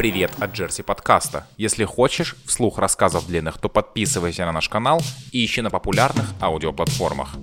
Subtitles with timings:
[0.00, 1.46] Привет от Джерси подкаста.
[1.58, 7.34] Если хочешь вслух рассказов длинных, то подписывайся на наш канал и ищи на популярных аудиоплатформах.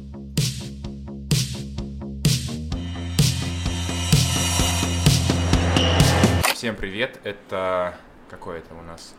[6.56, 7.96] Всем привет, это...
[8.28, 9.14] Какой это у нас?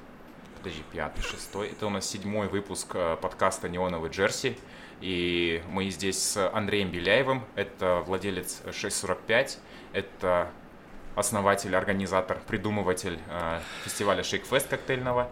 [0.56, 1.68] Подожди, пятый, шестой.
[1.68, 4.58] Это у нас седьмой выпуск э, подкаста «Неоновый Джерси».
[5.00, 7.44] И мы здесь с Андреем Беляевым.
[7.54, 9.60] Это владелец 645.
[9.92, 10.50] Это
[11.18, 15.30] основатель, организатор, придумыватель э, фестиваля Шейкфест коктейльного,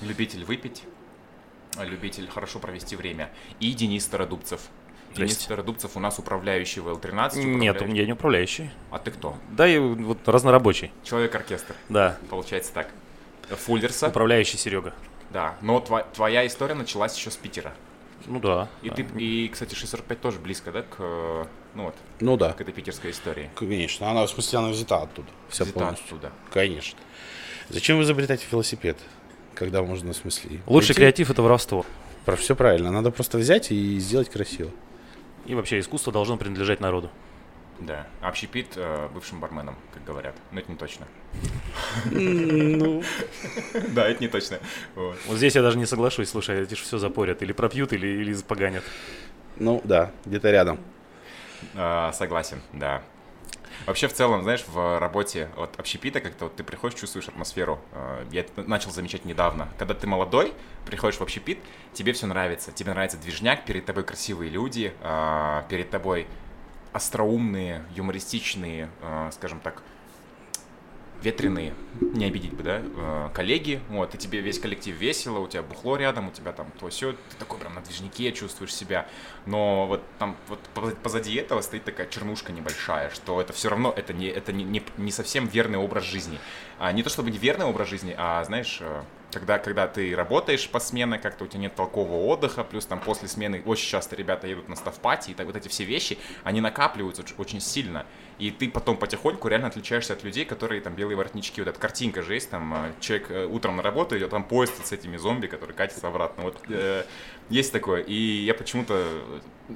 [0.00, 0.84] любитель выпить,
[1.78, 3.30] любитель хорошо провести время.
[3.60, 4.60] И Денис Стародубцев.
[5.16, 7.42] Денис Стародубцев у нас управляющий в Л-13.
[7.42, 8.70] Нет, я не управляющий.
[8.90, 9.36] А ты кто?
[9.50, 10.92] Да, я вот разнорабочий.
[11.04, 11.74] Человек-оркестр.
[11.88, 12.18] Да.
[12.30, 12.88] Получается так.
[13.48, 14.08] Фуллерса.
[14.08, 14.94] Управляющий Серега.
[15.30, 17.72] Да, но тва- твоя история началась еще с Питера.
[18.26, 18.68] Ну да.
[18.82, 18.96] И да.
[18.96, 22.72] ты, и, кстати, 645 тоже близко, да, к, э, ну вот, Ну да, к этой
[22.72, 23.50] питерской истории.
[23.54, 24.10] конечно.
[24.10, 25.28] Она, в смысле, она взята оттуда.
[25.48, 26.06] Вся Взята полностью.
[26.06, 26.32] оттуда.
[26.52, 26.98] Конечно.
[27.68, 28.96] Зачем вы изобретаете велосипед?
[29.54, 30.60] Когда можно, в смысле...
[30.66, 31.00] Лучший прийти?
[31.00, 31.86] креатив это воровство.
[32.24, 32.90] Про все правильно.
[32.90, 34.70] Надо просто взять и сделать красиво.
[35.46, 37.10] И вообще искусство должно принадлежать народу.
[37.80, 38.06] Да.
[38.20, 40.34] А общепит э, бывшим барменом, как говорят.
[40.52, 41.06] Но это не точно.
[42.10, 43.02] Ну,
[43.94, 44.58] Да, это не точно.
[44.94, 45.16] Вот.
[45.30, 47.42] Здесь я даже не соглашусь, слушай, эти же все запорят.
[47.42, 48.84] Или пропьют, или, или запоганят.
[49.56, 50.78] ну да, где-то рядом.
[51.74, 53.02] А, Согласен, да.
[53.86, 57.80] Вообще, в целом, знаешь, в работе вот общепита как-то вот ты приходишь, чувствуешь атмосферу.
[57.92, 59.68] Э, Я это начал замечать недавно.
[59.78, 60.54] Когда ты молодой,
[60.86, 61.58] приходишь в общепит,
[61.92, 62.70] тебе все нравится.
[62.72, 66.26] Тебе нравится движняк, перед тобой красивые люди, а, перед тобой
[66.92, 68.88] остроумные, юмористичные,
[69.32, 69.82] скажем так,
[71.24, 75.62] ветреные, не обидеть бы, да, э, коллеги, вот, и тебе весь коллектив весело, у тебя
[75.62, 79.06] бухло рядом, у тебя там то все, ты такой прям на движнике чувствуешь себя,
[79.46, 83.92] но вот там вот поз- позади этого стоит такая чернушка небольшая, что это все равно,
[83.96, 86.38] это не, это не, не, не совсем верный образ жизни.
[86.78, 89.02] А, не то чтобы не верный образ жизни, а, знаешь, э,
[89.32, 93.28] когда, когда ты работаешь по смене, как-то у тебя нет толкового отдыха, плюс там после
[93.28, 97.22] смены очень часто ребята едут на ставпати, и так вот эти все вещи, они накапливаются
[97.22, 98.06] оч- очень сильно,
[98.38, 102.22] и ты потом потихоньку реально отличаешься от людей, которые там белые воротнички, вот эта картинка
[102.22, 105.46] же есть, там э, человек э, утром на работу идет, там поезд с этими зомби,
[105.46, 107.04] которые катятся обратно, вот э,
[107.50, 109.06] есть такое, и я почему-то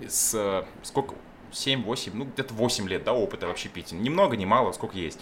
[0.08, 1.14] с, э, сколько,
[1.52, 5.20] 7-8, ну где-то 8 лет, да, опыта в общепите, ни много, ни мало, сколько есть,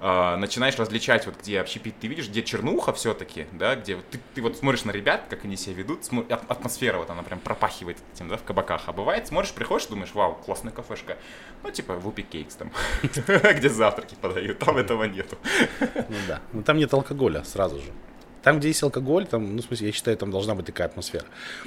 [0.00, 4.42] а, начинаешь различать, вот где общепит ты видишь, где чернуха все-таки, да, где ты, ты
[4.42, 6.00] вот смотришь на ребят, как они себя ведут,
[6.30, 10.10] ат- атмосфера вот она прям пропахивает этим, да, в кабаках, а бывает, смотришь, приходишь, думаешь,
[10.14, 11.16] вау, классная кафешка,
[11.64, 12.70] ну, типа, вупи кейкс там,
[13.02, 15.36] где завтраки подают, там этого нету.
[15.80, 16.40] Ну да.
[16.52, 17.90] Но там нет алкоголя сразу же.
[18.42, 21.24] Там, где есть алкоголь, там, ну, в смысле, я считаю, там должна быть такая атмосфера.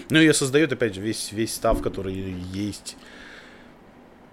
[0.10, 2.96] Ну, ее создает, опять же, весь, весь став, который есть.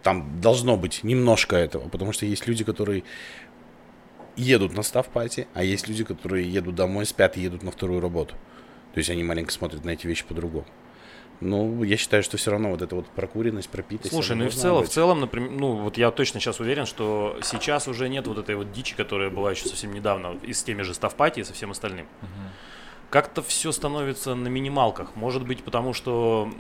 [0.05, 3.03] Там должно быть немножко этого, потому что есть люди, которые
[4.39, 8.01] едут на став пати, а есть люди, которые едут домой, спят и едут на вторую
[8.01, 8.35] работу.
[8.95, 10.67] То есть они маленько смотрят на эти вещи по-другому.
[11.41, 14.13] Ну, я считаю, что все равно вот эта вот прокуренность, пропитость.
[14.13, 14.93] Слушай, ну и в целом, в быть.
[14.93, 18.73] целом, например, ну вот я точно сейчас уверен, что сейчас уже нет вот этой вот
[18.73, 22.07] дичи, которая была еще совсем недавно и с теми же ставпати и со всем остальным.
[23.11, 25.17] Как-то все становится на минималках.
[25.17, 26.51] Может быть, потому что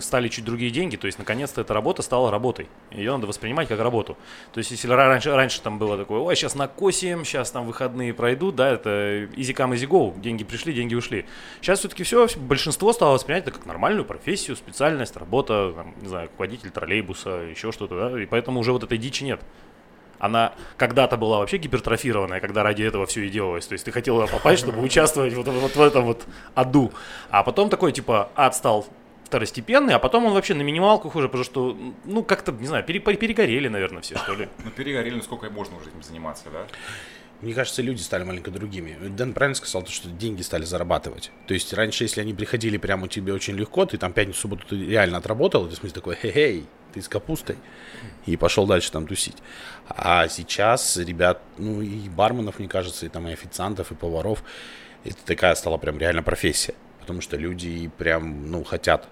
[0.00, 2.68] стали чуть другие деньги, то есть наконец-то эта работа стала работой.
[2.92, 4.16] Ее надо воспринимать как работу.
[4.52, 8.14] То есть, если ра- раньше, раньше там было такое, ой, сейчас накосим, сейчас там выходные
[8.14, 11.26] пройдут, да, это easy come, easy go, деньги пришли, деньги ушли.
[11.60, 16.30] Сейчас все-таки все, большинство стало воспринимать это как нормальную профессию, специальность, работа, там, не знаю,
[16.38, 19.40] водитель троллейбуса, еще что-то, да, и поэтому уже вот этой дичи нет.
[20.18, 23.66] Она когда-то была вообще гипертрофированная, когда ради этого все и делалось.
[23.66, 26.92] То есть ты хотел попасть, чтобы участвовать вот, вот в этом вот аду.
[27.30, 28.86] А потом такой, типа, ад стал
[29.24, 33.00] второстепенный, а потом он вообще на минималках уже, потому что, ну, как-то, не знаю, пере-
[33.00, 34.48] перегорели, наверное, все, что ли.
[34.64, 36.66] Ну, перегорели, ну сколько можно уже этим заниматься, да?
[37.42, 38.96] Мне кажется, люди стали маленько другими.
[39.00, 41.30] Дэн правильно сказал, то, что деньги стали зарабатывать.
[41.46, 44.66] То есть раньше, если они приходили прямо у тебя очень легко, ты там пятницу, субботу
[44.66, 46.64] ты реально отработал, и ты в смысле такой, хей-хей,
[46.98, 47.56] ты с капустой,
[48.26, 49.36] и пошел дальше там тусить.
[49.88, 54.42] А сейчас ребят, ну и барменов, мне кажется, и там и официантов, и поваров,
[55.04, 56.74] это такая стала прям реально профессия.
[57.00, 59.08] Потому что люди прям, ну, хотят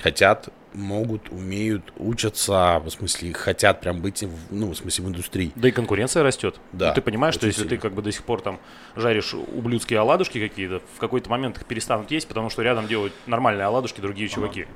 [0.00, 5.52] хотят, могут, умеют, учатся, в смысле, хотят прям быть, в, ну, в смысле, в индустрии.
[5.56, 6.60] Да и конкуренция растет.
[6.72, 7.82] Да, Ну, ты понимаешь, что если ты сильно.
[7.82, 8.60] как бы до сих пор там
[8.96, 13.64] жаришь ублюдские оладушки какие-то, в какой-то момент их перестанут есть, потому что рядом делают нормальные
[13.64, 14.66] оладушки другие чуваки.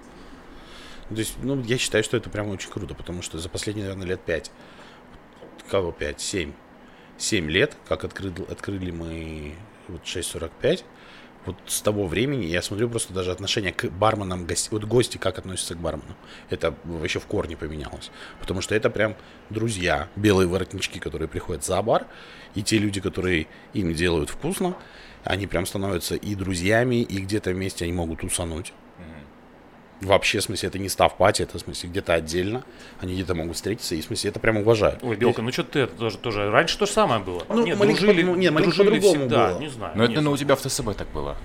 [1.15, 4.09] То есть, ну, я считаю, что это прям очень круто, потому что за последние, наверное,
[4.09, 4.51] лет пять,
[5.71, 6.53] кого пять, семь,
[7.19, 9.55] семь лет, как открыли, открыли мы
[9.89, 10.85] вот 6.45,
[11.45, 15.39] вот с того времени я смотрю просто даже отношение к барменам, гости, вот гости как
[15.39, 16.15] относятся к бармену.
[16.51, 18.11] Это вообще в корне поменялось.
[18.39, 19.17] Потому что это прям
[19.51, 22.07] друзья, белые воротнички, которые приходят за бар,
[22.55, 24.77] и те люди, которые им делают вкусно,
[25.25, 28.73] они прям становятся и друзьями, и где-то вместе они могут усануть.
[30.03, 32.65] Вообще, в смысле, это не став пати, это в смысле где-то отдельно.
[33.01, 34.99] Они где-то могут встретиться, и в смысле это прям уважают.
[35.03, 36.51] Ой, Белка, ну что ты это тоже, тоже.
[36.51, 37.45] Раньше то же самое было.
[37.49, 39.59] Ну, маленько по- ну, не, маленько дружили по-другому всегда, было.
[39.61, 39.93] не знаю.
[39.95, 41.37] Но это, не наверное, у тебя в ТСБ так было.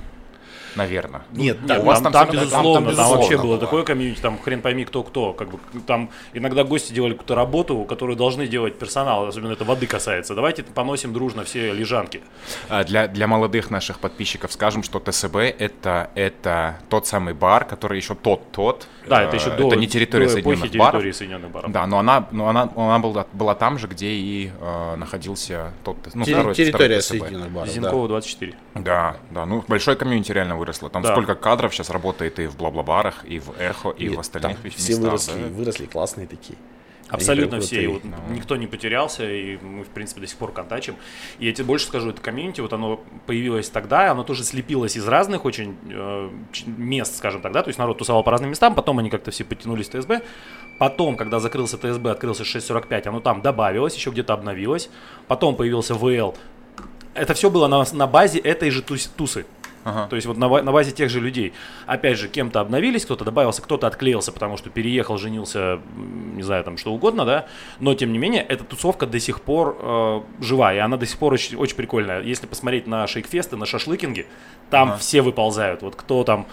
[0.77, 1.21] Наверное.
[1.33, 4.21] Нет, Нет, да, у там, вас там там, безусловно, там, безусловно вообще было такое комьюнити,
[4.21, 8.47] там хрен пойми кто кто, как бы там иногда гости делали какую-то работу, которую должны
[8.47, 10.35] делать персонал, особенно это воды касается.
[10.35, 12.21] Давайте поносим дружно все лежанки.
[12.69, 17.97] А, Для, для молодых наших подписчиков скажем, что ТСБ это, это тот самый бар, который
[17.97, 18.88] еще тот-тот.
[19.07, 20.91] Да, это Э, еще до, Это не территория до Соединенных эпохи баров.
[20.94, 21.71] территории Соединенных баров.
[21.71, 25.97] Да, но она, но она, она была, была там же, где и э, находился тот,
[26.13, 27.18] ну, Терри- второй, территория второй ТСБ.
[27.19, 27.68] Соединенных баров.
[27.69, 27.74] да.
[27.74, 28.53] Зинкова 24.
[28.75, 30.90] Да, да, ну большой комьюнити реально выросло.
[30.90, 31.12] Там Да.
[31.14, 34.80] сколько кадров сейчас работает и в бла-бла-барах, и в эхо, и, в Там остальных вещах.
[34.80, 36.58] все выросли, выросли классные такие.
[37.10, 37.84] Абсолютно все.
[37.84, 40.96] И вот никто не потерялся, и мы, в принципе, до сих пор контачим.
[41.40, 45.08] И я тебе больше скажу, это комьюнити, вот оно появилось тогда, оно тоже слепилось из
[45.08, 46.30] разных очень э,
[46.66, 49.46] мест, скажем так, да, то есть народ тусовал по разным местам, потом они как-то все
[49.46, 50.22] подтянулись в ТСБ.
[50.80, 54.90] Потом, когда закрылся ТСБ, открылся 645, оно там добавилось, еще где-то обновилось.
[55.30, 56.36] Потом появился ВЛ.
[57.13, 59.46] Это все было на, на базе этой же тус- тусы.
[59.88, 60.07] Ага.
[60.10, 61.54] То есть вот на, на базе тех же людей.
[61.86, 65.80] Опять же, кем-то обновились, кто-то добавился, кто-то отклеился, потому что переехал, женился,
[66.36, 67.48] не знаю, там что угодно, да.
[67.80, 71.18] Но тем не менее, эта тусовка до сих пор э, жива, и она до сих
[71.18, 72.22] пор очень, очень прикольная.
[72.22, 74.28] Если посмотреть на шейкфесты, на шашлыкинги,
[74.69, 74.98] там Ага.
[74.98, 75.81] все выползают.
[75.84, 76.48] Вот кто там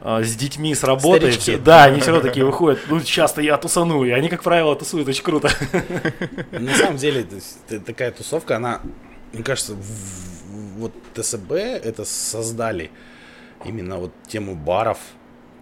[0.00, 1.40] э, с детьми с работы, Старички.
[1.40, 2.80] все- да, они все равно такие выходят.
[2.88, 5.50] Ну, часто я тусану, и они, как правило, тусуют очень круто.
[6.52, 7.26] На самом деле,
[7.84, 8.80] такая тусовка, она,
[9.34, 10.29] мне кажется, в-
[10.80, 12.90] вот ТСБ это создали
[13.64, 14.98] именно вот тему баров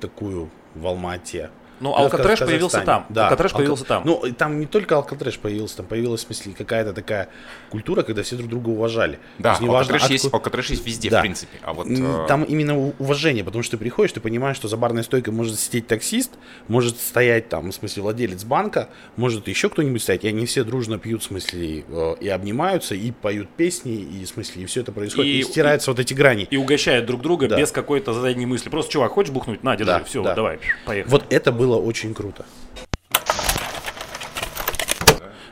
[0.01, 1.51] такую в Алмате.
[1.81, 3.07] Ну, Да, в алкотрэш появился там.
[3.27, 4.03] Алкотрэш алко- появился там.
[4.05, 7.29] Ну, там не только алкотрэш появился, там появилась, в смысле, какая-то такая
[7.69, 9.17] культура, когда все друг друга уважали.
[9.37, 9.95] То Да, есть неважно,
[10.33, 11.19] алкотрэш есть, везде, Да.
[11.19, 11.59] в принципе.
[11.63, 15.05] А вот э, Там именно уважение, потому что ты приходишь, ты понимаешь, что за барной
[15.05, 16.33] стойкой может сидеть таксист,
[16.69, 20.99] может стоять там, в смысле, владелец банка, может еще кто-нибудь стоять, и они все дружно
[20.99, 24.93] пьют, в смысле, э, и обнимаются, и поют песни, и, в смысле, и все это
[24.93, 26.47] происходит, и, И- стираются вот эти грани.
[26.51, 27.57] И угощают друг друга Да.
[27.59, 28.69] без какой-то задней мысли.
[28.71, 29.63] Просто, чувак, хочешь бухнуть?
[29.63, 30.35] На, держи, Да, все, да.
[30.35, 31.11] давай, поехали.
[31.11, 32.45] Вот это было очень круто.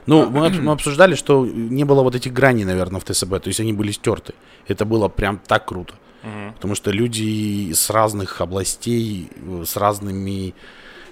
[0.06, 3.48] Ну, мы, обс- мы обсуждали, что не было вот этих граней, наверное, в ТСБ, то
[3.48, 4.34] есть они были стерты.
[4.68, 5.94] Это было прям так круто.
[6.56, 9.28] Потому что люди с разных областей,
[9.64, 10.54] с разными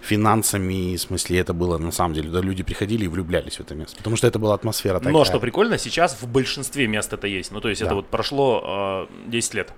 [0.01, 3.75] финансами, в смысле, это было на самом деле, да, люди приходили и влюблялись в это
[3.75, 5.13] место, потому что это была атмосфера такая.
[5.13, 7.53] Но что прикольно, сейчас в большинстве мест это есть.
[7.53, 7.95] Ну, то есть это Да.
[7.97, 9.73] вот прошло э, 10 лет.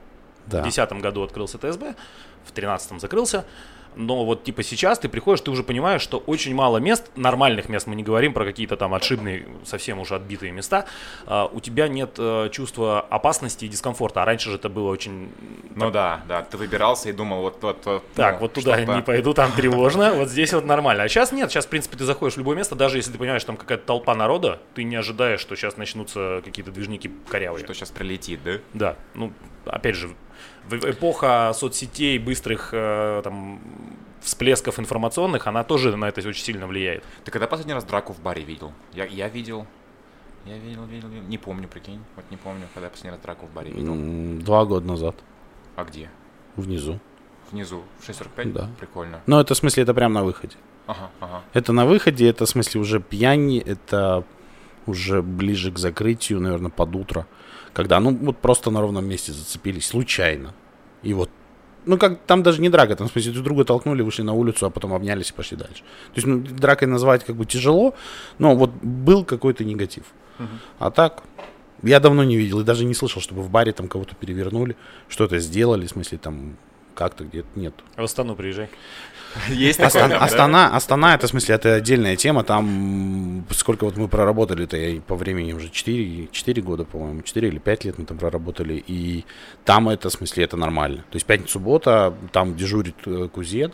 [0.47, 0.61] Да.
[0.61, 1.95] В 2010 году открылся ТСБ,
[2.45, 3.45] в 2013 закрылся.
[3.97, 7.87] Но вот типа сейчас ты приходишь, ты уже понимаешь, что очень мало мест, нормальных мест,
[7.87, 10.85] мы не говорим про какие-то там отшибные, совсем уже отбитые места,
[11.25, 14.23] а, у тебя нет э, чувства опасности и дискомфорта.
[14.23, 15.31] А раньше же это было очень...
[15.75, 19.03] ну да, да, ты выбирался и думал, вот, вот, вот Так, ну, вот туда не
[19.03, 21.05] пойду, там тревожно, вот здесь вот нормально.
[21.05, 23.45] А сейчас нет, сейчас, в принципе, ты заходишь в любое место, даже если ты понимаешь,
[23.45, 27.65] там какая-то толпа народа, ты не ожидаешь, что сейчас начнутся какие-то движники корявые.
[27.65, 28.59] Что сейчас прилетит, да?
[28.75, 29.33] Да, ну,
[29.67, 30.11] опять же,
[30.71, 33.61] эпоха соцсетей, быстрых э, там
[34.21, 37.05] всплесков информационных, она тоже на это очень сильно влияет.
[37.25, 38.73] Ты когда последний раз драку в баре видел?
[38.93, 39.67] Я, я видел.
[40.45, 41.25] Я видел, видел, видел.
[41.29, 42.01] Не помню, прикинь.
[42.17, 44.41] Вот не помню, когда я последний раз драку в баре видел.
[44.43, 45.17] Два года назад,
[45.77, 46.11] А где?
[46.57, 46.99] внизу.
[47.53, 47.85] Внизу.
[48.01, 48.53] В 6.45?
[48.53, 48.69] Да.
[48.81, 49.21] Прикольно.
[49.27, 50.57] Но это, в смысле, это прям на выходе.
[50.87, 51.43] Ага, ага.
[51.53, 54.25] Это на выходе, это в смысле уже пьяни, это
[54.87, 57.27] уже ближе к закрытию, наверное, под утро.
[57.77, 60.55] Когда, ну, вот просто на ровном месте зацепились, случайно.
[61.03, 61.29] И вот,
[61.85, 64.65] ну, как, там даже не драка, там, в смысле, друг друга толкнули, вышли на улицу,
[64.65, 65.83] а потом обнялись и пошли дальше.
[65.83, 67.95] То есть, ну, дракой назвать как бы тяжело,
[68.39, 70.05] но вот был какой-то негатив.
[70.79, 71.23] А так,
[71.83, 74.75] я давно не видел и даже не слышал, чтобы в баре там кого-то перевернули,
[75.09, 76.57] что-то сделали, в смысле, там,
[76.95, 77.75] как-то где-то нет.
[77.95, 78.71] В Астану приезжай.
[79.49, 80.25] Есть Астана, такое, да?
[80.25, 82.45] Астана, Астана, это в смысле, это отдельная тема.
[82.45, 87.49] Там сколько вот мы проработали, это я по времени уже 4, 4 года, по-моему, 4
[87.49, 88.83] или 5 лет мы там проработали.
[88.87, 89.25] И
[89.65, 90.99] там это, в смысле, это нормально.
[91.11, 93.73] То есть пятница, суббота, там дежурит э, кузет,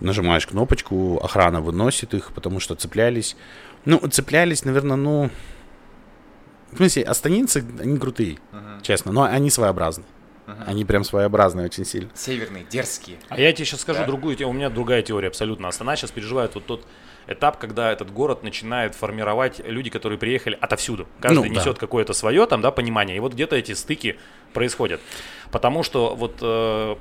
[0.00, 3.36] нажимаешь кнопочку, охрана выносит их, потому что цеплялись.
[3.84, 5.30] Ну, цеплялись, наверное, ну...
[6.72, 8.38] В смысле, астанинцы, они крутые,
[8.82, 9.50] честно, но они
[10.46, 10.70] своеобразны.
[10.70, 12.10] Они прям своеобразные очень сильно.
[12.14, 13.18] Северные, дерзкие.
[13.28, 14.06] А я тебе сейчас скажу Да.
[14.06, 14.50] другую теорию.
[14.50, 15.68] У меня другая теория абсолютно.
[15.68, 16.86] Астана сейчас переживает вот тот
[17.28, 21.08] этап, когда этот город начинает формировать люди, которые приехали отовсюду.
[21.20, 21.60] Каждый Ну, да.
[21.60, 23.16] несет какое-то свое там, да, понимание.
[23.16, 24.18] И вот где-то эти стыки
[24.52, 25.00] происходят.
[25.50, 26.96] Потому что вот э,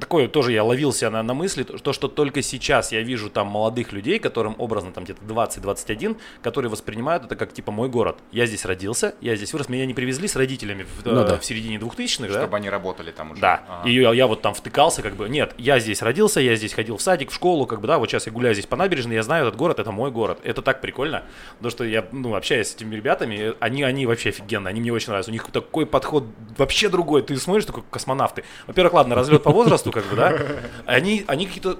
[0.00, 3.92] такое тоже я ловился на, на мысли, то, что только сейчас я вижу там молодых
[3.92, 8.18] людей, которым образно там где-то 20-21, которые воспринимают это как типа мой город.
[8.32, 11.38] Я здесь родился, я здесь вырос, меня не привезли с родителями в, Ну э, да.
[11.38, 12.40] в середине 2000-х, да?
[12.40, 13.40] Чтобы они работали там уже.
[13.40, 13.62] Да.
[13.68, 13.88] Ага.
[13.88, 16.96] И я, я вот там втыкался, как бы, нет, я здесь родился, я здесь ходил
[16.96, 19.22] в садик, в школу, как бы, да, вот сейчас я гуляю здесь по набережной, я
[19.22, 20.40] знаю этот город, это мой город.
[20.44, 21.24] Это так прикольно,
[21.56, 25.08] потому что я, ну, общаюсь с этими ребятами, они, они вообще офигенные, они мне очень
[25.08, 25.30] нравятся.
[25.30, 26.24] У них такой подход
[26.56, 27.22] вообще другой.
[27.22, 28.44] Ты смотришь, такой космонавты.
[28.66, 30.38] Во-первых, ладно, разлет по возрасту, как бы, да.
[30.86, 31.78] Они, они какие-то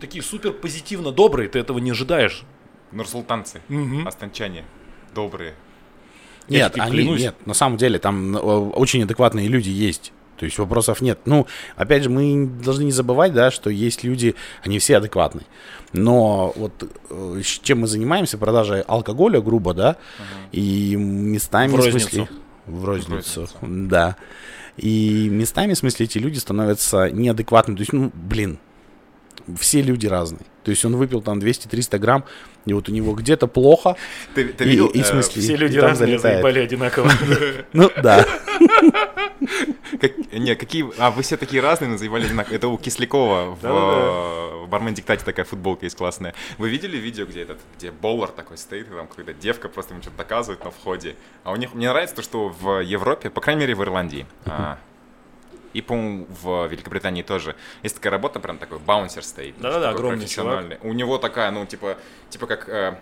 [0.00, 2.44] такие супер позитивно добрые, ты этого не ожидаешь.
[2.90, 4.06] Нурсултанцы, Мгм.
[4.06, 4.64] астанчане,
[5.14, 5.54] добрые.
[6.48, 7.20] Я Нет, они, клянусь.
[7.20, 10.12] нет, на самом деле там э, очень адекватные люди есть.
[10.36, 11.20] То есть вопросов нет.
[11.24, 15.46] Ну, опять же, мы должны не забывать, да, что есть люди, они все адекватные.
[15.92, 16.72] Но вот
[17.10, 19.96] э, чем мы занимаемся, продажей алкоголя, грубо, да,
[20.50, 21.70] и местами...
[21.70, 22.28] В розницу.
[22.66, 23.40] в розницу.
[23.42, 23.48] розницу.
[23.62, 24.16] Да.
[24.76, 27.76] И местами, в смысле, эти люди становятся неадекватными.
[27.76, 28.58] То есть, ну, блин,
[29.58, 30.46] все люди разные.
[30.64, 32.24] То есть он выпил там 200-300 грамм,
[32.64, 33.96] и вот у него где-то плохо,
[34.34, 34.86] Ты, ты и, видел?
[34.86, 37.10] и в э, смысле, Все и люди там разные, заебали одинаково.
[37.72, 38.26] Ну, да.
[40.00, 40.88] Как, не, какие...
[40.98, 42.54] А, вы все такие разные, называли одинаково.
[42.54, 46.34] Это у Кислякова в, в бармен диктате такая футболка есть классная.
[46.58, 50.02] Вы видели видео, где этот, где Боллар такой стоит, и там какая-то девка просто ему
[50.02, 51.16] что-то доказывает на входе.
[51.44, 54.78] А у них, мне нравится то, что в Европе, по крайней мере в Ирландии, а,
[55.72, 57.56] и, по-моему, в Великобритании тоже.
[57.82, 59.54] Есть такая работа, прям такой баунсер стоит.
[59.58, 60.78] Да-да-да, огромный профессиональный.
[60.82, 61.96] У него такая, ну, типа,
[62.30, 62.98] типа как...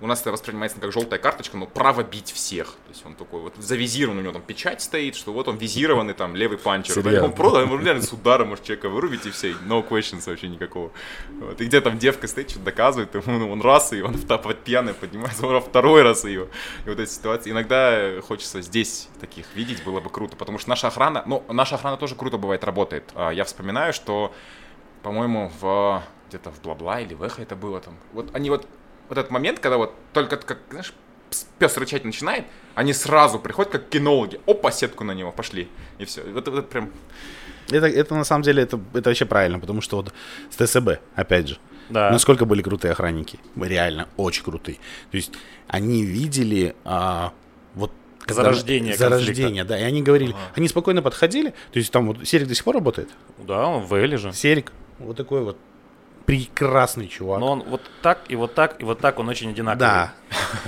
[0.00, 2.66] у нас это воспринимается как желтая карточка, но право бить всех.
[2.66, 6.14] То есть он такой вот завизирован, у него там печать стоит, что вот он визированный
[6.14, 6.94] там левый панчер.
[6.94, 7.26] Серьезно?
[7.26, 10.92] Он просто, он реально с удара может человека вырубить и все, no questions вообще никакого.
[11.40, 11.60] Вот.
[11.60, 14.94] И где там девка стоит, что-то доказывает, ему ну, он раз ее, он под пьяный
[14.94, 16.48] поднимается, он второй раз ее.
[16.86, 17.50] И вот эти ситуации.
[17.50, 21.96] Иногда хочется здесь таких видеть, было бы круто, потому что наша охрана, ну, наша охрана
[21.96, 23.10] тоже круто бывает работает.
[23.14, 24.32] А, Я вспоминаю, что,
[25.02, 27.96] по-моему, в где-то в Бла-Бла или в Эхо это было там.
[28.12, 28.66] Вот они вот
[29.08, 30.92] вот этот момент, когда вот только, как, знаешь,
[31.58, 34.40] пес рычать начинает, они сразу приходят как кинологи.
[34.46, 35.68] Опа, сетку на него, пошли.
[35.98, 36.22] И все.
[36.22, 36.90] Вот это прям...
[37.70, 40.14] Это, это на самом деле, это, это вообще правильно, потому что вот
[40.48, 41.58] с ТСБ, опять же,
[41.90, 42.10] Да.
[42.10, 44.78] насколько были крутые охранники, реально очень крутые.
[45.10, 45.32] То есть
[45.66, 47.34] они видели а,
[47.74, 52.26] вот когда- Зарождение зарождение, да, и они говорили, они спокойно подходили, то есть там вот
[52.26, 54.32] Серик до сих пор работает, Да, он в Эле же.
[54.32, 55.58] Серик, вот такой вот
[56.28, 57.40] прекрасный чувак.
[57.40, 59.88] Но он вот так и вот так и вот так он очень одинаковый.
[59.88, 60.12] Да.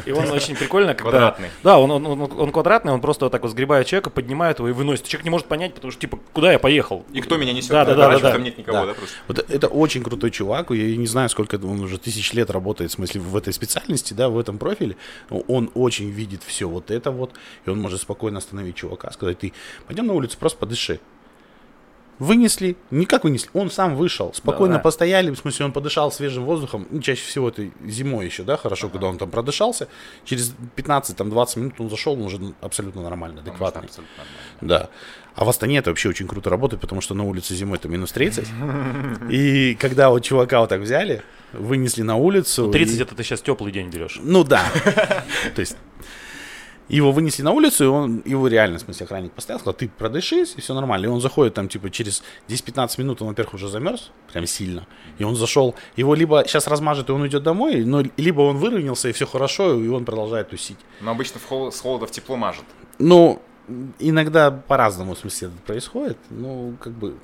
[0.07, 1.11] И он очень прикольно, когда...
[1.11, 1.51] Квадратный.
[1.63, 4.71] Да, он, он, он, он квадратный, он просто вот так вот сгребает человека, поднимает его
[4.71, 5.05] и выносит.
[5.05, 7.05] Человек не может понять, потому что, типа, куда я поехал?
[7.13, 7.73] И кто меня несет?
[7.73, 8.33] Да, да, да, да, да.
[8.33, 8.87] там нет никого, Да.
[8.87, 9.15] да, просто?
[9.29, 10.71] Вот это очень крутой чувак.
[10.71, 14.31] Я не знаю, сколько он уже тысяч лет работает, в смысле, в этой специальности, да,
[14.31, 14.97] в этом профиле.
[15.29, 17.33] Он очень видит все вот это вот,
[17.67, 19.53] и он может спокойно остановить чувака, сказать, ты
[19.87, 21.01] пойдем на улицу, просто подыши.
[22.21, 24.83] Вынесли, никак вынесли, он сам вышел, спокойно Да-да.
[24.85, 28.89] постояли, в смысле, он подышал свежим воздухом, ну, чаще всего это зимой еще, да, хорошо,
[28.91, 29.89] когда он там продышался,
[30.25, 33.85] через 15-20 минут он зашел, он уже абсолютно нормально, адекватный.
[33.87, 34.39] абсолютно нормально.
[34.61, 34.91] Да.
[35.35, 38.13] А в Астане это вообще очень круто работает, потому что на улице зимой это минус
[38.13, 38.47] 30.
[39.31, 41.23] И когда вот чувака вот так взяли,
[41.55, 42.71] вынесли на улицу.
[42.71, 44.19] 30 и- это ты сейчас теплый день берешь.
[44.23, 44.63] Ну да.
[45.55, 45.77] То есть
[46.97, 50.55] его вынесли на улицу, и он, его реально, в смысле, охранник поставил, сказал, ты продышись,
[50.57, 51.07] и все нормально.
[51.07, 54.87] И он заходит там, типа, через 10-15 минут, он, во-первых, уже замерз, прям сильно.
[55.19, 59.09] И он зашел, его либо сейчас размажет, и он уйдет домой, но либо он выровнялся,
[59.09, 60.79] и все хорошо, и он продолжает тусить.
[61.01, 62.65] Но обычно в хол- с холода в тепло мажет.
[62.99, 63.41] Ну,
[63.99, 66.19] иногда по-разному, в смысле, это происходит.
[66.31, 67.15] Ну, как бы,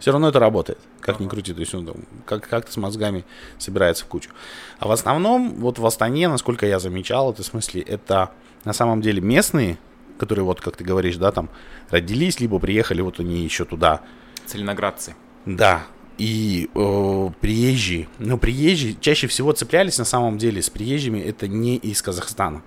[0.00, 1.52] все равно это работает, как ни крути.
[1.52, 3.24] То есть он там как- как-то с мозгами
[3.58, 4.30] собирается в кучу.
[4.78, 8.30] А в основном, вот в Астане, насколько я замечал, это в смысле, это
[8.64, 9.78] на самом деле местные,
[10.18, 11.48] которые, вот как ты говоришь, да, там
[11.90, 14.00] родились, либо приехали, вот они еще туда.
[14.46, 15.14] Целиноградцы.
[15.46, 15.82] Да.
[16.16, 21.76] И э, приезжие, ну, приезжие чаще всего цеплялись на самом деле с приезжими, это не
[21.76, 22.62] из Казахстана.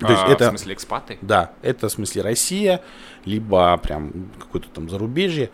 [0.00, 0.46] То есть А, это...
[0.46, 1.18] В смысле экспаты?
[1.22, 2.82] Да, это в смысле Россия,
[3.24, 5.50] либо прям какое-то там зарубежье.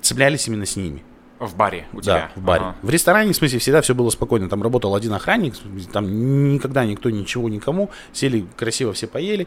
[0.00, 1.04] Цеплялись именно с ними.
[1.38, 2.30] В баре у да, тебя?
[2.34, 2.64] в баре.
[2.64, 2.76] Ага.
[2.82, 4.48] В ресторане, в смысле, всегда все было спокойно.
[4.48, 5.54] Там работал один охранник,
[5.92, 7.90] там никогда никто ничего никому.
[8.12, 9.46] Сели красиво все поели,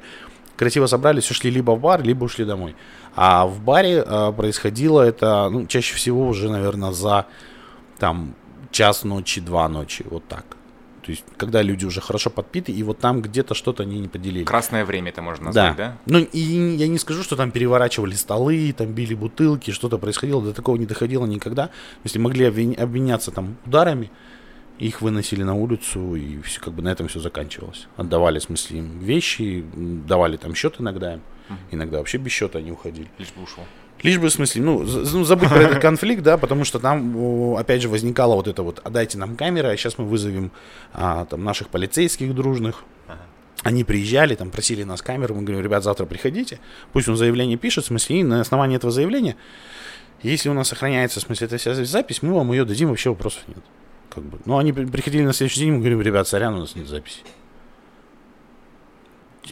[0.55, 2.75] красиво собрались, ушли либо в бар, либо ушли домой.
[3.15, 7.25] А в баре а, происходило это, ну, чаще всего уже, наверное, за
[7.99, 8.35] там
[8.71, 10.45] час ночи, два ночи, вот так.
[11.03, 14.43] То есть, когда люди уже хорошо подпиты, и вот там где-то что-то они не поделили.
[14.43, 15.97] Красное время это можно назвать, да?
[16.05, 20.53] Ну, и я не скажу, что там переворачивали столы, там били бутылки, что-то происходило, до
[20.53, 21.69] такого не доходило никогда.
[22.03, 24.11] Если могли обменяться там ударами,
[24.77, 27.87] их выносили на улицу, и все, как бы на этом все заканчивалось.
[27.97, 31.21] Отдавали, в смысле, им вещи, давали там счет иногда им.
[31.69, 33.09] Иногда вообще без счета они уходили.
[33.17, 33.63] Лишь бы ушел.
[34.03, 37.81] Лишь бы, в смысле, ну, ну, забыть про этот конфликт, да, потому что там, опять
[37.81, 40.51] же, возникало вот это вот, отдайте нам камеры, а сейчас мы вызовем
[40.93, 42.83] а, там наших полицейских дружных.
[43.63, 46.59] Они приезжали, там, просили нас камеру, мы говорим, ребят, завтра приходите,
[46.93, 49.35] пусть он заявление пишет, в смысле, и на основании этого заявления,
[50.23, 53.43] если у нас сохраняется, в смысле, эта вся запись, мы вам ее дадим, вообще вопросов
[53.47, 53.59] нет.
[54.09, 54.39] Как бы.
[54.45, 57.19] Ну, они при- приходили на следующий день, мы говорим, ребят, сорян, у нас нет записи.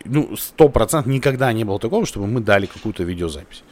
[0.05, 3.63] Ну, сто процентов никогда не было такого, чтобы мы дали какую-то видеозапись.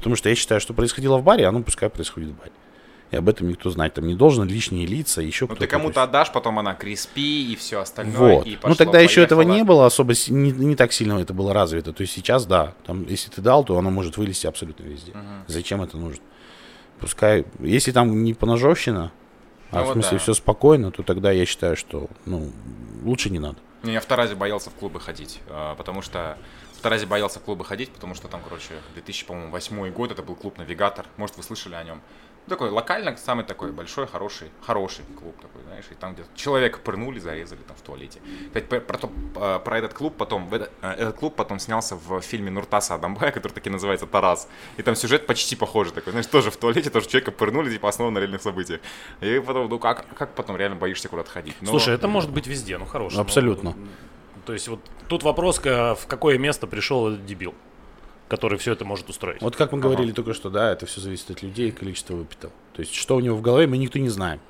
[0.00, 2.52] Потому что я считаю, что происходило в баре, оно пускай происходит в баре.
[3.10, 6.02] И об этом никто знать там не должен, лишние лица, еще Ну ты то кому-то
[6.02, 8.36] отдашь, потом она криспи и все остальное.
[8.36, 8.46] Вот.
[8.46, 9.56] и ну пошло, тогда еще этого поехало.
[9.56, 11.92] не было, особо не, не так сильно это было развито.
[11.92, 12.74] То есть сейчас да.
[12.86, 15.12] Там, если ты дал, то оно может вылезти абсолютно везде.
[15.48, 16.22] Зачем это нужно?
[16.98, 19.12] Пускай, если там не поножовщина,
[19.70, 20.18] а Ну в смысле да.
[20.18, 22.50] все спокойно, то тогда я считаю, что ну,
[23.04, 23.56] лучше не надо.
[23.82, 26.36] Я в Таразе боялся в клубы ходить, а, потому что
[26.80, 31.06] Таразе боялся в клубы ходить, потому что там, короче, 2008 год, это был клуб «Навигатор»,
[31.16, 32.00] может, вы слышали о нем.
[32.46, 36.78] Ну, Такой локально, самый такой большой, хороший, хороший клуб такой, знаешь, и там где человека
[36.78, 38.20] пырнули, зарезали там в туалете.
[38.46, 38.98] Кстати, про, про
[39.36, 40.48] а, про этот клуб потом,
[40.80, 44.48] а, этот клуб потом снялся в фильме Нуртаса Адамбая, который таки называется «Тарас».
[44.78, 48.14] И там сюжет почти похожий такой, знаешь, тоже в туалете, тоже человека пырнули, типа, основан
[48.14, 48.80] на реальных событиях.
[49.20, 51.54] И потом, ну как, как потом реально боишься куда-то ходить?
[51.60, 53.16] Но- Слушай, это может быть везде, ну хорошо.
[53.16, 53.74] ну, Абсолютно.
[53.76, 53.86] ну,
[54.50, 57.54] то есть вот тут вопрос, в какое место пришел этот дебил,
[58.26, 59.40] который все это может устроить.
[59.40, 62.52] Вот как мы говорили только что, да, это все зависит от людей и количества выпитого.
[62.72, 64.40] То есть, что у него в голове, мы никто не знаем.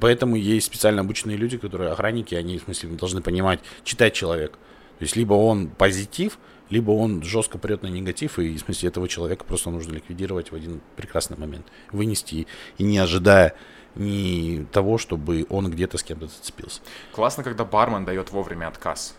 [0.00, 4.58] Поэтому есть специально обученные люди, которые охранники, они, в смысле, должны понимать, читать человека.
[5.00, 6.38] То есть, либо он позитив,
[6.70, 10.54] либо он жестко прет на негатив, и, в смысле, этого человека просто нужно ликвидировать в
[10.54, 11.66] один прекрасный момент.
[11.90, 12.46] Вынести,
[12.78, 13.56] и не ожидая
[13.96, 16.80] ни того, чтобы он где-то с кем-то зацепился.
[17.12, 19.14] Классно, когда бармен дает вовремя отказ.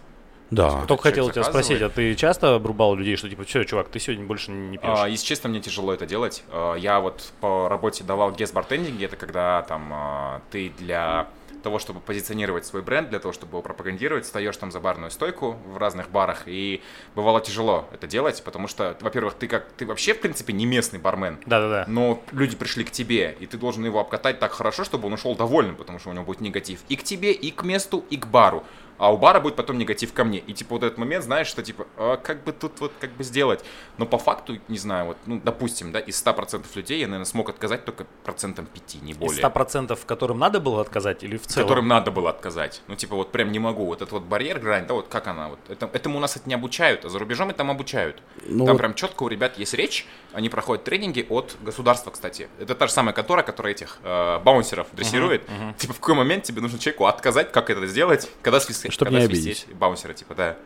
[0.49, 0.85] Да.
[0.85, 4.25] Только хотел тебя спросить, а ты часто обрубал людей, что типа, все, чувак, ты сегодня
[4.25, 4.97] больше не пьешь?
[4.97, 6.43] А, если честно, мне тяжело это делать.
[6.49, 11.27] А, Я вот по работе давал гест бартендинги, это когда там а, ты для
[11.67, 15.57] того, чтобы позиционировать свой бренд, для того, чтобы его пропагандировать, встаешь там за барную стойку
[15.65, 16.81] в разных барах, и
[17.13, 20.97] бывало тяжело это делать, потому что, во-первых, ты как ты вообще, в принципе, не местный
[20.97, 21.83] бармен, Да-да-да.
[21.89, 25.35] но люди пришли к тебе, и ты должен его обкатать так хорошо, чтобы он ушел
[25.35, 28.27] довольным, потому что у него будет негатив и к тебе, и к месту, и к
[28.27, 28.63] бару.
[28.97, 30.39] А у бара будет потом негатив ко мне.
[30.39, 33.23] И типа вот этот момент, знаешь, что типа, а как бы тут вот как бы
[33.23, 33.63] сделать.
[33.97, 37.49] Но по факту, не знаю, вот, ну, допустим, да, из 100% людей я, наверное, смог
[37.49, 39.43] отказать только процентом 5, не Из более.
[39.43, 41.67] 100% которым надо было отказать или в целом?
[41.67, 42.81] Которым надо было отказать.
[42.87, 43.85] Ну, типа, вот прям не могу.
[43.85, 45.49] Вот этот вот барьер, грань, да, вот как она.
[45.49, 48.21] Вот это, этому у нас это не обучают, а за рубежом это там обучают.
[48.45, 50.05] Ну там вот- прям четко у ребят есть речь.
[50.33, 52.49] Они проходят тренинги от государства, кстати.
[52.59, 55.43] Это та же самая контора, которая этих э, баунсеров дрессирует.
[55.77, 58.93] Типа, в какой момент тебе нужно человеку отказать, как это сделать, когда свистеть.
[58.93, 60.57] Чтоб когда не свистеть баунсера, типа, да.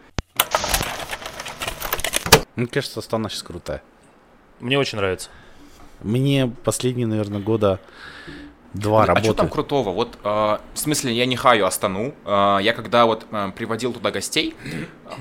[2.56, 3.82] Мне кажется, Астана сейчас крутая.
[4.60, 5.30] Мне очень нравится.
[6.02, 7.80] Мне последние, наверное, года
[8.74, 9.34] два а что работы.
[9.34, 9.92] там крутого?
[9.92, 12.14] Вот, э, в смысле, я не хаю Астану.
[12.26, 14.56] Э, я когда вот э, приводил туда гостей,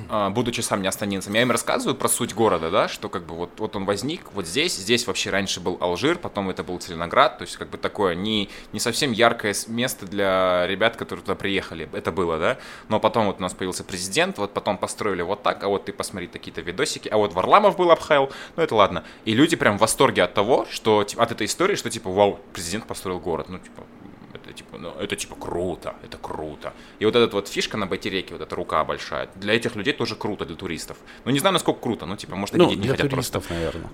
[0.09, 3.35] э, будучи сам не астанинцем, я им рассказываю про суть города, да, что как бы
[3.35, 7.39] вот, вот он возник вот здесь, здесь вообще раньше был Алжир, потом это был Целиноград,
[7.39, 11.89] то есть как бы такое не, не совсем яркое место для ребят, которые туда приехали,
[11.93, 12.59] это было, да,
[12.89, 15.93] но потом вот у нас появился президент, вот потом построили вот так, а вот ты
[15.93, 19.05] посмотри такие-то видосики, а вот Варламов был обхайл, ну это ладно.
[19.25, 22.39] И люди прям в восторге от того, что, типа, от этой истории, что типа, вау,
[22.53, 23.85] президент построил город, ну типа,
[24.33, 26.73] это типа, ну, это типа круто, это круто.
[26.99, 30.17] И вот эта вот фишка на Байтереке, вот эта рука большая, для этих людей тоже
[30.17, 30.97] круто, для туристов.
[31.25, 33.55] Ну, не знаю, насколько круто, ну, типа, может, они Ну, не для хотят туристов, просто.
[33.55, 33.91] наверное.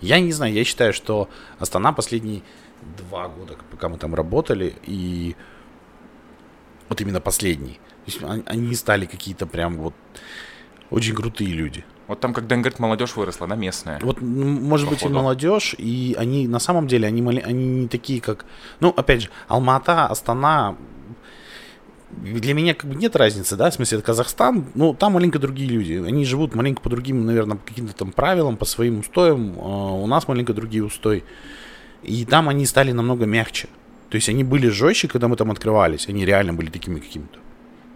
[0.00, 2.42] Я не знаю, я считаю, что Астана последние
[2.98, 5.36] два года, пока мы там работали, и
[6.88, 7.74] вот именно последний,
[8.06, 9.94] то есть они стали какие-то прям вот
[10.90, 11.84] очень крутые люди.
[12.10, 14.00] Вот там, как Дэн говорит, молодежь выросла, она местная.
[14.02, 15.20] Вот, м, может быть, и Походу.
[15.20, 18.46] молодежь, и они на самом деле, они, они не такие, как...
[18.80, 20.76] Ну, опять же, Алмата, Астана,
[22.10, 25.70] для меня как бы нет разницы, да, в смысле, это Казахстан, ну, там маленько другие
[25.70, 29.92] люди, они живут маленько по другим, наверное, по каким-то там правилам, по своим устоям, а
[29.92, 31.22] у нас маленько другие устои,
[32.02, 33.68] и там они стали намного мягче,
[34.08, 37.38] то есть они были жестче, когда мы там открывались, они реально были такими какими-то,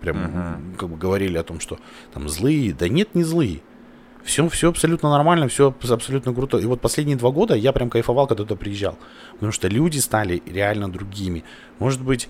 [0.01, 1.81] прям, как бы говорили о том, что
[2.13, 3.61] там злые, да нет, не злые,
[4.25, 6.59] все, все абсолютно нормально, все абсолютно круто.
[6.59, 8.97] И вот последние два года я прям кайфовал, когда туда приезжал.
[9.35, 11.45] Потому что люди стали реально другими.
[11.79, 12.29] Может быть,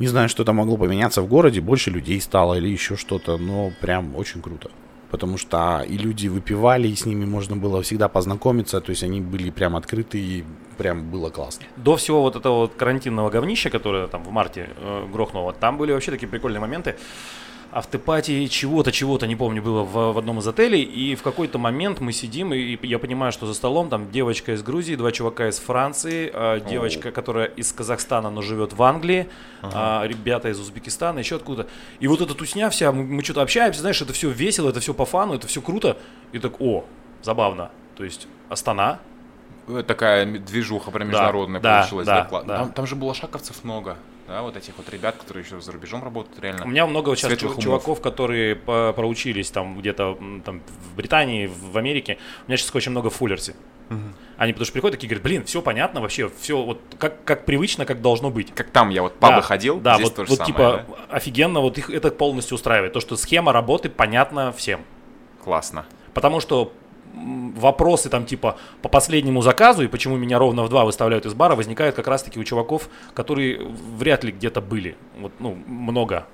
[0.00, 3.70] Не знаю, что там могло поменяться в городе, больше людей стало или еще что-то, но
[3.82, 4.70] прям очень круто.
[5.10, 9.20] Потому что и люди выпивали, и с ними можно было всегда познакомиться, то есть они
[9.20, 10.44] были прям открыты, и
[10.78, 11.66] прям было классно.
[11.76, 15.92] До всего вот этого вот карантинного говнища, которое там в марте э, грохнуло, там были
[15.92, 16.96] вообще такие прикольные моменты
[17.72, 22.00] автопатии чего-то, чего-то, не помню, было в, в одном из отелей, и в какой-то момент
[22.00, 25.58] мы сидим, и я понимаю, что за столом там девочка из Грузии, два чувака из
[25.58, 29.28] Франции, э, девочка, которая из Казахстана, но живет в Англии,
[29.62, 30.04] ага.
[30.04, 31.68] э, ребята из Узбекистана, еще откуда.
[32.00, 34.92] И вот эта тусня вся, мы, мы что-то общаемся, знаешь, это все весело, это все
[34.92, 35.96] по фану, это все круто,
[36.32, 36.84] и так, о,
[37.22, 37.70] забавно.
[37.96, 38.98] То есть Астана,
[39.86, 42.06] такая движуха прям международная да, получилась.
[42.06, 42.56] Да, да.
[42.56, 43.96] Там, там же было шаковцев много
[44.30, 46.64] да, вот этих вот ребят, которые еще за рубежом работают, реально.
[46.64, 52.16] У меня много сейчас чуваков, которые по проучились там где-то там в Британии, в Америке.
[52.46, 53.56] У меня сейчас очень много в Фуллерсе.
[53.90, 53.98] Угу.
[54.36, 57.84] Они потому что приходят такие говорят, блин, все понятно вообще, все вот как, как привычно,
[57.86, 58.54] как должно быть.
[58.54, 61.16] Как там я вот папа да, ходил, да, здесь вот, вот самое, типа да?
[61.16, 62.92] офигенно, вот их это полностью устраивает.
[62.92, 64.82] То, что схема работы понятна всем.
[65.42, 65.86] Классно.
[66.14, 66.72] Потому что
[67.12, 71.56] вопросы там типа по последнему заказу и почему меня ровно в два выставляют из бара,
[71.56, 73.60] возникают как раз-таки у чуваков, которые
[73.96, 74.96] вряд ли где-то были.
[75.18, 76.26] Вот, ну, много.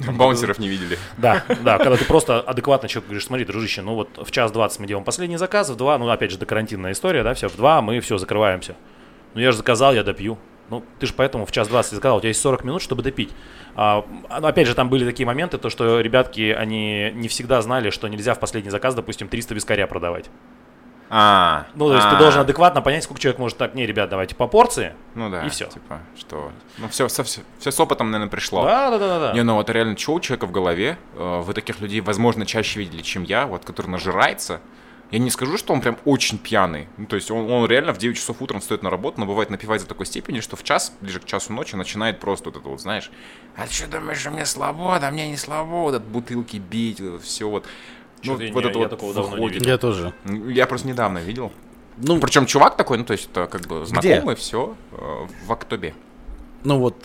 [0.12, 0.98] Баунсеров не видели.
[1.18, 4.80] Да, да, когда ты просто адекватно человек говоришь, смотри, дружище, ну вот в час двадцать
[4.80, 7.56] мы делаем последний заказ, в два, ну опять же, до карантинная история, да, все, в
[7.56, 8.76] два мы все, закрываемся.
[9.34, 10.38] Ну я же заказал, я допью.
[10.70, 13.30] Ну, ты же поэтому в час 20 сказал, у тебя есть 40 минут, чтобы допить.
[13.76, 14.04] А,
[14.40, 18.08] ну, опять же, там были такие моменты, то, что ребятки, они не всегда знали, что
[18.08, 20.30] нельзя в последний заказ, допустим, 300 вискаря продавать.
[21.10, 24.08] А, ну, то есть а, ты должен адекватно понять, сколько человек может так, не, ребят,
[24.08, 24.94] давайте по порции.
[25.14, 25.44] Ну да.
[25.44, 25.66] И все.
[25.66, 26.50] Типа, что.
[26.78, 28.64] Ну, все, все, все, все с опытом, наверное, пришло.
[28.64, 29.32] Да, да, да, да.
[29.32, 30.98] Не, ну вот реально, что у человека в голове?
[31.14, 34.60] Э, вы таких людей, возможно, чаще видели, чем я, вот, который нажирается.
[35.10, 36.88] Я не скажу, что он прям очень пьяный.
[36.96, 39.50] Ну, то есть он, он реально в 9 часов утром стоит на работу, но бывает
[39.50, 42.68] напивает до такой степени, что в час, ближе к часу ночи, начинает просто вот это
[42.68, 43.10] вот, знаешь,
[43.56, 47.22] а что думаешь, что мне слабо, да мне не слабо, вот от бутылки бить, вот
[47.22, 47.64] все вот.
[48.24, 49.66] Ну, не, вот это я вот такого давно не видел.
[49.68, 50.14] Я тоже.
[50.24, 51.52] Я просто недавно видел.
[51.98, 54.34] Ну, Причем чувак такой, ну, то есть это как бы знакомый, где?
[54.34, 55.94] все, э, в Актобе.
[56.64, 56.96] Ну вот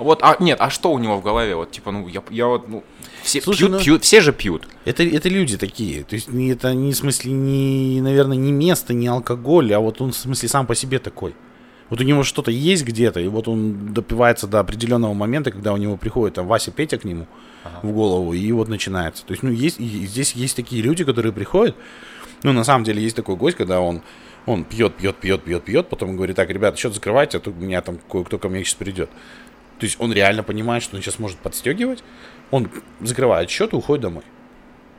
[0.00, 1.54] вот, а нет, а что у него в голове?
[1.54, 2.82] Вот, типа, ну, я, я вот, ну,
[3.22, 4.66] все Слушай, пьют, ну, пьют, все же пьют.
[4.84, 6.04] Это, это люди такие.
[6.04, 10.12] То есть это не в смысле, не, наверное, не место, не алкоголь, а вот он
[10.12, 11.34] в смысле сам по себе такой.
[11.90, 15.76] Вот у него что-то есть где-то, и вот он допивается до определенного момента, когда у
[15.76, 17.26] него приходит там Вася Петя к нему
[17.64, 17.80] ага.
[17.82, 19.26] в голову, и вот начинается.
[19.26, 21.74] То есть, ну, есть, и здесь есть такие люди, которые приходят,
[22.44, 24.02] ну, на самом деле, есть такой гость, когда он,
[24.46, 27.54] он пьет, пьет, пьет, пьет, пьет, потом говорит, так, ребята, счет закрывайте, а то у
[27.54, 29.10] меня там кое-кто ко мне сейчас придет.
[29.80, 32.04] То есть он реально понимает, что он сейчас может подстегивать.
[32.50, 34.24] Он закрывает счет и уходит домой.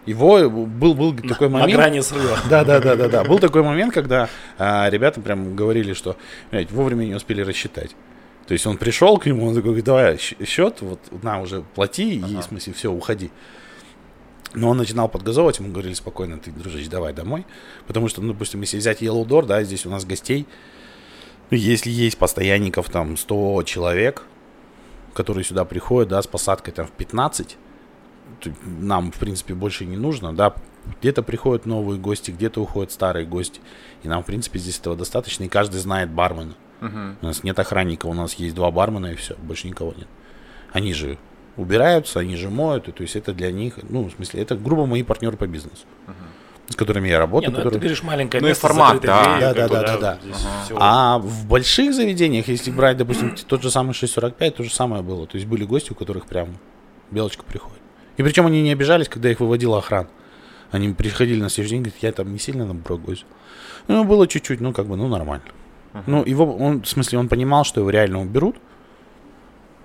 [0.07, 1.71] Его был, был такой момент.
[1.71, 2.39] На грани срыва.
[2.49, 3.23] Да, да, да, да, да.
[3.23, 6.17] Был такой момент, когда а, ребята прям говорили, что
[6.49, 7.95] блядь, вовремя не успели рассчитать.
[8.47, 12.33] То есть он пришел к нему, он такой, давай счет, вот на уже плати, ага.
[12.33, 13.29] и в смысле все, уходи.
[14.55, 17.45] Но он начинал подгазовывать, ему говорили спокойно, ты, дружище, давай домой.
[17.85, 20.47] Потому что, ну, допустим, если взять Yellow Door, да, здесь у нас гостей,
[21.51, 24.23] ну, если есть постоянников там 100 человек,
[25.13, 27.57] которые сюда приходят, да, с посадкой там в 15,
[28.63, 30.55] нам, в принципе, больше не нужно, да,
[30.99, 33.61] где-то приходят новые гости, где-то уходят старые гости,
[34.03, 36.53] и нам, в принципе, здесь этого достаточно, и каждый знает бармена.
[36.79, 37.15] Uh-huh.
[37.21, 40.07] У нас нет охранника, у нас есть два бармена, и все, больше никого нет.
[40.71, 41.19] Они же
[41.57, 44.85] убираются, они же моют, и то есть это для них, ну, в смысле, это, грубо,
[44.85, 45.85] мои партнеры по бизнесу.
[46.07, 46.30] Uh-huh
[46.71, 47.51] с которыми я работаю.
[47.51, 47.79] Не, ну, которые...
[47.79, 49.39] Ты говоришь маленькое ну, место, формат, да.
[49.39, 50.17] да, да, да, да, да.
[50.69, 50.77] Ага.
[50.79, 55.27] А в больших заведениях, если брать, допустим, тот же самый 645, то же самое было.
[55.27, 56.57] То есть были гости, у которых прям
[57.11, 57.81] белочка приходит.
[58.17, 60.09] И причем они не обижались, когда их выводила охрана.
[60.71, 63.25] Они приходили на следующий день, говорят, я там не сильно там прогусь.
[63.87, 65.43] Ну, было чуть-чуть, ну, как бы, ну, нормально.
[65.93, 66.03] Uh-huh.
[66.07, 68.55] Ну, его, он, в смысле, он понимал, что его реально уберут.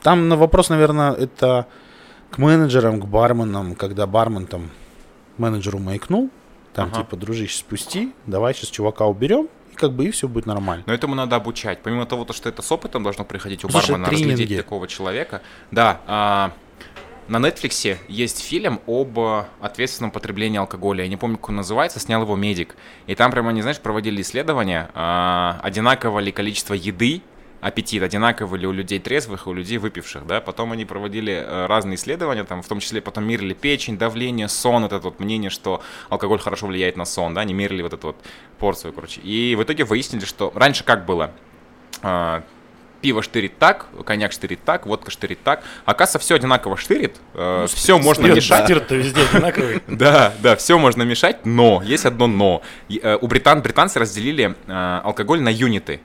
[0.02, 1.66] Там на вопрос, наверное, это
[2.30, 4.70] к менеджерам, к барменам, когда бармен там
[5.38, 6.30] менеджеру маякнул,
[6.76, 6.98] там ага.
[6.98, 10.84] типа, дружище, спусти, давай сейчас чувака уберем, и как бы и все будет нормально.
[10.86, 11.78] Но этому надо обучать.
[11.82, 14.32] Помимо того, что это с опытом должно приходить у Слушай, бармена, тренинги.
[14.32, 15.40] разглядеть такого человека.
[15.70, 16.52] Да, а,
[17.28, 19.18] на Netflix есть фильм об
[19.62, 21.04] ответственном потреблении алкоголя.
[21.04, 22.76] Я не помню, как он называется, снял его медик.
[23.06, 27.22] И там прямо, не знаешь, проводили исследования, а, одинаково ли количество еды
[27.60, 31.66] аппетит одинаковый ли у людей трезвых и у людей выпивших, да, потом они проводили э,
[31.66, 35.82] разные исследования, там, в том числе потом мерили печень, давление, сон, это вот мнение, что
[36.08, 38.16] алкоголь хорошо влияет на сон, да, они мерили вот эту вот
[38.58, 41.32] порцию, короче, и в итоге выяснили, что раньше как было,
[42.02, 42.44] а,
[43.00, 45.62] пиво штырит так, коньяк штырит так, водка штырит так.
[45.84, 48.64] Оказывается, все одинаково штырит, Ну, все можно Спирт- мешать.
[48.64, 49.82] Спирт-то везде одинаковый.
[49.88, 52.62] Да, да, все можно мешать, но есть одно но.
[52.88, 56.00] Э, У британ британцы разделили э, алкоголь на юниты.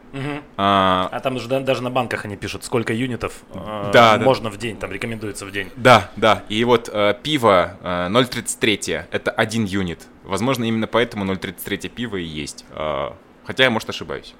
[0.57, 4.57] А, А там же да- даже на банках они пишут, сколько юнитов э, можно в
[4.57, 5.69] день, там рекомендуется в день.
[5.75, 6.43] Да, да.
[6.49, 9.99] И вот э, пиво э, 0,33 это один юнит.
[10.23, 12.65] Возможно, именно поэтому 0,33 пиво и есть.
[12.71, 13.09] Э,
[13.45, 14.33] хотя я, может, ошибаюсь.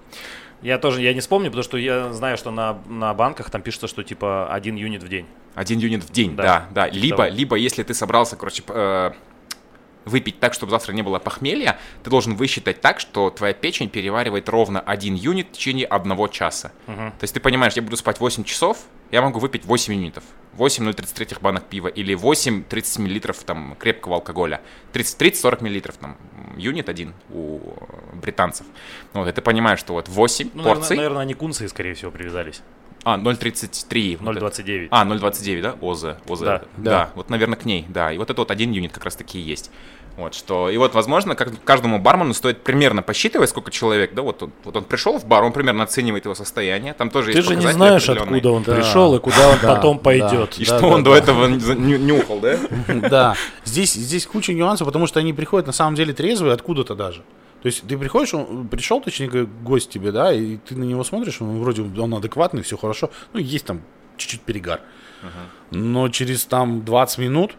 [0.62, 3.88] Я тоже, я не вспомню, потому что я знаю, что на, на банках там пишется,
[3.88, 5.26] что типа один юнит в день.
[5.56, 6.44] Один юнит в день, Да.
[6.44, 6.90] да, да.
[6.90, 7.30] Типа Либо, того.
[7.36, 9.12] либо если ты собрался, короче, э,
[10.06, 14.50] выпить так, чтобы завтра не было похмелья, ты должен высчитать так, что твоя печень переваривает
[14.50, 16.72] ровно один юнит в течение одного часа.
[16.88, 17.12] Мгм.
[17.12, 18.78] То есть ты понимаешь, я буду спать 8 часов,
[19.12, 20.24] я могу выпить 8 юнитов.
[20.54, 24.62] 8 0,33 банок пива или 8 30 миллилитров там крепкого алкоголя.
[24.92, 26.18] 30 30-40 миллилитров там
[26.58, 28.66] юнит один у э, британцев.
[29.14, 30.98] Вот, и ты понимаешь, что вот 8 Ну, порций...
[30.98, 32.62] наверное, они кунцы, скорее всего, привязались.
[33.04, 34.18] А, 0,33.
[34.20, 34.46] вот это.
[34.46, 34.88] 0,29.
[34.92, 35.76] А, 0,29, да?
[35.82, 36.06] ОЗ.
[36.28, 36.40] ОЗ.
[36.40, 36.46] Да.
[36.46, 36.62] Да.
[36.78, 37.10] Да.
[37.16, 38.12] вот, наверное, к ней, да.
[38.12, 39.72] И вот это вот один юнит как раз таки и есть.
[40.18, 40.70] Вот что.
[40.70, 44.76] И вот, возможно, как каждому бармену стоит примерно посчитывать, сколько человек, да, вот он, вот
[44.76, 46.94] он пришел в бар, он примерно оценивает его состояние.
[46.94, 48.76] Там тоже Ты есть же не знаешь, откуда он Да.
[48.76, 50.04] пришел и куда он Да, потом да.
[50.04, 50.56] пойдет.
[50.60, 51.12] И Да, что да, он да.
[51.12, 52.58] до этого нюхал, да?
[53.10, 57.24] Да, здесь, здесь куча нюансов, потому что они приходят на самом деле трезвые откуда-то даже.
[57.62, 61.42] То есть ты приходишь, он пришел, точнее, гость тебе, да, и ты на него смотришь,
[61.42, 63.82] он вроде он адекватный, все хорошо, ну, есть там
[64.18, 64.82] чуть-чуть перегар.
[65.70, 67.52] Но через там 20 минут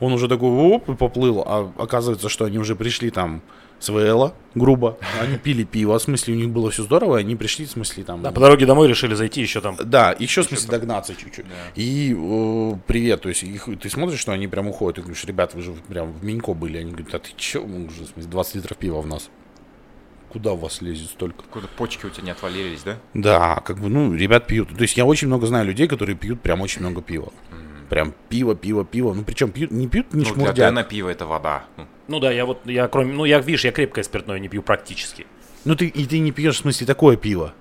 [0.00, 3.42] он уже такой оп, и поплыл, а оказывается, что они уже пришли там
[3.78, 7.36] с ВЛа, грубо, они пили пиво, в смысле у них было все здорово, и они
[7.36, 8.22] пришли, в смысле там...
[8.22, 9.76] Да, по дороге домой решили зайти еще там.
[9.82, 11.44] Да, еще, в смысле, догнаться чуть-чуть.
[11.74, 15.54] И э, привет, то есть их, ты смотришь, что они прям уходят, ты говоришь, ребят,
[15.54, 16.78] вы же прям в Минько были.
[16.78, 19.28] Они говорят, а ты че, Мы уже, в смысле, 20 литров пива в нас.
[20.30, 21.44] Куда у вас лезет столько?
[21.50, 22.96] Куда почки у тебя не отвалились, да?
[23.14, 24.68] Да, как бы, ну, ребят пьют.
[24.76, 27.32] То есть я очень много знаю людей, которые пьют прям очень много пива.
[27.88, 29.14] Прям пиво, пиво, пиво.
[29.14, 30.56] Ну, причем пьют, не пьют, не Ну, для шмурдят.
[30.56, 31.64] Дэна пиво это вода.
[32.08, 34.62] Ну, Ну да, я вот, я кроме, ну я, видишь, я крепкое спиртное не пью
[34.62, 35.26] практически.
[35.64, 37.52] Ну, ты, и ты не пьешь, в смысле, такое пиво.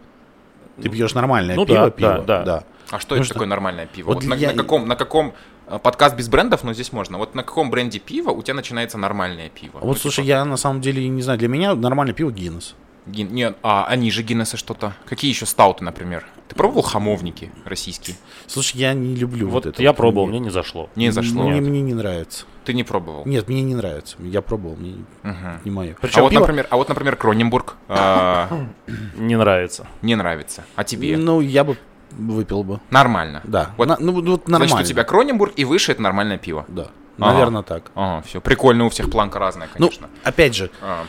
[0.82, 2.24] Ты пьешь нормальное ну пиво, да, пиво.
[2.28, 2.64] да, да.
[2.92, 3.34] А что Ну это что?
[3.34, 4.08] такое нормальное пиво?
[4.08, 5.34] Вот Вот, на, я- на каком, на каком
[5.68, 7.18] э, подкаст без брендов, но здесь можно.
[7.18, 9.80] Вот на каком бренде пива у тебя начинается нормальное пиво?
[9.82, 12.76] А Вот, слушай, я на самом деле не знаю, для меня нормальное пиво Гиннес.
[13.08, 14.94] Гин- Нет, а они же Гиннеса что-то.
[15.06, 16.26] Какие еще стауты, например?
[16.48, 18.16] Ты пробовал хамовники российские?
[18.46, 19.82] Слушай, я не люблю вот, Вот это.
[19.82, 19.98] я вот.
[19.98, 20.90] пробовал, мне не зашло.
[20.96, 21.44] Не зашло.
[21.50, 22.46] Мне, мне не нравится.
[22.66, 23.24] Ты не пробовал.
[23.26, 24.16] Нет, мне не нравится.
[24.20, 25.62] Я пробовал, мне Мгм.
[25.66, 25.96] не мое.
[26.00, 28.48] Причем а, вот, пиво например, а вот, например, Кроненбург а,
[29.18, 29.88] не нравится.
[30.04, 30.64] не нравится.
[30.76, 31.18] А тебе?
[31.18, 31.78] Ну, я бы
[32.12, 32.80] выпил бы.
[32.92, 33.42] Нормально.
[33.44, 33.72] Да.
[33.78, 34.70] Вот, На- ну, вот нормально.
[34.72, 36.66] Значит, у тебя Кроненбург и выше это нормальное пиво.
[36.68, 36.90] Да.
[37.18, 37.32] Ага.
[37.34, 37.92] Наверное, так.
[37.96, 38.40] Ага, все.
[38.42, 40.10] Прикольно, у всех планка разная, Ну, конечно.
[40.24, 41.06] опять же, А,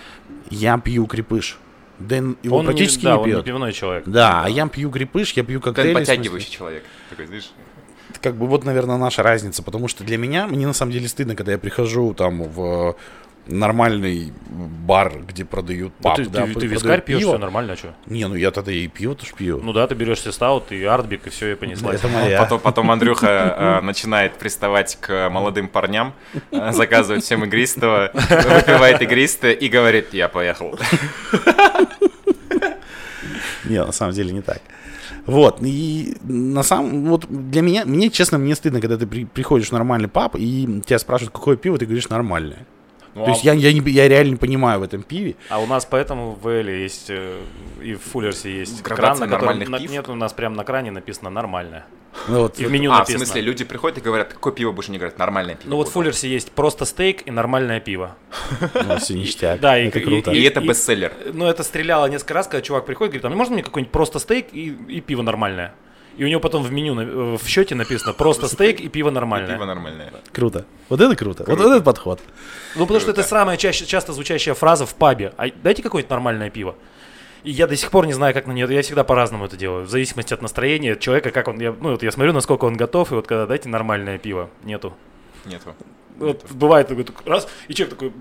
[0.51, 1.59] я пью крепыш.
[1.98, 3.44] Дэн его он практически не, да, не он не пьет.
[3.44, 4.04] пивной человек.
[4.06, 5.92] Да, а я пью крепыш, я пью коктейли.
[5.92, 6.06] смысле.
[6.06, 6.85] подтягивающий человек.
[7.11, 7.50] Такой, знаешь,
[8.20, 9.62] Как бы вот, наверное, наша разница.
[9.62, 12.96] Потому что для меня, мне на самом деле стыдно, когда я прихожу там в
[13.46, 17.32] нормальный бар, где продают Ну, паб, ты, да, ты- ты вискарь пьешь, пиво.
[17.32, 17.94] все нормально, а что?
[18.06, 19.61] Не, ну я тогда и пиво тоже пью.
[19.62, 21.98] Ну да, ты берешь себе стаут и артбик, и все, и понеслась.
[22.00, 22.38] это моя.
[22.42, 23.26] Потом, потом Андрюха
[23.80, 26.14] э, начинает приставать к молодым парням,
[26.50, 30.78] э, заказывает всем игристого, выпивает игристое и говорит, я поехал.
[33.64, 34.61] Не, на самом деле не так.
[35.26, 39.68] Вот, и на самом, вот для меня, мне, честно, мне стыдно, когда ты при- приходишь
[39.68, 42.64] в нормальный паб, и тебя спрашивают, какое пиво, ты говоришь нормальное.
[43.16, 45.37] Ну, То а есть я, я, не, я реально не понимаю в этом пиве.
[45.48, 47.40] А у нас поэтому в Эле есть э,
[47.83, 50.64] и в Фуллерсе есть кран, Градация на котором нормальных на- нет, у нас прям на
[50.64, 51.87] кране написано нормальное.
[52.29, 53.24] Ну, вот, И в меню А, в написано.
[53.24, 55.70] смысле, люди приходят и говорят, какое пиво будешь, они говорят, нормальное пиво.
[55.70, 56.05] Ну вот в буду».
[56.05, 58.16] Фуллерсе есть просто стейк и нормальное пиво.
[58.74, 59.61] ну, всё ништяк.
[59.61, 60.31] Да, и- это и- круто.
[60.33, 61.12] И это бестселлер.
[61.33, 64.48] Ну это стреляло несколько раз, когда чувак приходит, говорит, а можно мне какой-нибудь просто стейк
[64.52, 65.74] и, и пиво нормальное?
[66.16, 69.55] И у него потом в меню, э, в счете написано просто стейк и пиво нормальное.
[69.55, 70.12] Пиво нормальное.
[70.33, 70.64] Круто.
[70.88, 71.44] Вот это круто.
[71.46, 71.72] Вот Круто.
[71.72, 72.20] этот подход.
[72.74, 73.20] Ну, потому что Круто.
[73.20, 75.33] это самая чаще, часто звучащая фраза в пабе.
[75.37, 76.74] А дайте какое-нибудь нормальное пиво.
[77.44, 78.66] И я до сих пор не знаю, как на нее.
[78.70, 79.85] Я всегда по-разному это делаю.
[79.85, 81.61] В зависимости от настроения человека, как он.
[81.61, 84.50] Я, ну, вот я смотрю, насколько он готов, и вот когда дайте нормальное пиво.
[84.64, 84.94] Нету.
[85.44, 85.74] Нету.
[86.18, 88.12] Вот бывает такой, такой раз, и человек такой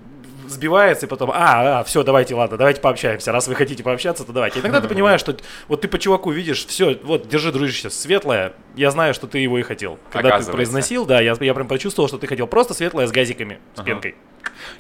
[0.48, 3.32] сбивается, и потом, а, а, все, давайте, ладно, давайте пообщаемся.
[3.32, 4.60] Раз вы хотите пообщаться, то давайте.
[4.60, 5.36] Иногда ты понимаешь, что
[5.68, 9.58] вот ты по чуваку видишь, все, вот, держи, дружище, светлое, я знаю, что ты его
[9.60, 10.00] и хотел.
[10.12, 13.60] Когда ты произносил, да, я, я прям почувствовал, что ты хотел просто светлое с газиками,
[13.76, 13.86] с Ага.
[13.88, 14.16] пенкой.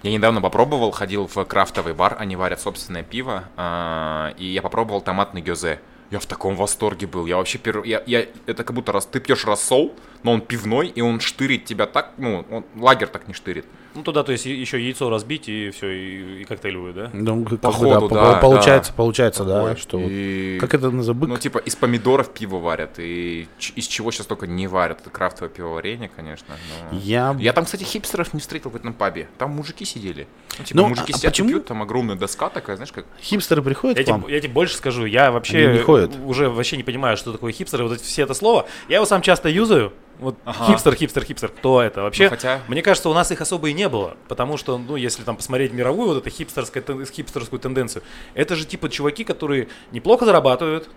[0.04, 5.02] Я недавно попробовал, ходил в крафтовый бар, они варят собственное пиво, а, и я попробовал
[5.02, 5.80] томатный гёзе.
[6.12, 7.26] Я в таком восторге был.
[7.26, 7.90] Я вообще первый...
[7.90, 9.94] Я, я- это как будто раз, ты пьешь рассол,
[10.26, 13.66] но он пивной, и он штырит тебя так, ну, он, лагерь так не штырит.
[13.94, 17.10] Ну, туда, то есть, еще яйцо разбить, и все, и, и коктейлевую, да?
[17.14, 18.96] Ну, как Походу, по- да, получается, да.
[18.98, 19.76] получается, да, Такое.
[19.78, 21.28] что вот- И- Как это называется?
[21.30, 25.00] Ну, типа, из помидоров пиво варят, и из чего сейчас только не варят.
[25.02, 26.56] Это крафтовое пивоварение, конечно.
[26.92, 27.36] но- Я...
[27.40, 29.30] Я там, кстати, хипстеров не встретил в этом пабе.
[29.38, 30.28] Там мужики сидели.
[30.58, 31.50] Ну, типа, Ну, мужики а сидят и почему?
[31.50, 33.06] пьют, там огромная доска такая, знаешь, как...
[33.22, 34.24] Хипстеры приходят Я к вам?
[34.24, 35.86] тебе, я тебе больше скажу, я вообще
[36.26, 38.68] уже вообще не понимаю, что такое хипстеры, вот эти, все это слово.
[38.90, 39.94] Я его сам часто юзаю.
[40.20, 40.66] Вот Ага.
[40.68, 42.26] хипстер, хипстер, хипстер, кто это вообще?
[42.26, 45.24] Ну, хотя- Мне кажется, у нас их особо и не было, потому что, ну, если
[45.24, 50.90] там посмотреть мировую вот эту хипстерскую, хипстерскую тенденцию, это же типа чуваки, которые неплохо зарабатывают,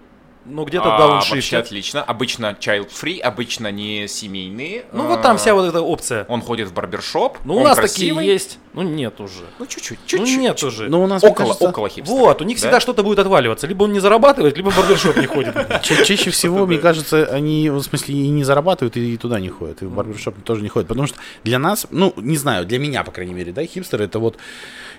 [0.45, 1.35] но где-то А, дауншифтят.
[1.37, 2.03] вообще отлично.
[2.03, 4.85] Обычно child-free, обычно не семейные.
[4.93, 6.25] Ну, вот там А, вся вот эта опция.
[6.29, 7.39] Он ходит в барбершоп.
[7.45, 8.15] Ну, у нас красивый.
[8.17, 8.59] такие есть.
[8.75, 9.45] Ну, нет уже.
[9.59, 10.39] Ну, чуть-чуть, Ну, чуть-чуть.
[10.39, 10.89] нет уже.
[10.89, 12.17] Ну, у нас, Около, кажется, около хипстера.
[12.17, 12.61] Вот, у них да?
[12.61, 13.67] всегда что-то будет отваливаться.
[13.67, 15.55] Либо он не зарабатывает, либо в барбершоп не ходит.
[15.83, 19.83] ча- чаще всего, мне кажется, они, в смысле, и не зарабатывают, и туда не ходят,
[19.83, 20.89] и в барбершоп тоже не ходят.
[20.89, 24.19] Потому что для нас, ну, не знаю, для меня, по крайней мере, да, хипстеры это
[24.19, 24.37] вот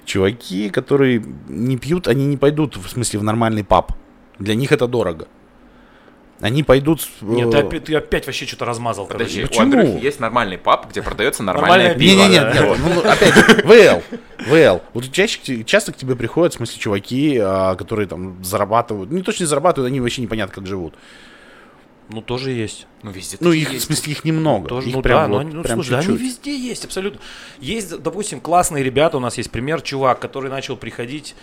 [0.05, 3.93] чуваки, которые не пьют, они не пойдут, в смысле, в нормальный паб.
[4.39, 5.27] Для них это дорого.
[6.41, 7.05] Они пойдут...
[7.19, 9.07] Нет, ты э, опять, ты опять вообще что-то размазал.
[9.07, 9.45] Подожди, короче.
[9.61, 9.81] у Почему?
[9.81, 12.17] Андрюхи есть нормальный паб, где продается Нормальное пиво.
[12.17, 12.27] да.
[12.29, 14.03] нет, ну, опять же, ВЛ,
[14.47, 14.81] ВЛ.
[14.93, 19.43] Вот чаще, часто к тебе приходят, в смысле, чуваки, а, которые там зарабатывают, не точно
[19.43, 20.93] не зарабатывают, они вообще непонятно как живут.
[22.07, 22.87] Ну, тоже есть.
[23.03, 23.85] Ну, везде Ну, их, в есть.
[23.87, 24.69] смысле, их немного.
[24.69, 26.21] Тоже, их ну прям да, но вот, они- ну, прям слушай, да, они чуть-чуть.
[26.25, 27.19] везде есть, абсолютно.
[27.59, 31.35] Есть, допустим, классные ребята, у нас есть пример, чувак, который начал приходить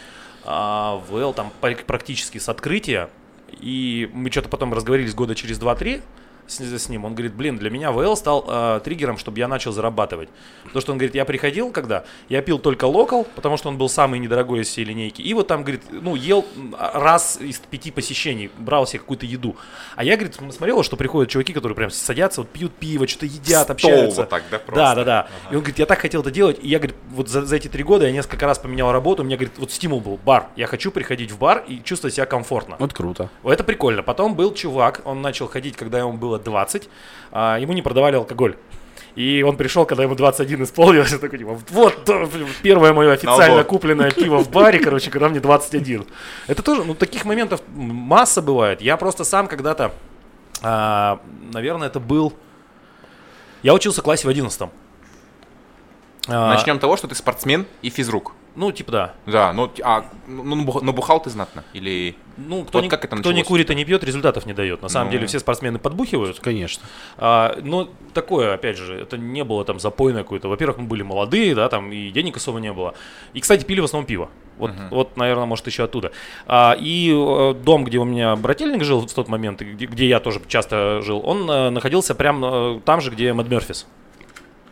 [0.47, 3.11] а, в Л там практически с открытия,
[3.51, 6.03] и мы что-то потом разговорились года через 2-3
[6.47, 9.73] с, с ним, он говорит, блин, для меня ВЛ стал а, триггером, чтобы я начал
[9.73, 10.29] зарабатывать.
[10.65, 13.89] Потому что он говорит, я приходил когда, я пил только локал, потому что он был
[13.89, 17.91] самый недорогой из всей линейки, и вот там, говорит, ну, ел м, раз из пяти
[17.91, 19.57] посещений, брал себе какую-то еду.
[19.97, 23.65] А я, говорит, смотрел, что приходят чуваки, которые прям садятся, вот пьют пиво, что-то едят,
[23.65, 24.21] Стол общаются.
[24.23, 24.95] вот так, да, Да, просто?
[24.97, 25.29] да, да.
[25.51, 26.59] И он говорит, я так хотел это делать.
[26.63, 29.23] И я, говорит, вот за, за эти три года я несколько раз поменял работу.
[29.23, 30.49] У меня, говорит, вот стимул был бар.
[30.57, 32.77] Я хочу приходить в бар и чувствовать себя комфортно.
[32.79, 33.31] Вот круто.
[33.45, 34.03] Это прикольно.
[34.03, 36.89] Потом был чувак, он начал ходить, когда ему было 20.
[37.33, 38.57] а, ему не продавали алкоголь.
[39.17, 42.11] И он пришел, когда ему 21 исполнилось, и такой, типа, вот
[42.63, 46.05] первое мое официально купленное пиво в баре, короче, когда мне 21.
[46.47, 48.83] Это тоже, ну, таких моментов масса бывает.
[48.83, 49.93] Я просто сам когда-то,
[50.63, 51.21] а,
[51.53, 52.35] наверное, это был...
[53.63, 54.71] Я учился в классе в 11
[56.29, 58.35] А, Начнем с того, что ты спортсмен и физрук.
[58.57, 59.15] Ну, типа да.
[59.27, 61.63] Да, ну, а, ну, набух- набухал ты знатно?
[61.75, 62.17] Или...
[62.39, 64.81] Ну, кто, Вот не, как это кто не курит и не пьет, результатов не дает.
[64.83, 65.13] На самом Ну.
[65.13, 66.41] деле все спортсмены подбухивают.
[66.41, 66.83] Конечно.
[67.19, 70.49] А, но такое, опять же, это не было там запойное какое-то.
[70.49, 72.95] Во-первых, мы были молодые, да, там и денег особо не было.
[73.35, 74.31] И, кстати, пили в основном пиво.
[74.57, 76.13] Вот, вот наверное, может, еще оттуда.
[76.47, 80.19] А, и э, дом, где у меня брательник жил в тот момент, где, где я
[80.19, 83.87] тоже часто жил, он э, находился прямо там же, где Мэд Мерфис.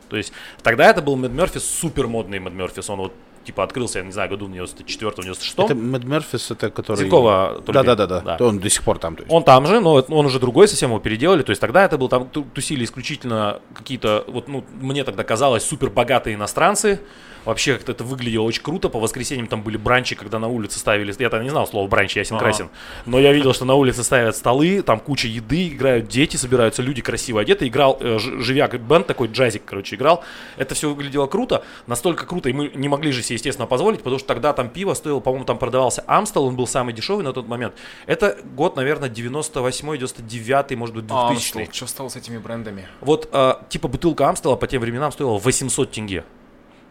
[0.09, 2.89] То есть тогда это был Мэд Мерфис, супер модный Мэд Мерфис.
[2.89, 3.13] Он вот
[3.45, 5.65] типа открылся, я не знаю, году в 94-96.
[5.65, 6.97] Это Мэд Мерфис, это который...
[6.97, 7.85] Зинкова Да, Турбин.
[7.85, 8.45] да, да, да, Да.
[8.47, 9.17] Он до сих пор там.
[9.17, 9.33] То есть.
[9.33, 11.43] Он там же, но он уже другой, совсем его переделали.
[11.43, 15.65] То есть тогда это был там ту- тусили исключительно какие-то, вот, ну, мне тогда казалось,
[15.65, 17.01] супер богатые иностранцы.
[17.45, 18.89] Вообще как-то это выглядело очень круто.
[18.89, 21.15] По воскресеньям там были бранчи, когда на улице ставили.
[21.19, 22.45] Я тогда не знал слова бранч, ясен Ага.
[22.45, 22.71] красен.
[23.07, 27.03] Но я видел, что на улице ставят столы, там куча еды, играют дети, собираются люди
[27.03, 27.67] красиво одеты.
[27.67, 30.25] Играл э, живяк бенд такой, джазик, короче, играл.
[30.57, 34.19] Это все выглядело круто, настолько круто, и мы не могли же себе, естественно, позволить, потому
[34.19, 37.49] что тогда там пиво стоило, по-моему, там продавался Амстел, он был самый дешевый на тот
[37.49, 37.75] момент.
[38.07, 42.87] Это год, наверное, 98 99 может быть, 2000 что стало с этими брендами?
[43.01, 46.25] Вот, э, типа, бутылка Амстела по тем временам стоила 800 тенге.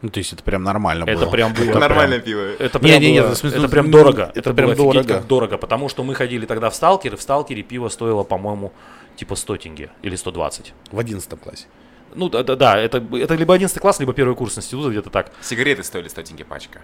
[0.04, 1.32] Ну, то есть это прям нормально Это было.
[1.32, 1.80] прям было.
[1.80, 2.42] Нормальное пиво.
[2.60, 4.24] Это Не, прям, не, не, было- в смысле, это ну, прям дорого.
[4.36, 5.14] это Это, прям было офигеть дорого.
[5.14, 8.74] как дорого, потому что мы ходили тогда в Сталкер, и в Сталкере пиво стоило, по-моему,
[9.16, 10.74] типа 100 тенге или 120.
[10.92, 11.68] В 11 классе.
[12.16, 15.32] Ну да, да, да, это, это либо 11 класс, либо первый курс института, где-то так.
[15.42, 16.82] Сигареты стоили 100 тенге пачка.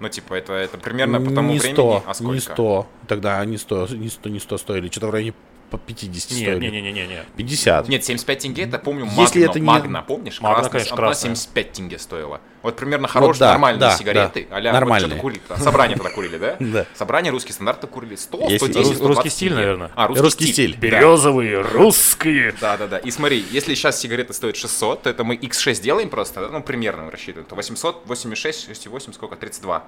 [0.00, 2.32] Ну, типа, это, это примерно по тому не времени, 100, а сколько?
[2.34, 2.86] не 100.
[3.08, 4.88] Тогда они 100, не 100, не 100 стоили.
[4.88, 5.34] Что-то в районе
[5.72, 6.58] по 50 Нет, стоили.
[6.58, 7.24] не, не, не, не, не.
[7.36, 7.88] 50.
[7.88, 10.40] Нет, 75 тенге, это помню, Если Магна, это не- Магна, помнишь?
[10.40, 11.34] Магна, Красная, конечно, красная.
[11.34, 12.40] 75 тенге стоила.
[12.62, 14.46] Вот примерно хорошие, да, нормальные да, сигареты.
[14.50, 14.56] да.
[14.56, 15.08] а-ля, Нормальные.
[15.08, 15.58] Вот что-то курили -то.
[15.62, 16.56] Собрание тогда курили, да?
[16.60, 16.86] Да.
[16.94, 19.90] Собрание, русский стандарты курили 100, Если- 110, Рус- 120 русский стиль, наверное.
[19.96, 20.76] А, русский, Русский стиль.
[20.76, 22.54] Березовые, русские.
[22.60, 22.98] Да, да, да.
[22.98, 26.48] И смотри, если сейчас сигареты стоят 600, то это мы x6 делаем просто, да?
[26.48, 29.36] ну, примерно рассчитываем, то 800, 86, 68, сколько?
[29.36, 29.84] 32.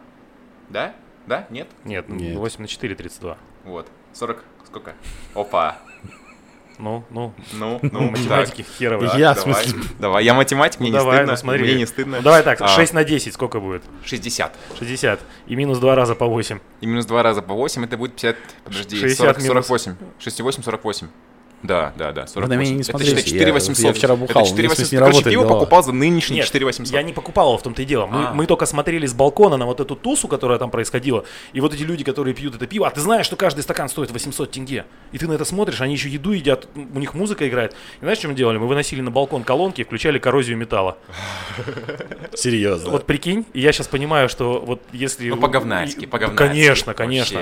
[0.71, 0.95] Да?
[1.27, 1.47] Да?
[1.51, 1.69] Нет?
[1.85, 2.37] Нет, Нет.
[2.37, 3.39] 8 на 4, 32.
[3.65, 3.87] Вот.
[4.13, 4.95] 40, сколько?
[5.35, 5.79] Опа.
[6.77, 9.11] Ну, ну, Ну, ну, математики херовые.
[9.17, 9.65] Я, в давай.
[9.65, 11.33] смысле- Давай, я математик, мне Ну, не давай, стыдно.
[11.33, 11.63] ну смотри.
[11.63, 12.17] Мне не стыдно.
[12.17, 13.85] Ну, давай так, А, 6 на 10 сколько будет?
[14.05, 14.53] 60.
[14.79, 15.21] 60.
[15.47, 16.59] И минус 2 раза по 8.
[16.81, 19.97] И минус 2 раза по 8, это будет 50, подожди, 60 40, минус- 48.
[20.19, 21.09] 68, 48.
[21.65, 22.27] Да, да, да.
[22.35, 23.85] Вы на меня не Это смотрите, считай, я- 4800.
[23.87, 24.77] я вчера бухал, Это у меня, в 4800.
[24.77, 25.59] смысле, не Короче, работает пиво голова.
[25.61, 26.95] покупал за нынешние Нет, 4800.
[26.95, 28.07] я не покупал его, в том-то и дело.
[28.07, 28.35] Мы, А.
[28.35, 31.25] мы только смотрели с балкона на вот эту тусу, которая там происходила.
[31.55, 34.11] И вот эти люди, которые пьют это пиво, а ты знаешь, что каждый стакан стоит
[34.11, 34.85] 800 тенге.
[35.13, 37.73] И ты на это смотришь, они еще еду едят, у них музыка играет.
[37.73, 38.59] И знаешь, что мы делали?
[38.59, 40.99] Мы выносили на балкон колонки и включали коррозию металла.
[42.35, 42.91] Серьезно.
[42.91, 45.31] Вот прикинь, и я сейчас понимаю, что вот если...
[45.31, 46.37] Ну, по-говнайски, по-говнайски.
[46.37, 47.41] Конечно, конечно.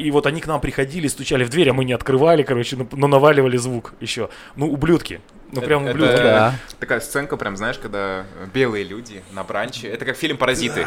[0.00, 2.86] И вот они к нам приходили, стучали в дверь, а мы не открывали, короче, но,
[2.92, 3.06] но
[3.44, 4.28] наваливали звук еще.
[4.56, 5.20] Ну, ублюдки.
[5.52, 6.22] Ну, прям Это- ублюдки.
[6.22, 6.54] Да.
[6.80, 9.88] Такая сценка, прям, знаешь, когда белые люди на бранче.
[9.88, 10.86] Это как фильм «Паразиты».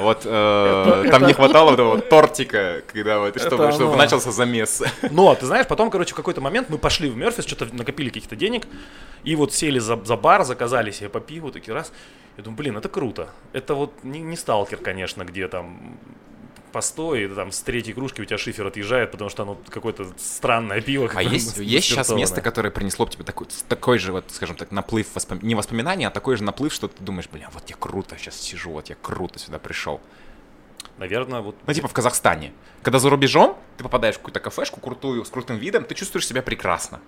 [0.00, 4.82] Вот э, там не хватало вот этого тортика, когда вот, чтобы, Это чтобы начался замес.
[5.10, 8.36] Но, ты знаешь, потом, короче, в какой-то момент мы пошли в Мерфис, что-то накопили каких-то
[8.36, 8.66] денег,
[9.24, 11.92] и вот сели за, за бар, заказали себе по пиву, такие раз.
[12.36, 13.28] Я думаю, блин, это круто.
[13.52, 15.96] Это вот не, не сталкер, конечно, где там
[16.74, 20.80] постой, и там с третьей кружки у тебя шифер отъезжает, потому что оно какое-то странное
[20.80, 21.08] пиво.
[21.14, 25.06] А есть, есть сейчас место, которое принесло тебе такой, такой же, вот, скажем так, наплыв,
[25.14, 28.36] воспом- не воспоминаний, а такой же наплыв, что ты думаешь, блин, вот я круто сейчас
[28.40, 30.00] сижу, вот я круто сюда пришел.
[30.98, 32.52] Наверное, вот Ну, типа в Казахстане.
[32.82, 36.42] Когда за рубежом, ты попадаешь в какую-то кафешку крутую, с крутым видом, ты чувствуешь себя
[36.42, 37.00] прекрасно.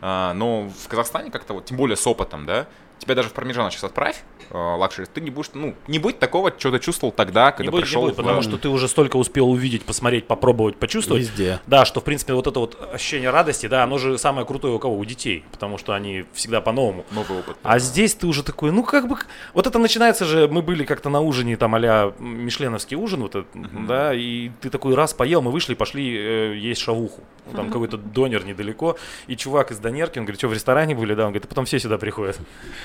[0.00, 2.66] А, но в Казахстане как-то вот, тем более с опытом, да,
[2.98, 6.52] тебя даже в Пармиджан сейчас отправь, э, luxury, ты не будешь, ну, не будет такого,
[6.56, 8.02] что ты чувствовал тогда, когда не будет, не пришел.
[8.02, 11.22] будет, в- потому что ты уже столько успел увидеть, посмотреть, попробовать, почувствовать.
[11.22, 11.60] Везде.
[11.66, 14.78] Да, что, в принципе, вот это вот ощущение радости, да, оно же самое крутое у
[14.78, 14.96] кого?
[14.96, 17.04] У детей, потому что они всегда по-новому.
[17.10, 17.56] Новый опыт.
[17.62, 19.16] А здесь ты уже такой, ну как бы,
[19.52, 23.86] вот это начинается же, мы были как-то на ужине, там а мишленовский ужин, вот этот,
[23.86, 27.22] да, и ты такой раз поел, мы вышли, пошли э, есть шавуху,
[27.54, 31.24] там какой-то донер недалеко, и чувак из Донерки, он говорит, что в ресторане были, да,
[31.24, 32.38] он говорит, «А потом все сюда приходят.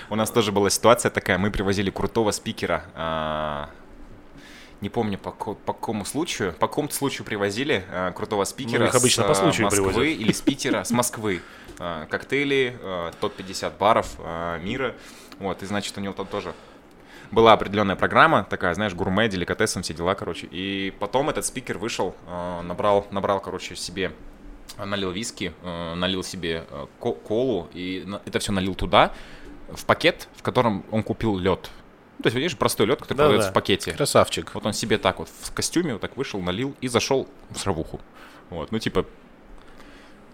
[0.09, 3.69] У нас тоже была ситуация такая, мы привозили крутого спикера, а,
[4.81, 8.95] не помню по, по какому случаю, по какому-то случаю привозили а, крутого спикера Ну, их
[8.95, 10.19] обычно с по а, случаю Москвы привозят.
[10.19, 11.41] или с Питера, с Москвы.
[11.77, 14.17] Коктейли, а, топ-50 баров
[14.63, 14.95] мира,
[15.39, 16.53] вот, и значит у него там тоже
[17.31, 20.47] была определенная программа, такая, знаешь, гурме, деликатесом, все дела, короче.
[20.49, 24.13] И потом этот спикер вышел, э, набрал, набрал, короче, себе,
[24.79, 29.13] э, налил виски, э, налил себе э, ко- колу, и это все налил туда,
[29.73, 31.69] в пакет, в котором он купил лед.
[32.17, 33.27] Ну, то есть, видишь, простой лед, который Да-да.
[33.27, 33.93] продается в пакете.
[33.93, 34.53] Красавчик.
[34.53, 38.01] Вот он себе так вот в костюме вот так вышел, налил и зашел в шавуху.
[38.49, 39.05] Вот, ну, типа,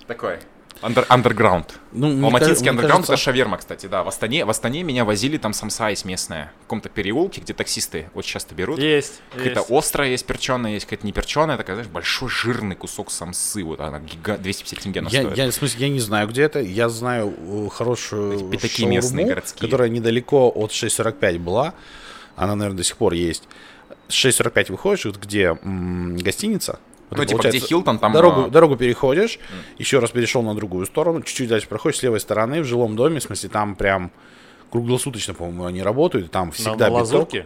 [0.07, 0.39] такой,
[0.81, 1.79] андер, андерграунд.
[1.91, 4.03] Ну, Алматинский андерграунд кажется- это шаверма, кстати, да.
[4.03, 6.51] В Астане, в Астане меня возили, там самса есть местная.
[6.59, 8.79] В каком-то переулке, где таксисты очень часто берут.
[8.79, 9.71] Есть, Какая-то есть.
[9.71, 13.63] острая есть перченая, есть какая-то неперченая, такая, знаешь, большой жирный кусок самсы.
[13.63, 14.37] Вот она гига...
[14.37, 15.37] 250 тенге Я, стоит.
[15.37, 16.59] я, в смысле, я не знаю, где это.
[16.59, 19.67] Я знаю э, хорошую пятаки шаурму, местные, городские.
[19.67, 21.73] которая недалеко от 6.45 была.
[22.35, 23.43] Она, наверное, до сих пор есть.
[24.07, 26.79] С 6.45 выходишь, вот где м, гостиница.
[27.17, 28.11] Ну, типа, где Хилтон, там...
[28.13, 29.39] Дорогу, а, дорогу переходишь,
[29.77, 33.19] еще раз перешел на другую сторону, чуть-чуть дальше проходишь с левой стороны в жилом доме,
[33.19, 34.11] в смысле, там прям
[34.71, 36.91] круглосуточно, по-моему, они работают, там На, всегда на биток.
[36.93, 37.45] лазурке?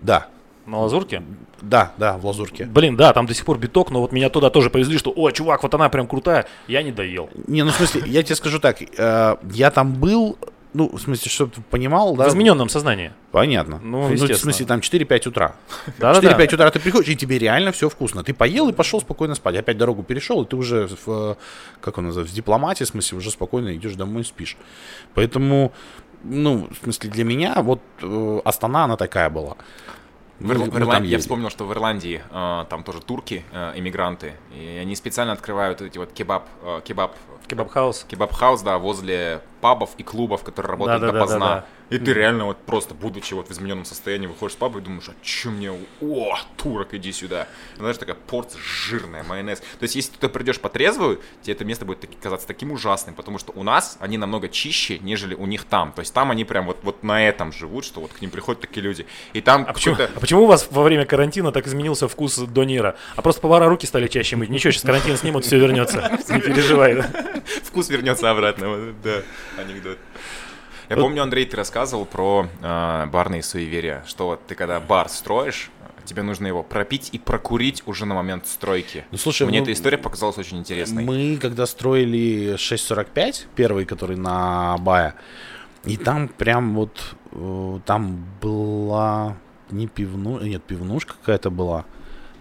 [0.00, 0.28] Да,
[0.66, 1.22] На лазурке?
[1.60, 2.66] да, да, в лазурке.
[2.66, 5.30] Блин, да, там до сих пор биток, но вот меня туда тоже повезли, что, о,
[5.30, 7.30] чувак, вот она прям крутая, я не доел.
[7.46, 10.38] Не, ну в смысле, я тебе скажу так, э, я там был,
[10.78, 12.26] ну, в смысле, чтобы ты понимал, да?
[12.26, 13.12] В измененном сознании.
[13.32, 13.80] Понятно.
[13.82, 14.38] Ну, в естественно.
[14.38, 15.56] смысле, там 4-5 утра.
[15.98, 16.38] Да-да-да.
[16.38, 18.22] 4-5 утра ты приходишь, и тебе реально все вкусно.
[18.22, 19.56] Ты поел и пошел спокойно спать.
[19.56, 21.34] Опять дорогу перешел, и ты уже в, э,
[21.80, 24.56] как он называется, в дипломате, в смысле, уже спокойно идешь домой и спишь.
[25.14, 25.72] Поэтому,
[26.22, 29.56] ну, в смысле, для меня вот э, Астана, она такая была.
[30.38, 34.34] В, Ирл- в Ирландии, я вспомнил, что в Ирландии э, там тоже турки, э, иммигранты,
[34.54, 37.16] и они специально открывают эти вот кебаб, э, кебаб,
[37.48, 38.04] Кебаб- house.
[38.08, 41.34] кебаб- house, да, возле пабов и клубов, которые работают Да-да-да-да-да.
[41.34, 41.64] допоздна.
[41.90, 45.08] И ты реально вот просто, будучи вот в измененном состоянии, выходишь с паба и думаешь,
[45.08, 47.48] а чё мне, о, турок, иди сюда.
[47.76, 49.60] И, знаешь, такая порция жирная, майонез.
[49.60, 53.38] То есть, если ты придешь по трезвую, тебе это место будет казаться таким ужасным, потому
[53.38, 55.92] что у нас они намного чище, нежели у них там.
[55.92, 58.60] То есть, там они прям вот, вот на этом живут, что вот к ним приходят
[58.60, 59.06] такие люди.
[59.32, 62.96] И там А почему, а почему у вас во время карантина так изменился вкус донира?
[63.16, 64.50] А просто повара руки стали чаще мыть.
[64.50, 66.18] Ничего, сейчас карантин снимут, все вернется.
[66.28, 66.96] Не переживай.
[66.96, 67.10] да.
[67.64, 68.94] Вкус вернется обратно.
[69.02, 69.22] Да,
[69.60, 69.98] анекдот.
[70.88, 75.70] Я помню, Андрей, ты рассказывал про э, барные суеверия, что вот ты когда бар строишь,
[76.06, 79.04] тебе нужно его пропить и прокурить уже на момент стройки.
[79.10, 81.04] Ну, слушай, Мне мы- эта история показалась очень интересной.
[81.04, 85.14] Мы когда строили 6.45, первый, который на Бая,
[85.84, 89.36] и там прям вот, э, там была
[89.70, 91.84] не пивну, нет, пивнушка какая-то была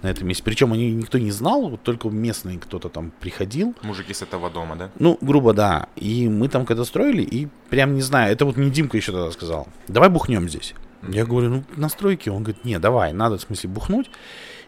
[0.07, 0.43] на этом месте.
[0.43, 3.75] Причем они никто не знал, вот только местный кто-то там приходил.
[3.83, 4.89] Мужики с этого дома, да?
[4.99, 5.87] Ну, грубо, да.
[5.95, 9.31] И мы там когда строили, и прям не знаю, это вот мне Димка еще тогда
[9.31, 10.73] сказал, давай бухнем здесь.
[11.07, 12.31] Я говорю, ну, на стройке.
[12.31, 14.09] Он говорит, не, давай, надо, в смысле, бухнуть.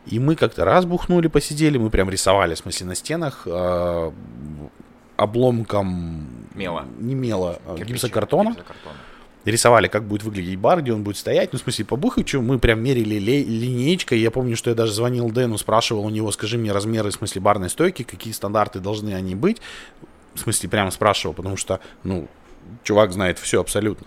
[0.06, 4.12] И мы как-то раз бухнули, посидели, мы прям рисовали, в смысле, на стенах э,
[5.18, 6.28] обломком...
[6.54, 6.86] Мела.
[7.00, 8.50] Не мела, а гипсокартона.
[8.50, 8.96] гипсокартона.
[9.46, 11.54] Рисовали, как будет выглядеть бар, где он будет стоять.
[11.54, 14.20] Ну, в смысле, по Бухачу мы прям мерили ле- линейкой.
[14.20, 17.42] Я помню, что я даже звонил Дэну, спрашивал у него, скажи мне размеры, в смысле,
[17.42, 19.58] барной стойки, какие стандарты должны они быть.
[20.36, 22.28] В смысле, прямо спрашивал, потому что, ну,
[22.84, 24.06] чувак знает все абсолютно.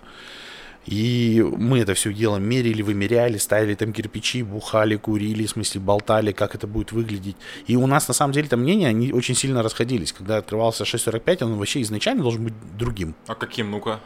[0.85, 6.33] И мы это все дело мерили, вымеряли, ставили там кирпичи, бухали, курили, в смысле, болтали,
[6.33, 7.37] как это будет выглядеть.
[7.69, 10.13] И у нас, на самом деле, там мнения, они очень сильно расходились.
[10.13, 13.15] Когда открывался 645, он вообще изначально должен быть другим.
[13.29, 14.01] А каким, ну-ка?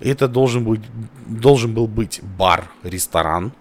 [0.00, 0.80] Это должен быть,
[1.26, 3.52] должен был быть бар, ресторан,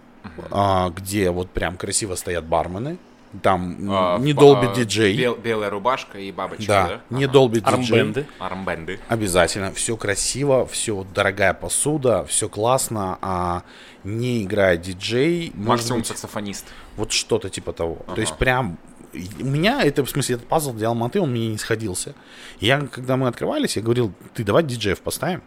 [0.51, 2.97] а, где вот прям красиво стоят бармены.
[3.41, 5.17] Там А, не в- долби а, диджей.
[5.17, 7.01] бел- белая рубашка и бабочка, да, да?
[7.17, 7.33] не Ага.
[7.33, 7.73] долби диджей.
[7.73, 8.25] Армбенды.
[8.39, 8.99] Армбенды.
[9.09, 9.73] Обязательно.
[9.73, 13.63] Все красиво, все дорогая посуда, все классно, а
[14.05, 15.51] не играет диджей.
[15.53, 16.65] может Максимум быть, саксофонист.
[16.95, 17.97] Вот что-то типа того.
[18.07, 18.15] Ага.
[18.15, 18.77] То есть прям
[19.13, 22.15] у меня это, в смысле, этот пазл для Алматы, он мне не сходился.
[22.61, 25.41] Я, когда мы открывались, я говорил, ты давай диджеев поставим.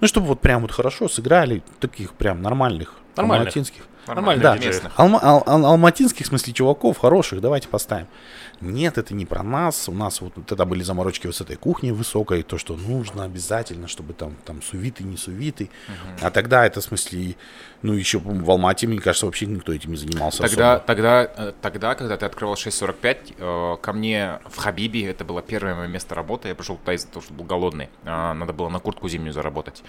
[0.00, 3.48] Ну, чтобы вот прям вот хорошо сыграли, таких прям нормальных, Нормальных.
[3.48, 3.82] алматинских.
[4.06, 4.92] Нормально, Да, местных.
[4.98, 8.06] Алма- ал- ал- алматинских, в смысле, чуваков хороших, давайте поставим.
[8.60, 9.88] Нет, это не про нас.
[9.88, 13.88] У нас вот тогда были заморочки вот с этой кухней высокой, то, что нужно обязательно,
[13.88, 15.70] чтобы там, там сувиты, не сувиты.
[16.20, 17.36] А тогда это, в смысле,
[17.82, 20.86] ну, еще в Алмате, мне кажется, вообще никто этим не занимался Тогда, особо.
[20.86, 25.74] тогда, э, тогда, когда ты открывал 6.45, э, ко мне в Хабибе, это было первое
[25.74, 28.78] мое место работы, я пришел туда из-за того, что был голодный, А, надо было на
[28.78, 29.82] куртку зимнюю заработать.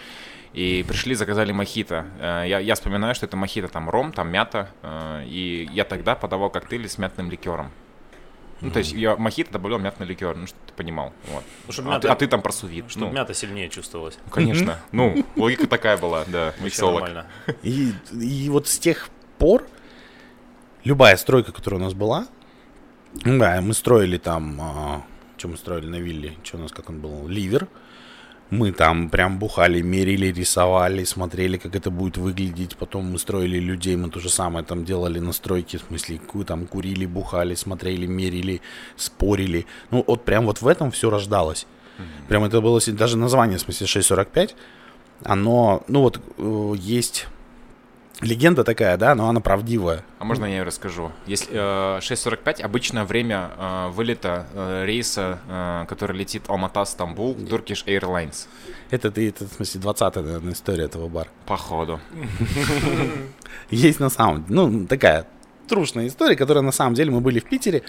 [0.54, 2.06] И пришли, заказали мохито.
[2.20, 4.70] Э, Я, я вспоминаю, что это мохито, там ром, там мята,
[5.26, 7.72] и я тогда подавал коктейли с мятным ликером.
[8.62, 11.14] Ну, то есть я мохито добавлял мятный ликер, ну, что ты понимал.
[11.28, 11.44] Вот.
[11.66, 12.90] Ну, чтоб а, мята- ты, а ты там про сувит.
[12.90, 14.18] Чтобы ну, мята сильнее чувствовалась.
[14.30, 14.80] конечно.
[14.92, 17.02] Ну, логика такая была, да, миксолог.
[17.02, 17.28] нормально.
[17.64, 19.66] И, и вот с тех пор
[20.84, 22.28] любая стройка, которая у нас была,
[23.26, 25.04] ну да, мы строили там,
[25.38, 27.68] что мы строили на вилле, что у нас, как он был, ливер.
[28.52, 32.76] Мы там прям бухали, мерили, рисовали, смотрели, как это будет выглядеть.
[32.76, 36.68] Потом мы строили людей, мы то же самое там делали на стройке, в смысле, там
[36.68, 38.62] курили, бухали, смотрели, мерили,
[38.98, 39.66] спорили.
[39.90, 41.66] Ну, вот прям вот в этом все рождалось.
[42.28, 44.56] Прям это было, даже название, в смысле, 645,
[45.24, 47.28] оно, ну вот, э, есть
[48.22, 50.04] легенда такая, да, но она правдивая.
[50.20, 51.12] А можно я ее расскажу?
[51.26, 58.48] Если э, 6.45 обычно время э, вылета э, рейса, э, который летит Алмата-Стамбул, Turkish Airlines.
[58.90, 61.30] Это ты, это, в смысле, 20-я, наверное, история этого бара.
[61.46, 62.00] Походу.
[63.70, 65.26] Есть на самом деле, ну, такая
[65.68, 67.84] трушная история, которая на самом деле, мы были в Питере,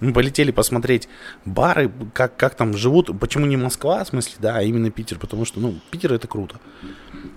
[0.00, 1.08] мы полетели посмотреть
[1.44, 5.44] бары, как, как там живут, почему не Москва, в смысле, да, а именно Питер, потому
[5.44, 6.58] что, ну, Питер это круто.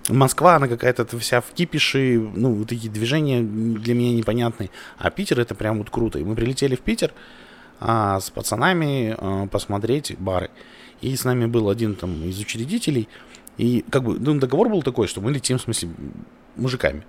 [0.09, 5.55] Москва, она какая-то вся в кипише, ну, такие движения для меня непонятные, а Питер это
[5.55, 6.19] прям вот круто.
[6.19, 7.13] И мы прилетели в Питер
[7.79, 10.49] а, с пацанами а, посмотреть бары.
[11.01, 13.09] И с нами был один там из учредителей,
[13.57, 15.89] и как бы, ну, договор был такой, что мы летим, в смысле,
[16.55, 17.03] мужиками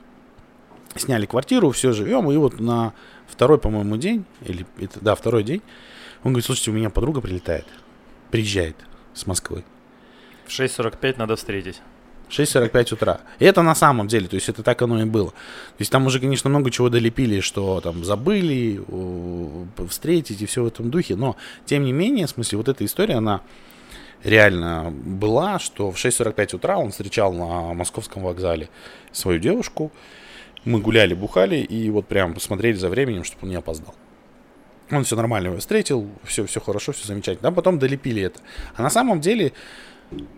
[0.97, 2.93] сняли квартиру, все живем, и вот на
[3.27, 5.63] второй, по-моему, день, или это, да, второй день,
[6.23, 7.67] он говорит, слушайте, у меня подруга прилетает,
[8.31, 8.77] приезжает
[9.13, 9.65] с Москвы.
[10.47, 11.81] В 6.45 надо встретить.
[12.31, 13.21] 6.45 утра.
[13.39, 15.31] И это на самом деле, то есть это так оно и было.
[15.31, 18.83] То есть там уже, конечно, много чего долепили, что там забыли,
[19.89, 21.37] встретить и все в этом духе, но
[21.67, 23.43] тем не менее, в смысле, вот эта история, она
[24.23, 28.69] реально была, что в 6.45 утра он встречал на московском вокзале
[29.13, 29.93] свою девушку,
[30.65, 33.95] мы гуляли, бухали и вот прям посмотрели за временем, чтобы он не опоздал.
[34.91, 37.51] Он все нормально его встретил, все, все хорошо, все замечательно.
[37.51, 38.41] Да, потом долепили это.
[38.77, 39.53] А на самом деле,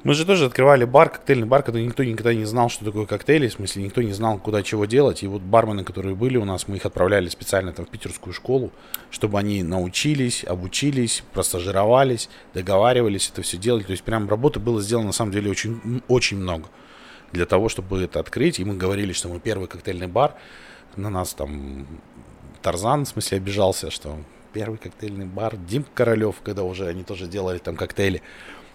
[0.04, 3.48] мы же тоже открывали бар, коктейльный бар, когда никто никогда не знал, что такое коктейли,
[3.48, 5.22] в смысле, никто не знал, куда чего делать.
[5.22, 8.70] И вот бармены, которые были у нас, мы их отправляли специально там в питерскую школу,
[9.10, 13.86] чтобы они научились, обучились, простажировались, договаривались это все делать.
[13.86, 16.68] То есть прям работы было сделано на самом деле очень, очень много
[17.36, 18.58] для того, чтобы это открыть.
[18.58, 20.34] И мы говорили, что мы первый коктейльный бар.
[20.96, 21.86] На нас там
[22.62, 24.18] Тарзан, в смысле, обижался, что
[24.52, 25.56] первый коктейльный бар.
[25.56, 28.22] Дим Королев, когда уже они тоже делали там коктейли.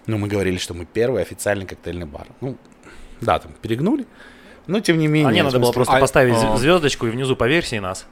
[0.06, 2.26] Ну, мы говорили, что мы первый официальный коктейльный бар.
[2.40, 2.56] Ну,
[3.20, 4.06] да, там перегнули.
[4.66, 5.28] Но тем не менее.
[5.28, 6.56] А не в надо было просто а- поставить а.
[6.56, 8.06] звездочку и внизу по версии нас.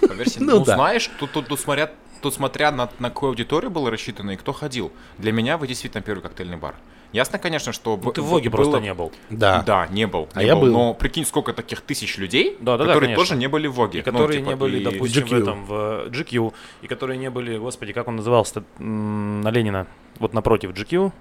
[0.00, 0.38] По версии.
[0.38, 0.74] Ну Ну, да.
[0.74, 4.92] знаешь, тут, тут, тут смотря на, на какую аудиторию было рассчитано и кто ходил.
[5.18, 6.74] Для меня вы действительно первый коктейльный бар.
[7.14, 7.90] Ясно, конечно, что...
[7.96, 9.12] Ну, б- ты в Воге просто было- не был.
[9.30, 9.62] Да.
[9.62, 10.28] Да, не был.
[10.34, 10.72] А не я был.
[10.72, 13.22] Но прикинь, сколько таких тысяч людей, Да, да, да, которые конечно.
[13.22, 14.00] тоже не были в Воге.
[14.00, 15.42] И Ну, которые типа, не были, и- допустим, в GQ.
[15.42, 15.72] этом, в
[16.10, 16.52] GQ,
[16.82, 19.86] и которые не были, господи, как он назывался на Ленина,
[20.18, 21.12] вот напротив GQ.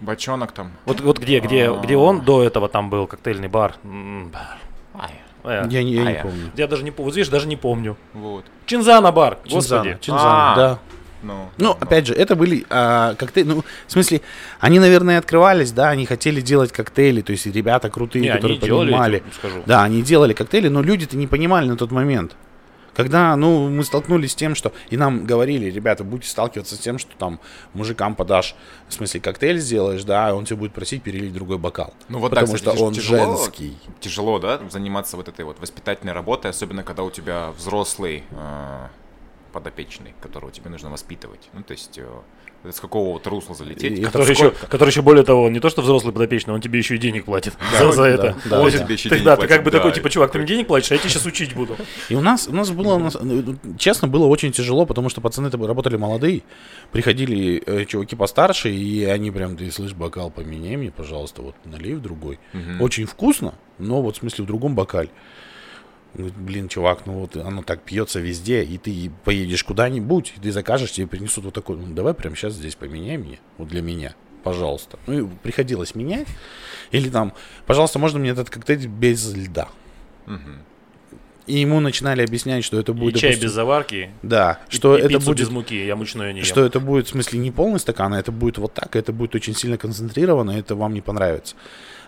[0.00, 0.72] Бочонок там.
[0.86, 1.74] Вот, вот где, где, А.
[1.80, 3.74] где он до этого там был коктейльный бар.
[3.84, 4.32] М,
[4.94, 5.10] Ай,
[5.44, 6.22] э, Я, не- я А не я.
[6.22, 6.50] помню.
[6.56, 7.96] Я даже не помню, вот видишь, даже не помню.
[8.14, 8.44] вот.
[8.66, 10.04] Чинзана бар, Чинзана, господи.
[10.04, 10.56] Чинзана, А.
[10.56, 10.78] да.
[11.22, 13.48] Ну, Ну, опять же, это были а, коктейли.
[13.48, 14.20] Ну, в смысле,
[14.60, 18.66] они, наверное, открывались, да, они хотели делать коктейли, то есть ребята крутые, Не, которые они
[18.66, 19.22] делали, понимали.
[19.26, 19.62] эти, скажу.
[19.66, 22.36] Да, они делали коктейли, но люди-то не понимали на тот момент.
[22.94, 24.72] Когда, ну, мы столкнулись с тем, что...
[24.90, 27.40] И нам говорили, ребята, будете сталкиваться с тем, что там
[27.72, 28.54] мужикам подашь,
[28.88, 31.94] в смысле, коктейль сделаешь, да, и он тебе будет просить перелить другой бокал.
[32.10, 33.78] Ну вот Потому кстати, что он тяжело, женский.
[34.00, 38.86] Тяжело, да, заниматься вот этой вот воспитательной работой, особенно когда у тебя взрослый э,
[39.52, 41.48] подопечный, которого тебе нужно воспитывать.
[41.52, 43.98] Ну, то есть э, с какого вот русла залететь.
[43.98, 46.94] И Который еще, который еще более того, не то что взрослый подопечный, он тебе еще
[46.94, 48.36] и денег платит за, за это.
[48.44, 48.78] да, Он да.
[48.78, 49.78] тебе еще Ты, денег да, ты платит, как бы да.
[49.78, 51.76] такой, типа, чувак, ты мне денег платишь, а я тебя сейчас учить буду.
[52.08, 55.20] И у нас, у нас было, у нас, ну, честно, было очень тяжело, потому что
[55.20, 56.42] пацаны-то работали молодые,
[56.92, 61.94] приходили э, чуваки постарше, и они прям, ты слышь, бокал поменяй мне, пожалуйста, вот налей
[61.94, 62.38] в другой.
[62.80, 65.10] Очень вкусно, но вот в смысле в другом бокале.
[66.14, 70.52] Говорит, Блин, чувак, ну вот оно так пьется везде, и ты поедешь куда-нибудь, и ты
[70.52, 74.14] закажешь, тебе принесут вот такой, ну давай прямо сейчас здесь поменяй мне, вот для меня,
[74.44, 74.98] пожалуйста.
[75.06, 76.28] Ну и приходилось менять.
[76.90, 77.32] Или там,
[77.66, 79.68] пожалуйста, можно мне этот коктейль без льда?
[81.46, 83.16] И ему начинали объяснять, что это И будет...
[83.18, 85.40] чай допустим, без заварки, Да, и- что и это будет...
[85.40, 86.44] без муки, я мучное не ем.
[86.44, 89.34] Что это будет, в смысле, не полный стакан, а это будет вот так, это будет
[89.34, 91.56] очень сильно концентрировано, и это вам не понравится.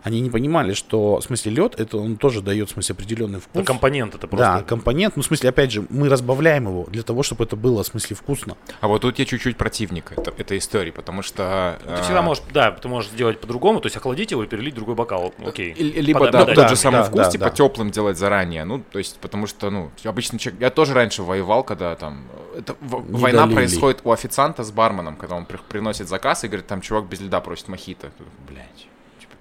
[0.05, 3.63] Они не понимали, что, в смысле, лед, это он тоже дает, в смысле, определенный вкус.
[3.63, 4.65] Это компонент, это Да, просто.
[4.69, 7.87] компонент, ну, в смысле, опять же, мы разбавляем его для того, чтобы это было, в
[7.87, 8.59] смысле, вкусно.
[8.83, 11.79] А вот тут я чуть-чуть противник это, этой истории, потому что...
[11.83, 14.75] Ты э, всегда можешь, да, ты можешь сделать по-другому, то есть охладить его и перелить
[14.75, 15.73] в другой бокал, окей.
[15.73, 16.55] И- Либо, да, подать.
[16.55, 17.51] тот да, же самый да, вкус, да, типа да.
[17.51, 18.65] теплым делать заранее.
[18.65, 20.61] Ну, то есть, потому что, ну, обычно человек...
[20.61, 22.25] Я тоже раньше воевал, когда там...
[22.55, 23.55] Это, Не война долили.
[23.55, 27.23] происходит у официанта с барменом, когда он при- приносит заказ и говорит, там, чувак без
[27.23, 28.11] льда просит мохито.
[28.47, 28.89] Блять.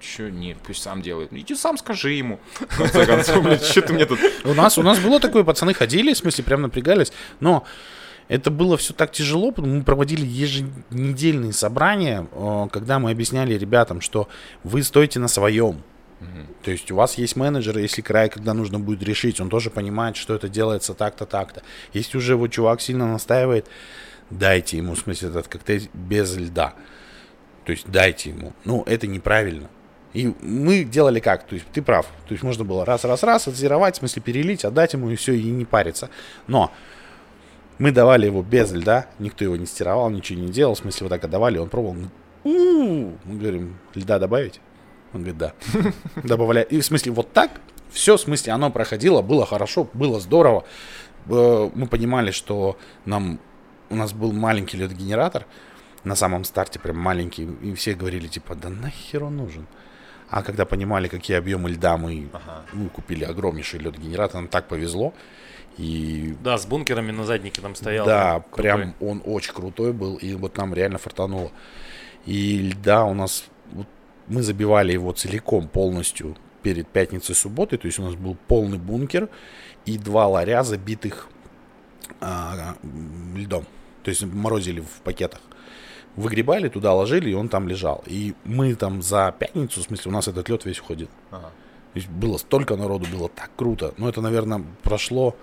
[0.04, 1.32] Чё, нет, пусть сам делает.
[1.32, 2.40] Ну, иди сам скажи ему.
[2.60, 4.20] В конце концов, блядь, что ты мне тут...
[4.44, 7.66] У нас, у нас было такое, пацаны ходили, в смысле, прям напрягались, но
[8.28, 14.02] это было все так тяжело, потому мы проводили еженедельные собрания, э, когда мы объясняли ребятам,
[14.02, 14.28] что
[14.66, 15.82] вы стойте на своем.
[16.64, 20.16] То есть у вас есть менеджер, если край, когда нужно будет решить, он тоже понимает,
[20.16, 21.64] что это делается так-то, так-то.
[21.92, 23.68] Если уже вот чувак сильно настаивает,
[24.30, 26.76] дайте ему, в смысле, этот коктейль без льда.
[27.66, 28.54] То есть дайте ему.
[28.64, 29.70] Ну, это неправильно.
[30.14, 31.46] И мы делали как?
[31.46, 32.06] То есть ты прав.
[32.28, 35.66] То есть можно было раз-раз-раз отзировать, в смысле перелить, отдать ему и все, и не
[35.66, 36.10] париться.
[36.48, 36.72] Но
[37.80, 41.10] мы давали его без льда, никто его не стировал, ничего не делал, в смысле вот
[41.10, 41.98] так отдавали, он пробовал.
[42.44, 44.60] Мы говорим, льда добавить?
[45.14, 45.54] Он говорит, да.
[46.24, 46.64] Добавляй.
[46.64, 47.52] И в смысле вот так,
[47.90, 50.66] все, в смысле оно проходило, было хорошо, было здорово.
[51.30, 53.40] Э, Мы понимали, что нам,
[53.90, 55.46] у нас был маленький лед-генератор,
[56.04, 59.68] на самом старте прям маленький, и все говорили, типа, да нахер он нужен?
[60.34, 62.28] А когда понимали, какие объемы льда мы,
[62.72, 65.14] мы купили огромнейший лед-генератор, нам так повезло.
[65.78, 68.04] И Да, с бункерами на заднике там стоял.
[68.04, 68.64] да, крутой.
[68.64, 71.52] прям он очень крутой был, и вот нам реально фартануло.
[72.26, 73.86] И льда у нас, вот
[74.28, 79.30] мы забивали его целиком полностью перед пятницей субботой, то есть у нас был полный бункер
[79.86, 81.28] и два ларя забитых
[82.22, 82.76] а,
[83.36, 83.68] льдом,
[84.02, 85.42] то есть морозили в пакетах.
[86.16, 88.04] Выгребали туда, ложили, и он там лежал.
[88.06, 91.10] И мы там за пятницу, в смысле, у нас этот лед весь уходил.
[91.32, 91.48] Ага.
[91.94, 93.94] То есть было столько народу, было так круто.
[93.98, 95.36] Но это, наверное, прошло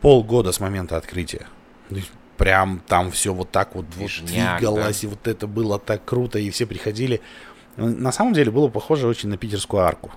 [0.00, 1.46] полгода с момента открытия.
[1.88, 5.78] То есть прям там все вот так вот, вот Движняк, двигалось, и вот это было
[5.78, 7.20] так круто, и все приходили.
[7.76, 10.10] На самом деле было похоже очень на питерскую арку.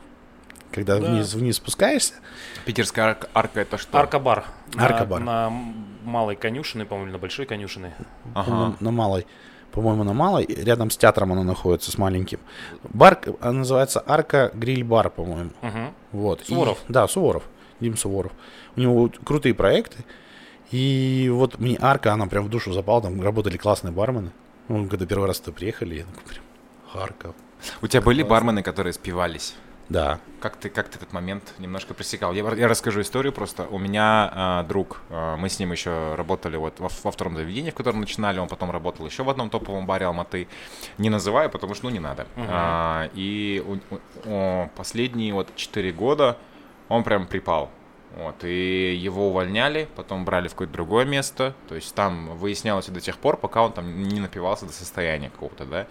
[0.72, 1.08] Когда Да.
[1.08, 2.14] вниз, вниз спускаешься,
[2.66, 3.98] Питерская арка, арка это что?
[3.98, 4.46] Арка-бар.
[4.76, 5.20] На- Арка-бар.
[5.22, 7.92] На, м- малой конюшиной, по-моему, или на большой конюшиной.
[8.34, 8.76] по-моему, Ага.
[8.80, 9.26] на малой,
[9.72, 12.40] по-моему, на малой, и рядом с театром она находится, с маленьким.
[12.84, 15.52] Бар, она называется Арка Гриль Бар, по-моему.
[15.62, 15.94] Мгм.
[16.12, 16.42] Вот.
[16.42, 16.80] И- Суворов.
[16.90, 17.44] да, Суворов.
[17.80, 18.32] Дим Суворов.
[18.76, 20.04] У него крутые проекты.
[20.72, 23.02] И вот мне арка, она прям в душу запала.
[23.02, 24.32] Там работали классные бармены.
[24.68, 26.44] Ну, когда первый раз туда приехали, я такой прям,
[26.92, 27.36] Харьков.
[27.82, 29.56] У тебя были бармены, которые спивались?
[29.90, 30.20] Да.
[30.40, 32.32] Как ты, как ты этот момент немножко пресекал?
[32.34, 33.64] Я, я расскажу историю просто.
[33.64, 37.72] У меня а, друг, а, мы с ним еще работали вот во, во втором заведении,
[37.72, 40.48] в котором начинали, он потом работал еще в одном топовом баре Алматы.
[40.98, 42.28] Не называю, потому что, ну, не надо.
[42.38, 43.98] А, и у-
[44.30, 46.38] у- последние вот 4 года
[46.88, 47.70] он прям припал.
[48.16, 51.54] Вот, и его увольняли, потом брали в какое-то другое место.
[51.68, 55.66] То есть там выяснялось до тех пор, пока он там не напивался до состояния какого-то,
[55.66, 55.86] да.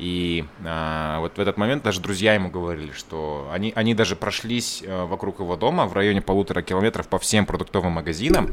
[0.00, 4.82] И а, вот в этот момент даже друзья ему говорили, что они, они даже прошлись
[4.82, 8.48] э, вокруг его дома в районе полутора километров по всем продуктовым магазинам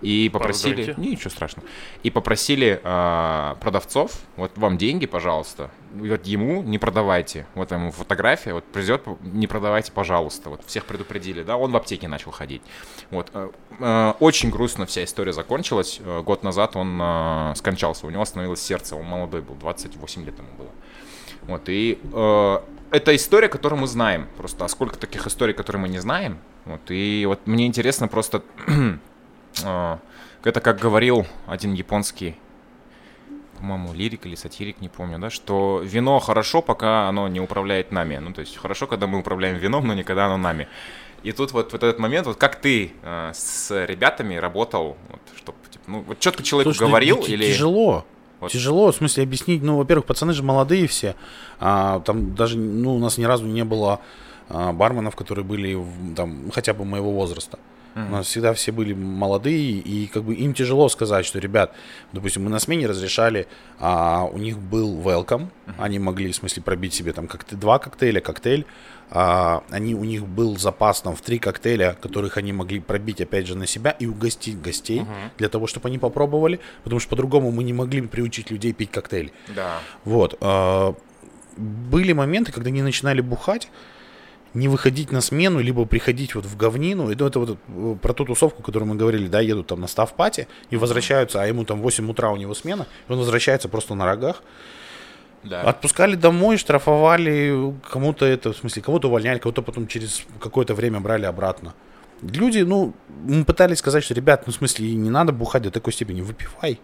[0.00, 0.84] и попросили...
[0.84, 1.10] Пардоньте.
[1.10, 1.68] Ничего страшного.
[2.04, 7.46] И попросили а, продавцов, вот вам деньги, пожалуйста, вот ему не продавайте.
[7.56, 10.50] Вот ему фотография, вот придет, не продавайте, пожалуйста.
[10.50, 12.62] Вот всех предупредили, да, он в аптеке начал ходить.
[13.10, 13.28] Вот.
[13.34, 13.50] э,
[13.80, 16.00] э, Очень грустно вся история закончилась.
[16.24, 20.70] Год назад он скончался, у него остановилось сердце, он молодой был, 28 лет ему было.
[21.46, 22.58] Вот, и э,
[22.90, 24.28] это история, которую мы знаем.
[24.36, 26.38] Просто, а сколько таких историй, которые мы не знаем?
[26.64, 28.42] Вот, и вот мне интересно просто,
[29.64, 29.96] э,
[30.44, 32.36] это как говорил один японский,
[33.58, 38.16] по-моему, лирик или сатирик, не помню, да, что вино хорошо, пока оно не управляет нами.
[38.16, 40.68] Ну, то есть хорошо, когда мы управляем вином, но не когда оно нами.
[41.22, 45.58] И тут вот, вот этот момент, вот как ты э, с ребятами работал, вот, чтобы,
[45.70, 47.46] типа, ну, вот четко человеку Слушай, ну, говорил ти- или...
[47.46, 48.04] Тяжело.
[48.42, 48.50] Вот.
[48.50, 49.62] Тяжело, в смысле, объяснить.
[49.62, 51.14] Ну, во-первых, пацаны же молодые все.
[51.60, 54.00] А, там даже, ну, у нас ни разу не было
[54.48, 57.58] а, барменов, которые были в- там хотя бы моего возраста.
[57.94, 61.74] У нас всегда все были молодые, и как бы им тяжело сказать, что, ребят,
[62.14, 63.46] допустим, мы на смене разрешали,
[63.78, 68.20] а у них был welcome, они могли, в смысле, пробить себе там как два коктейля,
[68.20, 68.64] коктейль,
[69.14, 73.46] а, они, у них был запас там в три коктейля, которых они могли пробить, опять
[73.46, 75.02] же, на себя и угостить гостей,
[75.36, 79.32] для того, чтобы они попробовали, потому что по-другому мы не могли приучить людей пить коктейли.
[79.54, 79.80] Да.
[80.04, 80.38] Вот.
[80.40, 80.94] а,
[81.58, 83.68] Были моменты, когда они начинали бухать,
[84.54, 87.10] не выходить на смену, либо приходить вот в говнину.
[87.10, 90.46] Это, это вот э, про ту тусовку, которую мы говорили, да, едут там на ставпати
[90.70, 94.04] и возвращаются, а ему там 8 утра у него смена, и он возвращается просто на
[94.04, 94.42] рогах.
[95.44, 95.62] Да.
[95.62, 101.24] Отпускали домой, штрафовали, кому-то это, в смысле, кого-то увольняли, кого-то потом через какое-то время брали
[101.26, 101.74] обратно.
[102.22, 105.92] Люди, ну, мы пытались сказать, что, ребят, ну, в смысле, не надо бухать до такой
[105.92, 106.78] степени, выпивай.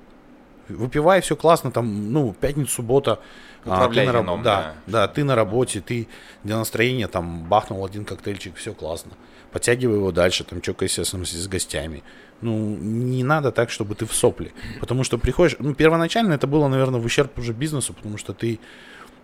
[0.68, 3.20] Выпивай, все классно, там, ну, пятница, суббота.
[3.64, 6.08] а, Управляй ты на раб- вином, да, да, ты на работе, ты
[6.44, 9.12] для настроения там бахнул один коктейльчик, все классно.
[9.52, 12.02] Подтягивай его дальше, там, чокайся в смысле, с гостями.
[12.40, 14.52] Ну, не надо так, чтобы ты в сопли.
[14.80, 18.60] Потому что приходишь, ну, первоначально это было, наверное, в ущерб уже бизнесу, потому что ты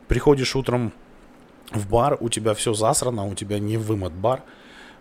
[0.09, 0.93] приходишь утром
[1.71, 4.43] в бар, у тебя все засрано, у тебя не вымот бар.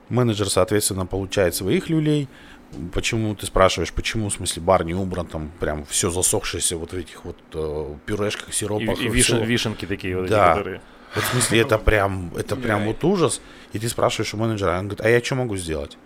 [0.09, 2.27] Менеджер, соответственно, получает своих люлей.
[2.91, 6.97] Почему ты спрашиваешь, почему, в смысле, бар не убран, там прям все засохшееся вот в
[6.97, 8.99] этих вот э, пюрешках, сиропах.
[8.99, 10.55] и и вишен- вишенки такие вот, эти, Да.
[10.55, 10.81] которые...
[11.15, 13.41] Вот в смысле, это прям, это прям вот ужас.
[13.73, 15.97] И ты спрашиваешь у менеджера, он говорит, а я что могу сделать?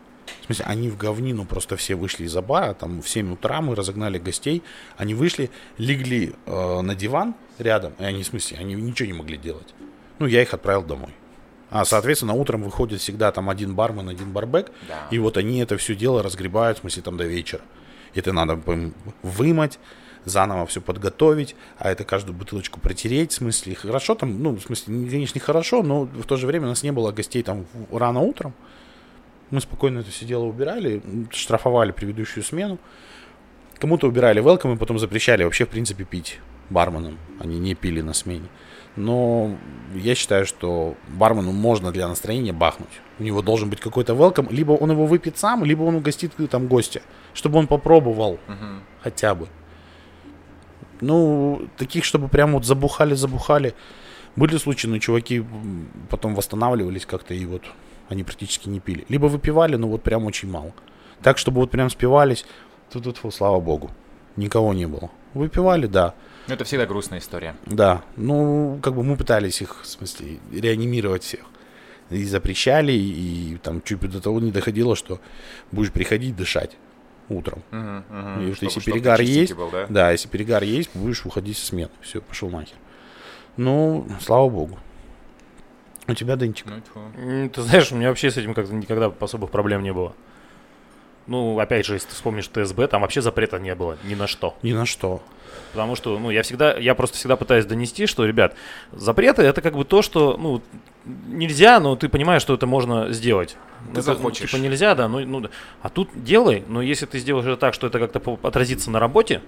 [0.42, 3.76] В смысле, они в говнину просто все вышли из-за бара, там в 7 утра мы
[3.76, 4.64] разогнали гостей,
[4.98, 9.38] они вышли, легли э, на диван рядом, и они, в смысле, они ничего не могли
[9.38, 9.74] делать.
[10.20, 11.14] Ну, я их отправил домой.
[11.70, 15.08] А, соответственно, утром выходит всегда там один бармен, один барбек, Да.
[15.12, 17.62] и вот они это все дело разгребают, в смысле, там до вечера.
[18.16, 18.60] Это надо
[19.22, 19.78] вымыть,
[20.26, 24.94] заново все подготовить, а это каждую бутылочку протереть, в смысле, хорошо там, ну, в смысле,
[24.96, 27.66] не- конечно, не хорошо, но в то же время у нас не было гостей там
[27.92, 28.54] рано утром.
[29.50, 32.78] Мы спокойно это все дело убирали, штрафовали предыдущую смену.
[33.80, 36.40] Кому-то убирали велком и потом запрещали вообще, в принципе, пить
[36.70, 37.18] барменам.
[37.40, 38.48] Они не пили на смене.
[38.96, 39.56] Но
[39.94, 42.90] я считаю, что бармену можно для настроения бахнуть.
[43.20, 44.48] У него должен быть какой-то велком.
[44.50, 47.02] Либо он его выпьет сам, либо он угостит там гостя.
[47.34, 48.82] Чтобы он попробовал Мгм.
[49.02, 49.48] хотя бы.
[51.00, 53.76] Ну, таких, чтобы прям вот забухали-забухали.
[54.36, 55.44] Были случаи, но чуваки
[56.10, 57.64] потом восстанавливались как-то, и вот
[58.10, 59.06] они практически не пили.
[59.10, 60.74] Либо выпивали, но вот прям очень мало.
[61.22, 62.46] Так, чтобы вот прям спивались,
[62.92, 63.92] тут, тут, слава богу,
[64.36, 65.10] никого не было.
[65.34, 66.14] Выпивали, да.
[66.48, 67.56] Ну, это всегда грустная история.
[67.66, 71.42] Да, ну, как бы мы пытались их, в смысле, реанимировать всех.
[72.10, 75.20] И запрещали, и, там чуть до того не доходило, что
[75.74, 76.78] будешь приходить дышать
[77.28, 77.62] утром.
[77.72, 78.48] Мгм, мгм.
[78.48, 79.86] И Чтобы- если перегар есть, был, да?
[79.90, 81.90] да, если перегар есть, будешь уходить со смены.
[82.00, 82.78] Все, пошел нахер.
[83.58, 84.80] Ну, слава богу.
[86.08, 86.68] У тебя, Денчик?
[87.18, 90.14] Ну, Ты знаешь, у меня вообще с этим как-то никогда особых проблем не было.
[91.28, 94.56] Ну, опять же, если ты вспомнишь ТСБ, там вообще запрета не было ни на что.
[94.64, 95.22] Ни на что.
[95.74, 98.56] Потому что, ну, я всегда, я просто всегда пытаюсь донести, что, ребят,
[98.94, 100.62] запреты это как бы то, что, ну,
[101.06, 103.58] нельзя, но ты понимаешь, что это можно сделать.
[103.94, 104.50] Ты Это, ну, захочешь.
[104.50, 105.50] типа нельзя, да, ну, ну,
[105.82, 109.42] а тут делай, но если ты сделаешь это так, что это как-то отразится на работе,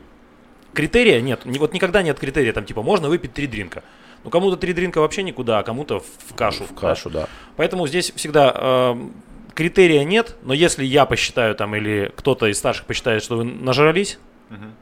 [0.74, 3.84] критерия нет, ни- вот никогда нет критерия, там, типа, можно выпить три дринка.
[4.24, 6.66] Ну, кому-то три дринка вообще никуда, а кому-то в, кашу.
[6.66, 6.82] В да.
[6.82, 7.28] кашу, да.
[7.56, 9.14] Поэтому здесь всегда эм,
[9.56, 14.20] критерия нет, но если я посчитаю там или кто-то из старших посчитает, что вы нажрались,
[14.50, 14.74] Мгм.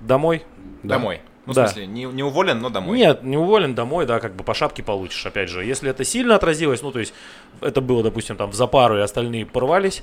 [0.00, 0.44] домой.
[0.82, 0.96] Да.
[0.96, 1.20] Домой.
[1.46, 1.66] Ну, Да.
[1.66, 2.98] в смысле, не, не уволен, но домой.
[2.98, 5.64] Нет, не уволен домой, да, как бы по шапке получишь, опять же.
[5.64, 7.14] Если это сильно отразилось, ну, то есть
[7.60, 10.02] это было, допустим, там в запару, и остальные порвались,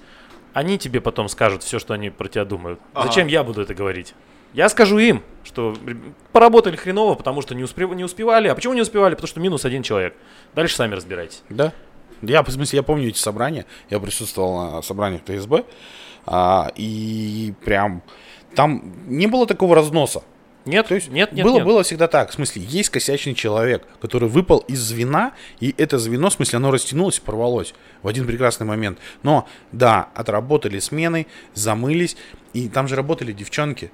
[0.54, 2.80] они тебе потом скажут все, что они про тебя думают.
[2.94, 3.08] Ага.
[3.08, 4.14] Зачем я буду это говорить?
[4.54, 5.76] Я скажу им, что
[6.32, 8.48] поработали хреново, потому что не, успе- не успевали.
[8.48, 9.16] А почему не успевали?
[9.16, 10.16] Потому что минус один человек.
[10.56, 11.42] Дальше сами разбирайтесь.
[11.50, 11.74] Да.
[12.22, 13.66] Я, в смысле, я помню эти собрания.
[13.90, 15.66] Я присутствовал на собраниях ТСБ.
[16.26, 18.02] а, и прям
[18.56, 20.24] там не было такого разноса.
[20.66, 21.66] Нет, То есть нет, нет, было, нет.
[21.66, 22.30] было всегда так.
[22.30, 26.72] В смысле, есть косячный человек, который выпал из звена, и это звено, в смысле, оно
[26.72, 28.98] растянулось и порвалось в один прекрасный момент.
[29.24, 32.16] Но, да, отработали смены, замылись,
[32.54, 33.92] и там же работали девчонки.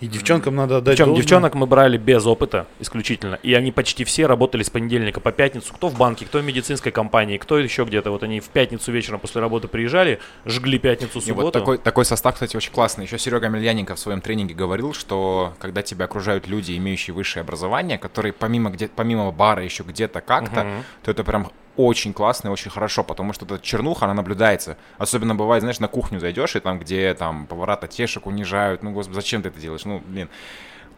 [0.00, 1.22] И девчонкам надо отдать Причем должное.
[1.22, 3.34] девчонок мы брали без опыта исключительно.
[3.42, 5.74] И они почти все работали с понедельника по пятницу.
[5.74, 8.10] Кто в банке, кто в медицинской компании, кто еще где-то.
[8.10, 11.42] Вот они в пятницу вечером после работы приезжали, жгли пятницу, И субботу.
[11.44, 13.04] вот такой, такой состав, кстати, очень классный.
[13.04, 17.98] Еще Серега Мельяненко в своем тренинге говорил, что когда тебя окружают люди, имеющие высшее образование,
[17.98, 20.84] которые помимо, где, помимо бара еще где-то как-то, Мгм.
[21.04, 24.76] то это прям очень классно и очень хорошо, потому что эта чернуха, она наблюдается.
[24.98, 29.16] Особенно бывает, знаешь, на кухню зайдешь, и там, где там повара тешек унижают, ну, господи,
[29.16, 29.84] зачем ты это делаешь?
[29.84, 30.28] Ну, блин.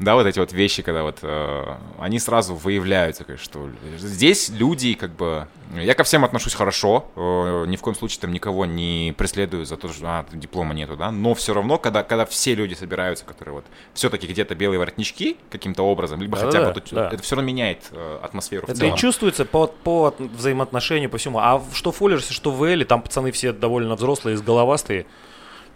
[0.03, 1.65] Да, вот эти вот вещи, когда вот э,
[1.99, 7.65] они сразу выявляются, конечно, что здесь люди, как бы, я ко всем отношусь хорошо, э,
[7.69, 11.11] ни в коем случае там никого не преследую за то, что а, диплома нету, да,
[11.11, 15.83] но все равно, когда, когда все люди собираются, которые вот все-таки где-то белые воротнички каким-то
[15.85, 17.09] образом, либо хотя Да-да-да, бы тут- да.
[17.13, 18.95] это все равно меняет э, атмосферу в Это целом.
[18.95, 21.39] и чувствуется по, по от- взаимоотношению, по всему.
[21.39, 25.07] А в- что в Фоллерсе, что в Эле, там пацаны все довольно взрослые, головастые.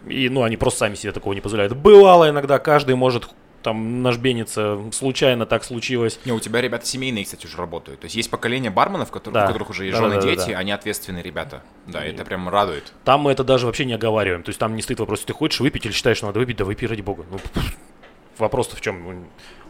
[0.07, 1.75] И, ну, они просто сами себе такого не позволяют.
[1.75, 3.29] Бывало иногда, каждый может
[3.63, 6.19] там нажбениться, случайно так случилось.
[6.25, 7.99] Не, у тебя ребята семейные, кстати, уже работают.
[8.01, 9.43] То есть есть поколение барменов, которые, Да.
[9.45, 10.57] у которых уже есть Да, жены, да, да, дети, да.
[10.59, 11.63] они ответственные ребята.
[11.85, 12.93] Да, это прям радует.
[13.03, 14.43] Там мы это даже вообще не оговариваем.
[14.43, 16.65] То есть там не стоит вопрос, ты хочешь выпить или считаешь, что надо выпить, да
[16.65, 17.25] выпей ради бога.
[17.29, 17.39] Ну,
[18.37, 19.03] вопрос-то в чем?
[19.03, 19.23] Ну,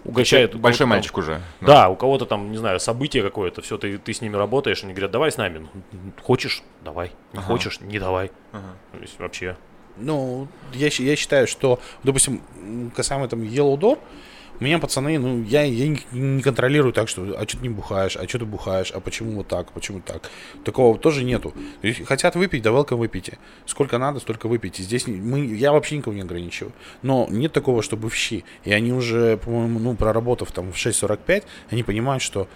[0.05, 0.55] Угощают.
[0.55, 1.41] у Большой там- мальчик уже.
[1.59, 4.93] Да, у кого-то там, не знаю, событие какое-то, все, ты, ты с ними работаешь, они
[4.93, 5.67] говорят, давай с нами.
[5.73, 5.81] Ну,
[6.23, 7.11] хочешь, давай.
[7.33, 7.47] Не Ага.
[7.47, 8.31] хочешь, не давай.
[8.53, 8.73] Ага.
[8.93, 9.57] То есть вообще.
[9.99, 12.41] Ну, я, я считаю, что, допустим,
[12.95, 13.99] касаемо там Yellow Door,
[14.59, 17.69] у меня пацаны, ну, я, я не, не контролирую так, что, а что ты не
[17.69, 20.31] бухаешь, а что ты бухаешь, а почему вот так, почему так.
[20.63, 21.53] Такого тоже нету.
[22.05, 23.37] Хотят выпить, да welcome выпейте.
[23.67, 24.81] Сколько надо, столько выпейте.
[24.81, 26.73] Здесь мы, я вообще никого не ограничиваю.
[27.03, 28.43] Но нет такого, чтобы в щи.
[28.63, 32.47] И они уже, по-моему, ну, проработав там в 6.45, они понимают, что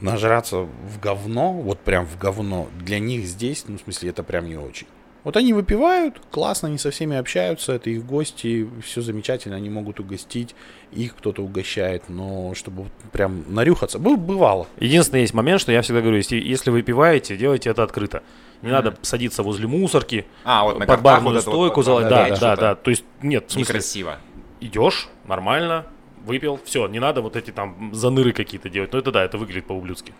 [0.00, 4.48] нажраться в говно, вот прям в говно, для них здесь, ну, в смысле, это прям
[4.48, 4.86] не очень.
[5.28, 10.00] Вот они выпивают, классно, они со всеми общаются, это их гости, все замечательно, они могут
[10.00, 10.54] угостить,
[10.90, 14.66] их кто-то угощает, но чтобы прям нарюхаться, бы- бывало.
[14.80, 18.22] Единственный есть момент, что я всегда говорю, если, если вы пиваете, делайте это открыто.
[18.62, 22.08] Не надо садиться возле мусорки, А, вот на под барную вот стойку вот, залазить.
[22.08, 24.16] да, Да, да, То есть, нет, в смысле, Некрасиво.
[24.60, 25.84] идешь, нормально,
[26.24, 28.94] выпил, все, не надо вот эти там заныры какие-то делать.
[28.94, 30.14] Ну это да, это выглядит по-ублюдски.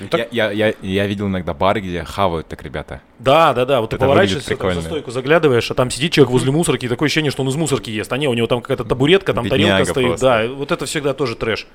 [0.00, 3.00] Ну, так- Я, я, я, я видел иногда бары, где хавают так ребята.
[3.18, 3.80] Да, да, да.
[3.80, 6.86] Вот ты Это поворачиваешься, выглядит там за стойку заглядываешь, а там сидит человек возле мусорки,
[6.86, 8.12] и такое ощущение, что он из мусорки ест.
[8.12, 10.06] А не, у него там какая-то табуретка, там Бедняга тарелка стоит.
[10.08, 10.26] просто.
[10.26, 11.66] Да, вот это всегда тоже трэш.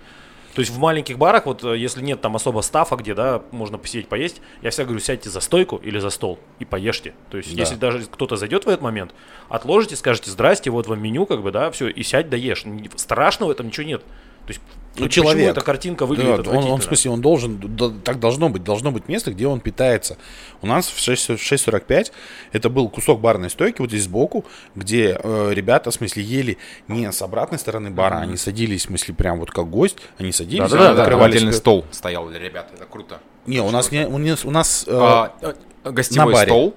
[0.55, 3.77] То есть в маленьких барах, вот э, если нет там особо стафа, где, да, можно
[3.77, 7.13] посидеть, поесть, я всегда говорю, сядьте за стойку или за стол и поешьте.
[7.29, 7.61] То есть Да.
[7.61, 9.13] если даже кто-то зайдет в этот момент,
[9.47, 12.65] отложите, скажете, здрасте, вот вам меню, как бы, да, все, и сядь, да ешь.
[12.65, 14.01] Н- Страшного в этом ничего нет.
[14.01, 14.61] То есть
[14.97, 15.51] Ну, почему человек.
[15.51, 18.91] эта картинка Да, выглядит он, он, в смысле, он должен, да, так должно быть, должно
[18.91, 20.17] быть место, где он питается.
[20.61, 22.11] У нас в 6 в 6.45
[22.51, 27.11] это был кусок барной стойки вот здесь сбоку, где э, ребята, в смысле, ели не
[27.11, 30.79] с обратной стороны бара, они садились, в смысле, прям вот как гость, они садились, они
[30.79, 33.19] да, Там накрывали отдельный стол стоял для ребят, это круто.
[33.45, 36.49] Не, у нас не, у нас, у нас э, А, э, гостевой на баре.
[36.51, 36.75] стол.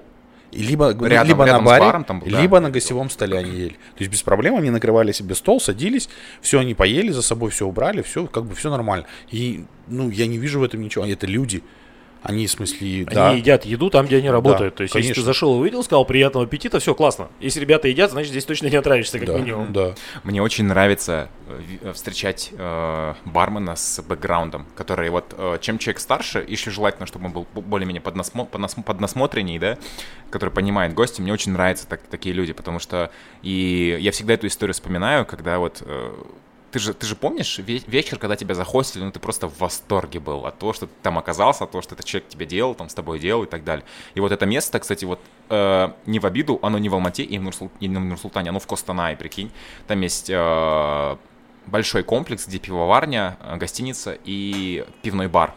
[0.55, 2.41] Либо, Рядом- либо рядом на баре, баром там да.
[2.41, 3.69] либо на гостевом столе они ели.
[3.73, 6.09] То есть без проблем они накрывали себе стол, садились,
[6.41, 9.05] все они поели, за собой все убрали, все как бы все нормально.
[9.31, 11.05] И ну я не вижу в этом ничего.
[11.05, 11.63] Это люди,
[12.23, 14.75] они в смысле, Они да, едят еду там, где они работают.
[14.75, 15.23] То есть, если ты конечно.
[15.25, 17.27] зашел и увидел, сказал приятного аппетита, все классно.
[17.41, 19.73] Если ребята едят, значит здесь точно не отравишься, как да, минимум.
[19.73, 19.93] да.
[20.23, 25.99] Мне очень нравится э, э, встречать э, бармена с бэкграундом, который вот, э, чем человек
[25.99, 29.77] старше, еще желательно, чтобы он был бо- более-менее поднасмо- поднас- поднасмотренней, да,
[30.29, 31.21] который понимает гости.
[31.21, 33.11] Мне очень нравятся так- такие люди, потому что
[33.41, 36.13] и я всегда эту историю вспоминаю, когда вот э,
[36.73, 40.19] ты же, ты же помнишь ве- вечер, когда тебя захостили, ну ты просто в восторге
[40.19, 42.89] был от того, что ты там оказался, от того, что этот человек тебе делал, там
[42.89, 43.85] с тобой делал и так далее.
[44.15, 45.19] И вот это место, кстати, вот
[45.49, 48.59] э, не в обиду, оно не в Алмате и, в Нурсул- и в Нур-Султане, оно
[48.59, 49.51] в Костанае, прикинь.
[49.87, 51.17] Там есть э,
[51.67, 55.53] большой комплекс, где пивоварня, э, гостиница и пивной бар.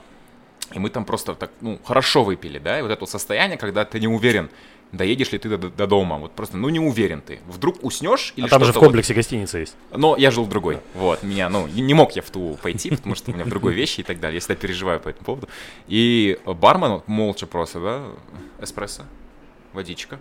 [0.75, 4.01] И мы там просто так, ну, хорошо выпили, да, и вот это состояние, когда ты
[4.01, 4.51] не уверен,
[4.93, 7.41] доедешь ли ты до, до дома, вот просто, ну, не уверен ты.
[7.49, 9.77] Вдруг уснешь или А там же в что-то вот- комплексе гостиница есть.
[9.95, 10.79] но я жил в другой.
[10.95, 13.75] Вот, меня, ну, не мог я в ту пойти, потому что у меня в другой
[13.75, 14.37] вещи и так далее.
[14.37, 15.49] Я всегда переживаю по этому поводу.
[15.89, 18.03] И бармен молча просто, да,
[18.63, 19.03] эспрессо,
[19.73, 20.19] водичка.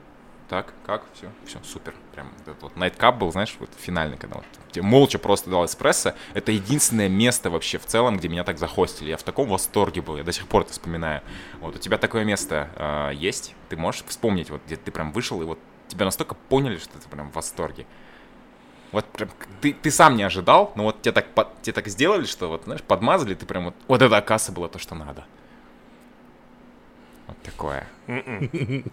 [0.47, 1.95] Так, как, все, все, супер.
[2.13, 6.13] Прям этот вот найткап был, знаешь, вот финальный, вот тебе молча просто дал эспрессо.
[6.35, 9.09] Это единственное место вообще в целом, где меня так захостили.
[9.09, 11.21] Я в таком восторге был, я до сих пор это вспоминаю.
[11.61, 13.55] Вот у тебя такое место э, есть?
[13.69, 17.09] Ты можешь вспомнить, вот где ты прям вышел, и вот тебя настолько поняли, что ты
[17.09, 17.87] прям в восторге.
[18.91, 19.29] Вот прям
[19.61, 21.27] ты, ты сам не ожидал, но вот тебе так,
[21.63, 24.77] тебе так сделали, что вот, знаешь, подмазали, ты прям вот, вот это, оказывается, было то,
[24.77, 25.25] что надо.
[27.28, 27.88] Вот такое.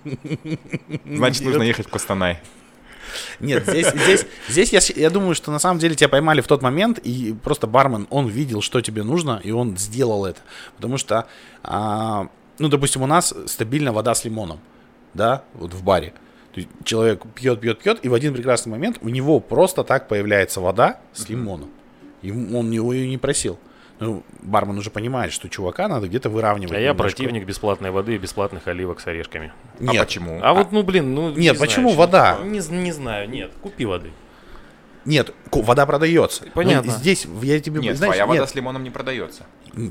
[1.05, 2.39] Значит, нужно ехать в Костанай.
[3.41, 6.63] Нет, здесь, здесь, здесь я, я думаю, что на самом деле тебя поймали в тот
[6.63, 10.41] момент, и просто бармен, он видел, что тебе нужно, и он сделал это.
[10.77, 11.27] Потому что,
[11.63, 12.29] а,
[12.59, 14.61] ну, допустим, у нас стабильно вода с лимоном,
[15.15, 16.15] да, вот в баре.
[16.53, 20.09] То есть человек пьет, пьет, пьет, и в один прекрасный момент у него просто так
[20.09, 21.71] появляется вода с лимоном.
[22.21, 23.59] Ему, он его ее не просил.
[24.01, 26.73] Ну, бармен уже понимает, что чувака надо где-то выравнивать.
[26.73, 27.17] А я немножко.
[27.17, 29.53] противник бесплатной воды и бесплатных оливок с орешками.
[29.79, 30.41] Нет, А почему?
[30.43, 31.29] А вот, ну, блин, ну...
[31.29, 32.39] Нет, не знаю, почему что- вода?
[32.43, 34.11] Не, не знаю, нет, купи воды.
[35.05, 36.45] нет, вода продается.
[36.55, 36.91] Понятно.
[36.91, 39.45] Но здесь я тебе Нет, знаешь, твоя вода нет, с лимоном не продается.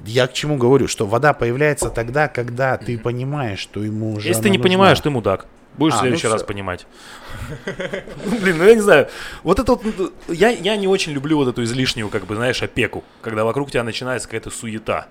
[0.05, 4.27] Я к чему говорю, что вода появляется тогда, когда ты понимаешь, что ему уже.
[4.27, 4.69] Если ты не нужна.
[4.69, 5.47] понимаешь, ты мудак.
[5.77, 6.47] Будешь А, в следующий ну раз всё.
[6.47, 6.85] понимать.
[8.25, 9.07] Ну, Блин, ну я не знаю.
[9.43, 9.83] Вот это вот...
[9.97, 13.03] ну, Я, я не очень люблю вот эту излишнюю, как бы, знаешь, опеку.
[13.21, 15.07] Когда вокруг тебя начинается какая-то суета.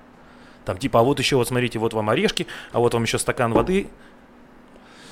[0.64, 3.52] Там типа, а вот еще вот смотрите, вот вам орешки, а вот вам еще стакан
[3.52, 3.88] воды.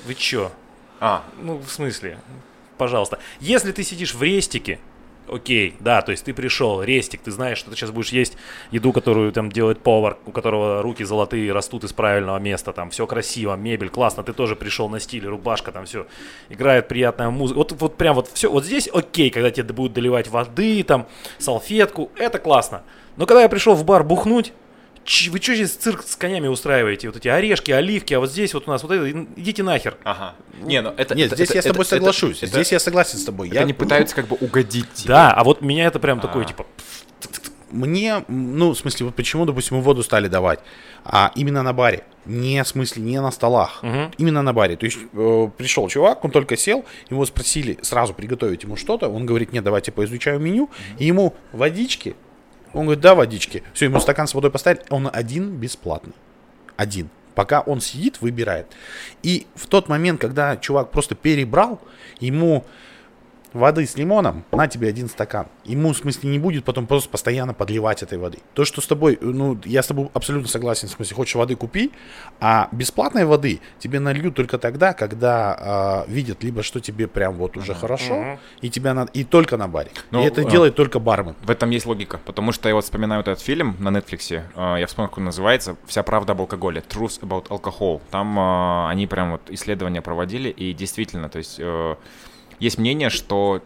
[0.05, 0.51] Вы чё?
[0.99, 2.19] А, Ну, в смысле?
[2.77, 3.19] Пожалуйста.
[3.39, 4.79] Если ты сидишь в рестике,
[5.31, 8.37] окей, да, то есть ты пришел, рестик, ты знаешь, что ты сейчас будешь есть
[8.71, 13.07] еду, которую там делает повар, у которого руки золотые растут из правильного места, там все
[13.07, 16.07] красиво, мебель, классно, ты тоже пришел на стиле, рубашка, там все,
[16.49, 17.57] играет приятная музыка.
[17.57, 21.07] Вот, вот прям вот все, вот здесь окей, когда тебе будут доливать воды, там,
[21.37, 22.83] салфетку, это классно.
[23.15, 24.53] Но когда я пришел в бар бухнуть,
[25.29, 27.07] Вы что здесь цирк с конями устраиваете?
[27.07, 29.97] Вот эти орешки, оливки, а вот здесь вот у нас вот это, идите нахер.
[30.03, 30.35] ага.
[30.61, 31.15] Не, ну это...
[31.15, 32.37] Нет, это- здесь это- я с тобой это- соглашусь.
[32.43, 33.47] это- здесь я согласен с тобой.
[33.47, 35.07] Это я они пытаются как бы угодить тебе.
[35.09, 36.47] Да, а вот меня это прям такое, А.
[36.47, 36.65] типа,
[37.71, 40.59] Мне, ну, в смысле, вот почему, допустим, мы воду стали давать,
[41.05, 44.11] а именно на баре, не в смысле, не на столах, Мгм.
[44.17, 44.75] именно на баре.
[44.75, 49.27] То есть э, пришел чувак, он только сел, его спросили сразу приготовить ему что-то, он
[49.27, 52.15] говорит, нет, давайте поизучаю меню, и ему водички,
[52.73, 53.63] он говорит, да, водички.
[53.73, 56.13] Все, ему стакан с водой поставили, он один бесплатный,
[56.75, 57.09] один.
[57.35, 58.67] Пока он сидит, выбирает.
[59.23, 61.79] И в тот момент, когда чувак просто перебрал,
[62.19, 62.65] ему
[63.53, 65.47] воды с лимоном, на тебе один стакан.
[65.65, 68.39] Ему, в смысле, не будет потом просто постоянно подливать этой воды.
[68.53, 71.91] То, что с тобой, ну, я с тобой абсолютно согласен, в смысле, хочешь воды купи,
[72.39, 77.57] а бесплатной воды тебе нальют только тогда, когда а, видят либо, что тебе прям вот
[77.57, 79.91] уже хорошо, и тебя надо, и только на баре.
[80.11, 80.45] Ну, и это а.
[80.45, 81.35] делает только бармен.
[81.43, 84.79] В этом есть логика, потому что я вот вспоминаю вот этот фильм на Netflix, э,
[84.79, 88.01] я вспомнил, как он называется, «Вся правда об алкоголе», «Truth about Alcohol».
[88.11, 91.95] Там э, они прям вот исследования проводили, и действительно, то есть э,
[92.59, 93.61] есть мнение, что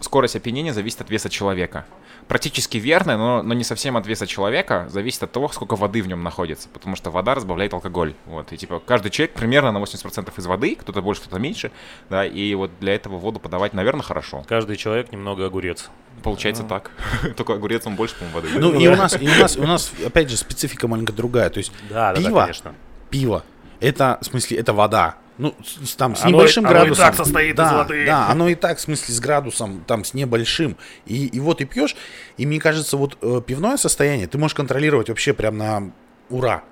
[0.00, 1.84] скорость опьянения зависит от веса человека.
[2.28, 6.06] Практически верно, но, но не совсем от веса человека, зависит от того, сколько воды в
[6.06, 8.14] нем находится, потому что вода разбавляет алкоголь.
[8.26, 11.72] Вот, и типа каждый человек примерно на 80% из воды, кто-то больше, кто-то меньше,
[12.08, 14.44] да, и вот для этого воду подавать, наверное, хорошо.
[14.48, 15.90] каждый человек немного огурец.
[16.22, 16.92] Получается так.
[17.36, 18.48] Только огурец он больше, по-моему, воды.
[18.60, 21.50] Ну, и у нас, и у нас, у нас, опять же, специфика маленько другая.
[21.50, 22.74] То есть пиво, конечно.
[23.10, 23.42] пиво,
[23.80, 25.16] это, в смысле, это вода.
[25.40, 27.04] Ну, с, там, с Оно и- небольшим оно и градусом.
[27.06, 28.04] так состоит из да, воды.
[28.04, 30.76] Да, оно и так, в смысле, с градусом, там, с небольшим.
[31.06, 31.96] И, и вот и пьешь,
[32.36, 35.92] и мне кажется, вот э, пивное состояние ты можешь контролировать вообще прям на
[36.28, 36.62] ура.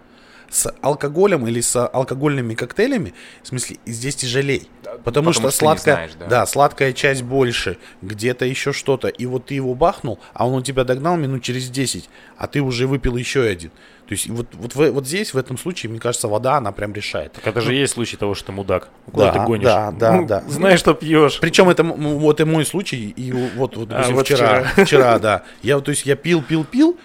[0.50, 4.68] С алкоголем или с алкогольными коктейлями, в смысле, здесь тяжелей.
[4.82, 6.26] Потому, потому что, что сладкая, знаешь, да.
[6.26, 9.08] да, сладкая часть больше, где-то еще что-то.
[9.08, 12.60] И вот ты его бахнул, а он у тебя догнал минут через 10, а ты
[12.62, 13.70] уже выпил еще один.
[14.08, 17.34] То есть вот, вот, вот здесь, в этом случае, мне кажется, вода, она прям решает.
[17.34, 18.88] Так это же есть случай того, что ты мудак.
[19.12, 19.64] Куда Да, ты гонишь?
[19.64, 20.42] да, да, Ну, да.
[20.48, 21.38] Знаешь, что пьешь.
[21.40, 25.42] Причем это вот и мой случай, и вот, вот, допустим, А, вот вчера, вчера, да.
[25.62, 26.96] Я, то есть я пил, пил, пил,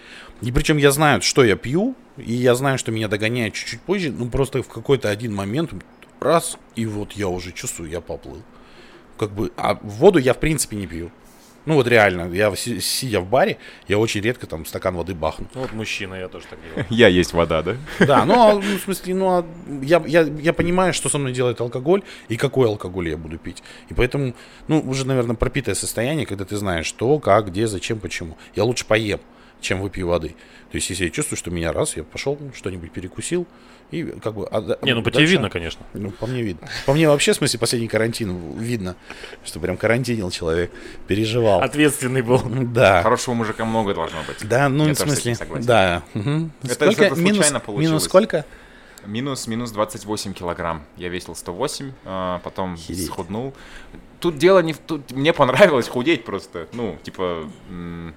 [0.42, 4.12] и причем я знаю, что я пью, и я знаю, что меня догоняет чуть-чуть позже,
[4.12, 5.72] ну просто в какой-то один момент,
[6.20, 8.42] раз, и вот я уже чувствую, я поплыл.
[9.18, 11.12] Как бы, а воду я в принципе не пью.
[11.66, 13.58] Ну вот реально, я си- сидя в баре,
[13.88, 15.48] я очень редко там стакан воды бахну.
[15.56, 16.86] Ну, Вот мужчина, я тоже так делаю.
[16.90, 17.78] Я есть вода, да?
[18.00, 19.46] Да, ну, а, ну, в смысле, ну, а
[19.82, 23.64] я, я, я понимаю, что со мной делает алкоголь и какой алкоголь я буду пить.
[23.90, 24.34] И поэтому,
[24.68, 28.38] ну, уже, наверное, пропитое состояние, когда ты знаешь, что, как, где, зачем, почему.
[28.56, 29.22] Я лучше поем,
[29.64, 30.36] чем выпью воды.
[30.72, 33.48] То есть, если я чувствую, что меня раз, я пошел, что-нибудь перекусил,
[33.92, 34.48] и как бы...
[34.48, 35.86] а да- Не, ну по тебе видно, конечно.
[35.94, 36.68] Ну, по мне видно.
[36.86, 38.96] По мне вообще, в смысле, последний карантин видно,
[39.44, 40.72] что прям карантинил человек,
[41.08, 41.62] переживал.
[41.62, 42.42] Ответственный был.
[42.44, 43.04] Да.
[43.04, 44.48] Хорошего мужика много должно быть.
[44.48, 46.02] Да, ну, Я в смысле, да.
[46.14, 46.92] Это Сколько?
[46.94, 47.88] что-то минус, случайно получилось.
[47.90, 48.46] минус сколько?
[49.06, 50.84] Минус, минус 28 килограмм.
[50.98, 53.06] Я весил 108, а, потом Охереть.
[53.06, 53.54] схуднул.
[54.22, 54.78] Тут дело не в...
[54.78, 56.68] Тут мне понравилось худеть просто.
[56.72, 57.46] Ну, типа...
[57.70, 58.16] м,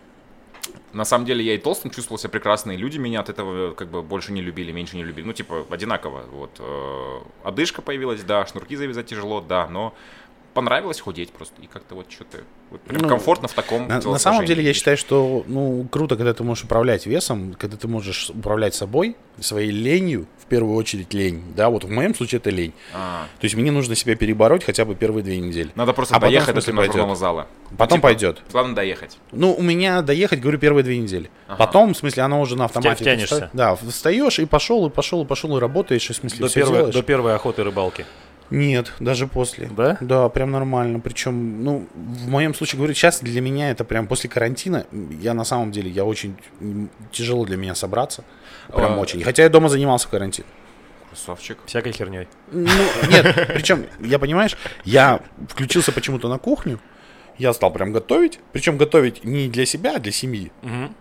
[0.96, 3.88] На самом деле я и толстым чувствовал себя прекрасно, и люди меня от этого как
[3.88, 5.26] бы больше не любили, меньше не любили.
[5.26, 6.24] Ну, типа, одинаково.
[6.30, 6.52] Вот.
[6.58, 9.92] э, Одышка появилась, да, шнурки завязать тяжело, да, но
[10.56, 11.54] понравилось худеть просто.
[11.62, 12.38] И как-то вот что-то
[12.70, 16.16] вот прям Ну, комфортно в таком На, на самом деле, я считаю, что ну круто,
[16.16, 21.12] когда ты можешь управлять весом, когда ты можешь управлять собой, своей ленью, в первую очередь
[21.12, 21.42] лень.
[21.54, 22.72] Да, вот в моем случае это лень.
[22.94, 25.70] А, То есть мне нужно себя перебороть хотя бы первые две недели.
[25.74, 27.46] надо просто А потом, доехать в до зала.
[27.76, 28.42] Потом Типа, пойдет.
[28.50, 29.18] Главное доехать.
[29.32, 31.30] Ну, у меня доехать, говорю, первые две недели.
[31.48, 31.58] Ага.
[31.58, 32.96] Потом, в смысле, оно уже на автомате.
[32.96, 33.34] ты втянешься.
[33.36, 36.54] вста- Да, встаешь и пошел, и пошел, и пошел, и работаешь, и в смысле До
[36.54, 36.94] первой, делаешь.
[36.94, 38.06] до первой охоты рыбалки.
[38.50, 39.68] Нет, даже после.
[39.68, 39.96] Да?
[40.00, 41.00] Да, прям нормально.
[41.00, 44.86] Причем, ну, в моем случае, говорю, сейчас для меня это прям после карантина,
[45.20, 46.36] я на самом деле, я очень
[47.10, 48.24] тяжело для меня собраться.
[48.68, 49.22] Прям А, очень.
[49.22, 50.44] Хотя я дома занимался в карантин.
[51.10, 51.58] Красавчик.
[51.66, 52.28] Всякой херней.
[52.52, 52.68] Ну,
[53.08, 56.78] нет, причем, я понимаешь, я включился почему-то на кухню,
[57.38, 60.52] я стал прям готовить, причем готовить не для себя, а для семьи.
[60.62, 60.94] Мгм.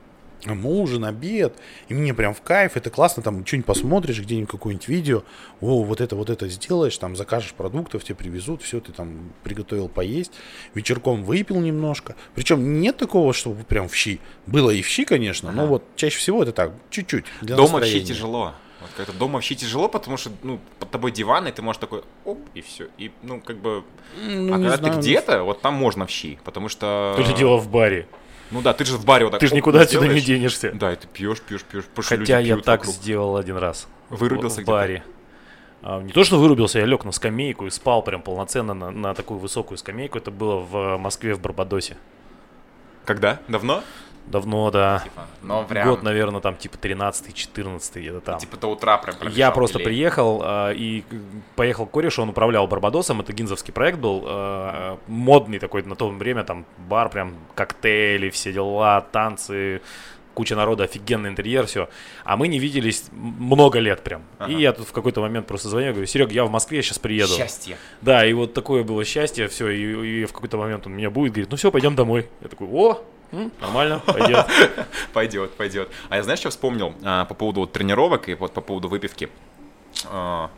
[0.45, 1.55] Ужин, обед,
[1.87, 5.23] и мне прям в кайф, это классно, там что-нибудь посмотришь, где-нибудь какое-нибудь видео,
[5.61, 9.89] о, вот это, вот это сделаешь, там закажешь продуктов, тебе привезут, все, ты там приготовил
[9.89, 10.31] поесть,
[10.73, 15.51] вечерком выпил немножко, причем нет такого, чтобы прям в щи, было и в щи, конечно,
[15.51, 15.69] но Ага.
[15.69, 18.05] вот чаще всего это так, чуть-чуть, для Дома вообще настроения.
[18.07, 18.53] тяжело.
[18.81, 22.03] Вот как-то дома вообще тяжело, потому что, ну, под тобой диван, и ты можешь такой,
[22.23, 22.87] оп, и все.
[22.99, 23.83] И, ну, как бы...
[24.21, 27.15] Ну, а когда знаю, ты где-то, вот там можно в щи, потому что...
[27.17, 28.07] То ли дело в баре.
[28.51, 29.39] Ну да, ты же в баре вот так...
[29.39, 30.71] Ты же никуда отсюда не денешься.
[30.73, 31.85] Да, и ты пьешь, пьешь, пьешь.
[31.95, 32.95] Хотя я так вокруг.
[32.95, 33.87] сделал один раз.
[34.09, 35.03] Вырубился в, баре.
[35.81, 39.13] А, не то, что вырубился, я лег на скамейку и спал прям полноценно на, на
[39.13, 40.17] такую высокую скамейку.
[40.17, 41.97] Это было в Москве, в Барбадосе.
[43.03, 43.39] Когда?
[43.47, 43.83] Давно?
[44.27, 45.01] Давно, да.
[45.03, 45.87] Типа, ну, прям...
[45.87, 48.39] Год, наверное, там типа 13-14 где-то там.
[48.39, 51.03] Типа до утра прям Я просто или- приехал а, и
[51.55, 56.09] поехал к корешу, он управлял Барбадосом, это гинзовский проект был, а, модный такой на то
[56.09, 59.81] время, там бар прям, коктейли, все дела, танцы,
[60.35, 61.89] куча народа, офигенный интерьер, все.
[62.23, 64.23] А мы не виделись много лет прям.
[64.37, 64.51] Ага.
[64.51, 67.33] И я тут в какой-то момент просто звоню, говорю, Серег, я в Москве, сейчас приеду.
[67.33, 67.77] Счастье.
[68.01, 71.31] Да, и вот такое было счастье, все, и, и в какой-то момент он меня будет,
[71.33, 72.27] говорит, ну все, пойдем домой.
[72.41, 74.45] Я такой, о, м, нормально, пойдет.
[75.13, 75.89] Пойдет, пойдет.
[76.09, 79.29] А я знаешь, что вспомнил а, по поводу вот тренировок и вот по поводу выпивки?
[80.05, 80.49] А,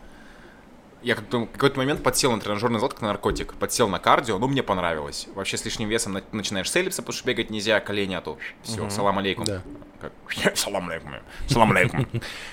[1.03, 4.39] я как-то в какой-то момент подсел на тренажерный зал как на наркотик, подсел на кардио,
[4.39, 5.28] ну мне понравилось.
[5.36, 8.38] Вообще с лишним весом на- начинаешь с эллипса, потому что бегать нельзя, колени, а то
[8.63, 9.45] все, салам алейкум.
[9.45, 9.61] Да.
[10.01, 10.11] Как,
[10.57, 11.13] салам алейкум,
[11.47, 12.07] салам алейкум.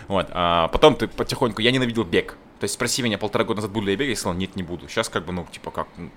[0.09, 2.37] Вот, а потом ты потихоньку, я ненавидел бег.
[2.61, 4.63] То есть спроси меня полтора года назад, буду ли я бегать, я сказал, нет, не
[4.63, 4.89] буду.
[4.89, 6.11] Сейчас как бы, ну, типа как, ну,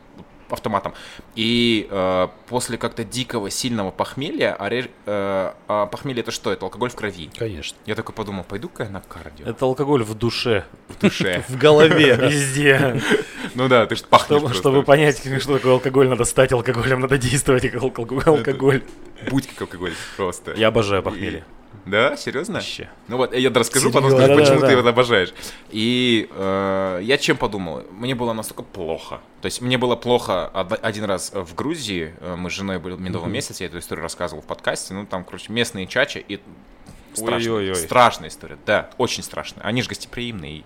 [0.49, 0.93] автоматом.
[1.35, 6.51] И э, после как-то дикого, сильного похмелья, а, ре- э, а похмелье это что?
[6.51, 7.29] Это алкоголь в крови.
[7.37, 7.77] Конечно.
[7.85, 11.43] Я такой подумал, пойду-ка я на кардио Это алкоголь в душе, в душе.
[11.49, 12.15] В голове.
[12.21, 13.01] везде.
[13.55, 17.69] Ну да, ты же пахнешь Чтобы, понять, что такое алкоголь, надо стать алкоголем, надо действовать
[17.69, 18.23] как алкоголь.
[18.25, 18.83] алкоголь.
[19.29, 20.53] Будь как алкоголь просто.
[20.53, 21.43] Я обожаю похмелье.
[21.89, 22.55] Да, серьезно?
[22.55, 22.89] Вообще.
[23.07, 25.33] Ну вот, я расскажу, потом скажу, почему ты его обожаешь.
[25.69, 27.83] И э, я чем подумал?
[27.91, 29.21] Мне было настолько плохо.
[29.41, 32.13] То есть мне было плохо од- один раз в Грузии.
[32.19, 34.93] Э, Мы с женой были медовом месяце, я эту историю рассказывал в подкасте.
[34.93, 36.39] Ну там, короче, местные чачи и
[37.17, 39.63] страшная, страшная история, да, очень страшная.
[39.63, 40.63] Они же гостеприимные.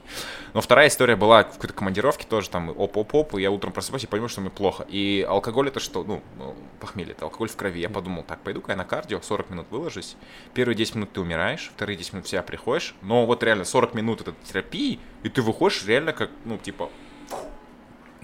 [0.53, 4.07] Но вторая история была в какой-то командировке тоже там оп-оп-оп, и я утром просыпаюсь и
[4.07, 4.85] понимаю, что мне плохо.
[4.89, 6.03] И алкоголь это что?
[6.03, 7.79] Ну, ну, похмелье, это алкоголь в крови.
[7.79, 10.15] Я подумал, так, пойду-ка я на кардио, 40 минут выложусь.
[10.53, 12.95] Первые 10 минут ты умираешь, вторые 10 минут в себя приходишь.
[13.01, 16.89] Но вот реально 40 минут это терапии, и ты выходишь реально как, ну, типа,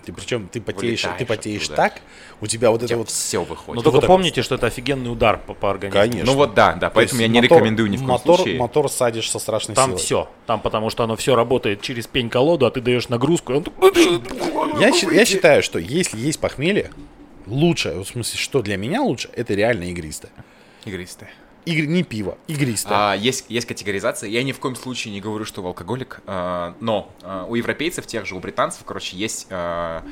[0.06, 1.76] Ты причем ты потеешь, ты потеешь оттуда.
[1.76, 2.02] так,
[2.40, 3.76] у тебя вот у это тебя вот все Но выходит.
[3.76, 6.02] вот только это помните, что это офигенный удар по, по организму.
[6.02, 6.26] Конечно.
[6.32, 8.36] Ну вот да, да, То поэтому я есть не мотор- рекомендую ни в коем мотор,
[8.38, 8.58] случае.
[8.60, 10.00] Мотор садишь со страшной Там силой.
[10.00, 10.30] все.
[10.46, 13.66] Там потому что оно все работает через пень-колоду, а ты даешь нагрузку, и он
[14.80, 16.92] Я, я считаю, что если есть похмелье,
[17.46, 20.32] лучше, в смысле, что для меня лучше, это реально игристое.
[20.86, 21.32] Игристое.
[21.68, 22.98] Игр, не пиво, игристое.
[22.98, 24.30] А, есть, есть категоризация.
[24.30, 28.08] Я ни в коем случае не говорю, что вы алкоголик, а, но а, у европейцев,
[28.08, 29.48] тех же, у британцев, короче, есть...
[29.50, 30.04] а,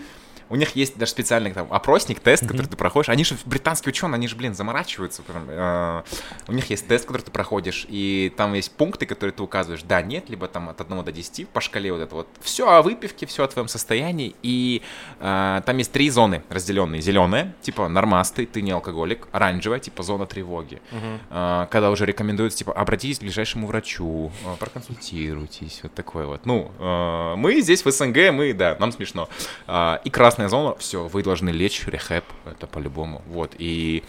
[0.49, 3.09] у них есть даже специальный там опросник, тест, который ты проходишь.
[3.09, 5.23] Они же британские ученые, они же, блин, заморачиваются.
[5.23, 6.03] прям, а,
[6.47, 10.01] у них есть тест, который ты проходишь, и там есть пункты, которые ты указываешь, да,
[10.01, 12.27] нет, либо там от 1 до 10 по шкале вот это вот.
[12.41, 14.81] Все о выпивке, все о твоем состоянии, и
[15.19, 17.01] а, там есть три зоны разделенные.
[17.01, 19.27] Зеленая, типа нормастый, ты не алкоголик.
[19.31, 20.81] Оранжевая, типа зона тревоги.
[21.29, 26.45] А, когда уже рекомендуется, типа, обратитесь к ближайшему врачу, а, проконсультируйтесь, вот такое вот.
[26.45, 29.29] Ну, а, мы здесь в СНГ, мы, да, нам смешно.
[29.67, 33.53] А, И красная зона, все, вы должны лечь, рехэп, это по-любому, вот.
[33.57, 34.03] И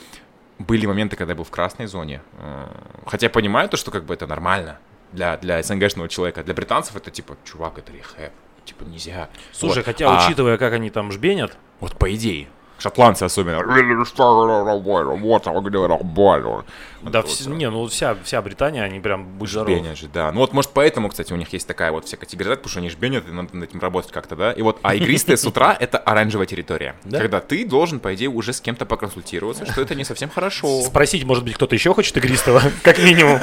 [0.58, 2.70] были моменты, когда я был в красной зоне, а,
[3.06, 4.78] хотя я понимаю то, что как бы это нормально
[5.12, 8.32] для, для СНГшного человека, для британцев это типа, чувак, это рехэп,
[8.64, 9.28] типа нельзя.
[9.52, 9.84] Слушай, Вот.
[9.86, 12.48] хотя, А, учитывая, как они там жбенят, Вот по идее.
[12.78, 13.62] Шотландцы особенно.
[17.02, 17.10] Работа.
[17.10, 19.70] Да, вс- не, ну вся, вся Британия, они прям будь здоров.
[19.70, 20.30] Жбенят же, да.
[20.32, 22.90] Ну вот, может, поэтому, кстати, у них есть такая вот вся категоризация, потому что они
[22.90, 24.52] жбенят, и надо над этим работать как-то, да.
[24.52, 26.96] И вот, а игристая с утра— это оранжевая территория.
[27.04, 27.18] Да?
[27.18, 30.82] Когда ты должен, по идее, уже с кем-то поконсультироваться, что это не совсем хорошо.
[30.82, 33.40] Спросить, может быть, кто-то еще хочет игристого, как минимум.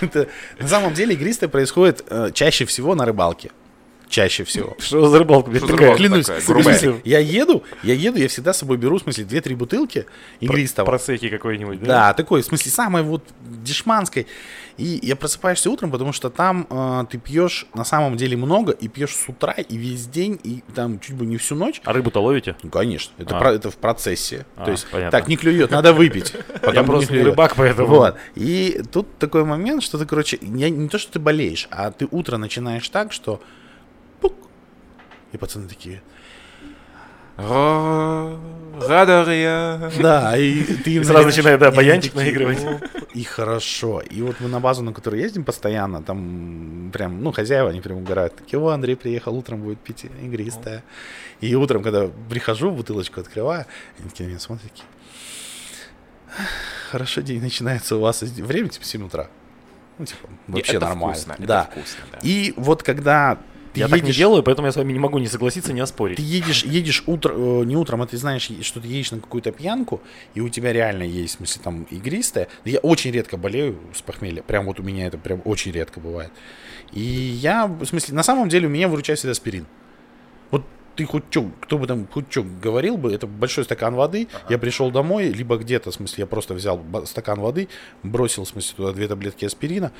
[0.58, 3.50] На самом деле игристое происходит э, чаще всего на рыбалке.
[4.08, 4.74] Чаще всего.
[4.78, 5.78] Что за рыбалка, Что за такая?
[5.96, 5.98] рыбалка?
[6.02, 9.54] Клянусь, такая, смысле, я еду, я еду, я всегда с собой беру, в смысле, 2-3
[9.56, 10.06] бутылки
[10.40, 10.86] игристого.
[10.86, 11.86] Просеки какой-нибудь, да?
[11.86, 14.26] Да, такой, в смысле, самой вот дешманской.
[14.78, 18.86] И я просыпаешься утром, потому что там э, ты пьешь на самом деле много, и
[18.86, 21.80] пьешь с утра, и весь день, и там чуть бы не всю ночь.
[21.84, 22.54] А рыбу-то ловите?
[22.62, 23.40] Ну, конечно, это, А.
[23.40, 24.46] про- это в процессе.
[24.56, 25.10] А, То есть, понятно.
[25.18, 26.32] так, не клюет, надо выпить.
[26.72, 27.88] Я просто не рыбак, поэтому...
[27.88, 28.16] Вот.
[28.36, 32.36] И тут такой момент, что ты, короче, не то, что ты болеешь, а ты утро
[32.36, 33.40] начинаешь так, что
[35.32, 36.02] и пацаны такие,
[38.88, 39.90] Радария.
[40.02, 42.58] да, и ты сразу начинает, да, баянчик наигрывать.
[43.14, 44.00] И хорошо.
[44.00, 47.98] И вот мы на базу, на которую ездим постоянно, там прям, ну, хозяева, они прям
[47.98, 48.34] угорают.
[48.34, 50.82] Такие, о, Андрей приехал, утром будет пить игристое.
[51.40, 53.66] И утром, когда прихожу, бутылочку открываю,
[53.98, 54.86] они такие на меня смотрят, такие,
[56.90, 59.28] хорошо, день начинается у вас, время типа 7 утра.
[59.98, 61.14] Ну, типа, вообще это нормально.
[61.14, 61.64] вкусно, это да.
[61.70, 62.18] вкусно, да.
[62.22, 63.38] И вот когда
[63.78, 65.80] ты Я так не едешь- делаю, поэтому я с вами не могу не согласиться, не
[65.80, 66.18] ты оспорить.
[66.18, 70.00] едешь, едешь утро, э, не утром, а ты знаешь, что ты едешь на какую-то пьянку,
[70.34, 72.48] и у тебя реально есть, в смысле, там, игристое.
[72.64, 74.42] Я очень редко болею с похмелья.
[74.42, 76.30] Прям вот у меня это прям очень редко бывает.
[76.92, 79.66] И я, в смысле, на самом деле у меня выручает всегда аспирин.
[80.50, 80.64] Вот
[80.96, 84.58] ты хоть что, кто бы там хоть что говорил бы, это большой стакан воды, я
[84.58, 87.68] пришел домой, либо где-то, в смысле, я просто взял стакан воды,
[88.02, 89.92] бросил, в смысле, туда две таблетки аспирина,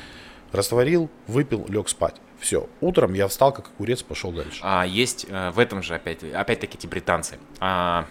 [0.53, 2.17] растворил, выпил, лег спать.
[2.39, 2.69] Все.
[2.81, 4.61] Утром я встал, как огурец, пошел дальше.
[4.63, 7.39] А есть э, в этом же опять, опять-таки эти британцы.
[7.59, 8.07] А,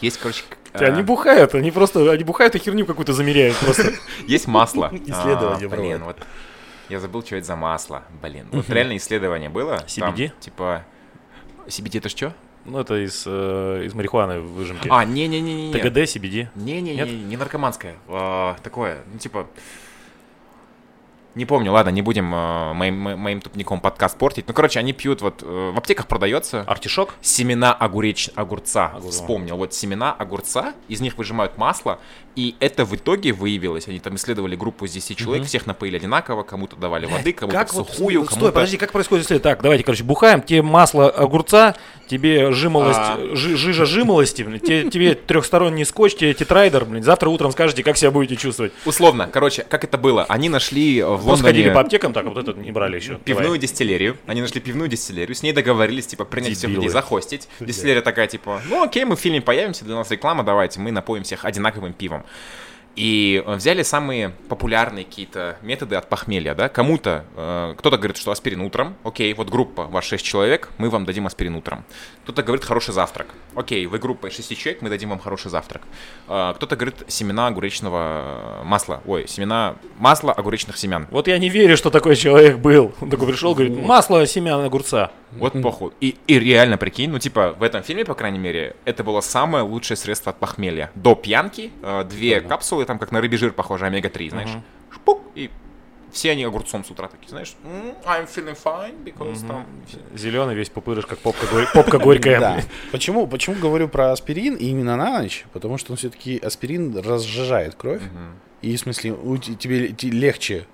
[0.00, 3.92] есть, короче, к- Они а, бухают, они просто, они бухают и херню какую-то замеряют просто.
[4.26, 4.90] есть масло.
[4.92, 6.18] Исследование А, Блин, вот
[6.90, 8.04] я забыл, что это за масло.
[8.22, 9.78] Блин, вот реально исследование было.
[9.96, 10.32] там, CBD?
[10.40, 10.84] типа
[11.66, 12.34] CBD это что?
[12.66, 14.86] Ну, это из, э, из марихуаны выжимки.
[14.90, 15.72] А, не-не-не-не.
[15.72, 16.48] ТГД, CBD.
[16.54, 17.96] Не-не-не, не наркоманское.
[18.08, 19.48] а, такое, ну типа...
[21.36, 24.48] Не помню, ладно, не будем э, моим, мо- моим тупником подкаст портить.
[24.48, 27.14] Ну, короче, они пьют, вот э, в аптеках продается Артишок?
[27.20, 28.30] семена огуреч...
[28.34, 28.86] огурца.
[28.86, 29.10] Огурца.
[29.10, 32.00] Вспомнил, вот семена огурца, из них выжимают масло,
[32.36, 33.88] и это в итоге выявилось.
[33.88, 37.72] Они там исследовали группу из 10 человек, всех напоили одинаково, кому-то давали воды, кому-то Как
[37.74, 38.52] вот, сухую, стой, кому-то...
[38.52, 39.62] подожди, как происходит если так?
[39.62, 41.74] Давайте, короче, бухаем, тебе масло огурца,
[42.08, 43.30] тебе жимолость, А.
[43.34, 48.10] жи- жижа жимолости, тебе, тебе трехсторонний скотч, тебе тетрайдер, блин, завтра утром скажете, как себя
[48.10, 48.72] будете чувствовать.
[48.84, 50.24] Условно, короче, как это было?
[50.24, 51.74] Они нашли в Вот сходили Лондоне...
[51.74, 53.16] по аптекам, так, вот этот не брали еще.
[53.16, 53.58] пивную Давай.
[53.60, 54.16] дистиллерию.
[54.26, 57.48] Они нашли пивную дистиллерию, с ней договорились, типа, принять всех людей, захостить.
[57.60, 61.22] Дистиллерия такая, типа, ну окей, мы в фильме появимся, для нас реклама, давайте, мы напоим
[61.22, 62.19] всех одинаковым пивом.
[62.96, 68.32] И э, взяли самые популярные какие-то методы от похмелья, да, кому-то, э, кто-то говорит, что
[68.32, 71.84] аспирин утром, окей, вот группа, ваш 6 человек, мы вам дадим аспирин утром.
[72.24, 75.82] Кто-то говорит хороший завтрак, окей, вы группа из 6 человек, мы дадим вам хороший завтрак.
[76.28, 81.06] Э, кто-то говорит семена огуречного э, масла, ой, семена масла огуречных семян.
[81.10, 82.92] Вот я не верю, что такой человек был.
[83.00, 85.12] Он такой пришел, говорит, масло семян огурца.
[85.32, 85.92] Вот похуй.
[86.00, 89.64] И, и реально, прикинь, ну типа в этом фильме, по крайней мере, это было самое
[89.64, 90.90] лучшее средство от похмелья.
[90.94, 94.50] До пьянки э, две капсулы, там как на рыбий жир похоже, омега-3, знаешь.
[94.92, 95.50] Шпук, и
[96.10, 99.64] все они огурцом с утра такие, знаешь, «М, I'm feeling fine, because там...
[100.16, 102.40] Зеленый весь пупырыш, как попка, гор- попка горькая.
[102.40, 102.60] Да.
[102.90, 105.44] Почему, почему говорю про аспирин и именно на ночь?
[105.52, 108.02] Потому что он все-таки аспирин разжижает кровь.
[108.62, 110.66] И в смысле, у те- тебе те- легче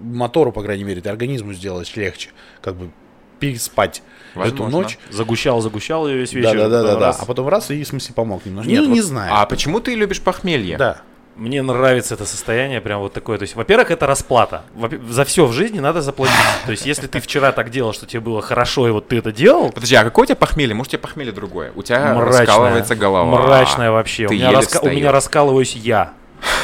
[0.00, 2.30] мотору, по крайней мере, ты организму сделаешь легче,
[2.62, 2.90] как бы
[3.38, 4.02] переспать
[4.34, 4.78] эту Возможно.
[4.80, 4.98] ночь.
[5.10, 6.54] Загущал, загущал ее весь вечер.
[6.56, 7.16] да, да, да, да.
[7.18, 8.70] А потом раз и в смысле помог немножко.
[8.70, 9.32] Нет, ну, вот- не знаю.
[9.34, 10.76] А почему ты любишь похмелье?
[10.76, 11.02] Да.
[11.36, 13.38] Мне нравится это состояние, прям вот такое.
[13.38, 14.62] То есть, во-первых, это расплата.
[14.74, 16.34] Во- За все в жизни надо заплатить.
[16.66, 19.30] То есть, если ты вчера так делал, что тебе было хорошо, и вот ты это
[19.30, 20.74] делал, Подожди, а какое у тебя похмелье?
[20.74, 21.70] Может, у тебя похмелье другое?
[21.76, 23.24] У тебя мрачное, раскалывается голова.
[23.40, 24.24] Мрачное вообще.
[24.26, 26.12] У Ты меня, еле раска- у меня раскалываюсь я.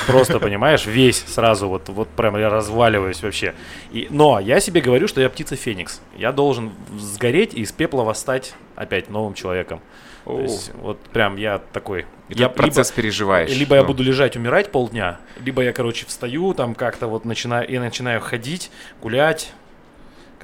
[0.07, 3.55] Просто, понимаешь, весь сразу вот, вот прям я разваливаюсь вообще.
[3.93, 6.01] И, но я себе говорю, что я птица Феникс.
[6.17, 9.81] Я должен сгореть и из пепла восстать опять новым человеком.
[10.25, 12.07] То есть, вот прям я такой.
[12.29, 13.51] И я процесс либо- переживаешь.
[13.51, 13.89] Либо я ну.
[13.89, 18.71] буду лежать, умирать полдня, либо я, короче, встаю, там как-то вот начинаю, и начинаю ходить,
[19.03, 19.53] гулять,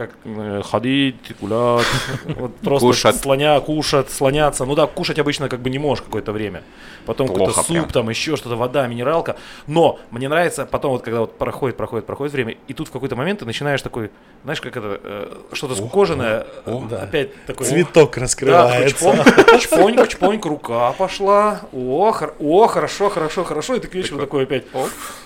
[0.01, 1.87] как э, ходить, гулять,
[2.25, 3.17] вот просто Кушать.
[3.17, 4.65] слоня, кушать, слоняться.
[4.65, 6.63] Ну да, кушать обычно как бы не можешь какое-то время.
[7.05, 7.89] Потом какой-то суп, прям.
[7.89, 9.37] там еще что-то, вода, минералка.
[9.67, 13.15] Но мне нравится потом вот когда вот проходит, проходит, проходит время, и тут в какой-то
[13.15, 14.11] момент ты начинаешь такой,
[14.45, 17.03] знаешь, как это, э, что-то скукоженное, о, э, да.
[17.03, 17.67] опять такой...
[17.67, 18.97] Цветок Да, раскрывается.
[18.97, 21.61] такой чпоньк, чпоньк, чпоньк, рука пошла.
[21.73, 23.75] О, хор- о, хорошо, хорошо, хорошо.
[23.75, 24.65] И ты к вечеру такой опять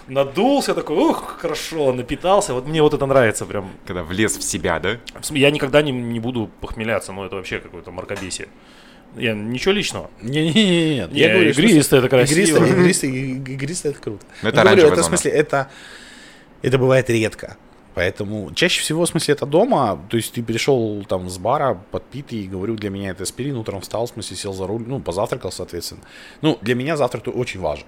[0.08, 2.54] надулся, такой, ух, хорошо, напитался.
[2.54, 3.70] Вот мне вот это нравится прям.
[3.86, 4.98] Когда влез в себя, да?
[5.20, 8.48] В смысле, Я никогда не, не буду похмеляться, но это вообще какое-то мракобесие.
[9.16, 10.10] Я, ничего личного.
[10.22, 11.12] Не-не-не, нет.
[11.12, 12.36] Не, Я говорю, что игристое это красиво.
[12.36, 14.26] Игристое, игристое, игристое это круто.
[14.42, 15.70] Ну, это Я говорю, это в смысле, это,
[16.62, 17.56] это бывает редко.
[17.94, 20.00] Поэтому чаще всего, в смысле, это дома.
[20.10, 23.80] То есть ты пришел там с бара подпитый, и говорю, для меня это аспирин, утром
[23.80, 26.00] встал, в смысле, сел за руль, ну, позавтракал, соответственно.
[26.42, 27.86] Ну, для меня завтрак очень важен.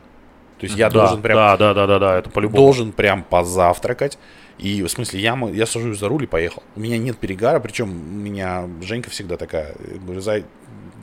[0.59, 2.57] То есть я да, должен прям да, да, да, да, да, это по-любому.
[2.57, 4.16] должен прям позавтракать.
[4.59, 6.62] И в смысле, я, я сажусь за руль и поехал.
[6.77, 9.74] У меня нет перегара, причем у меня Женька всегда такая.
[9.93, 10.45] Я говорю, Зай,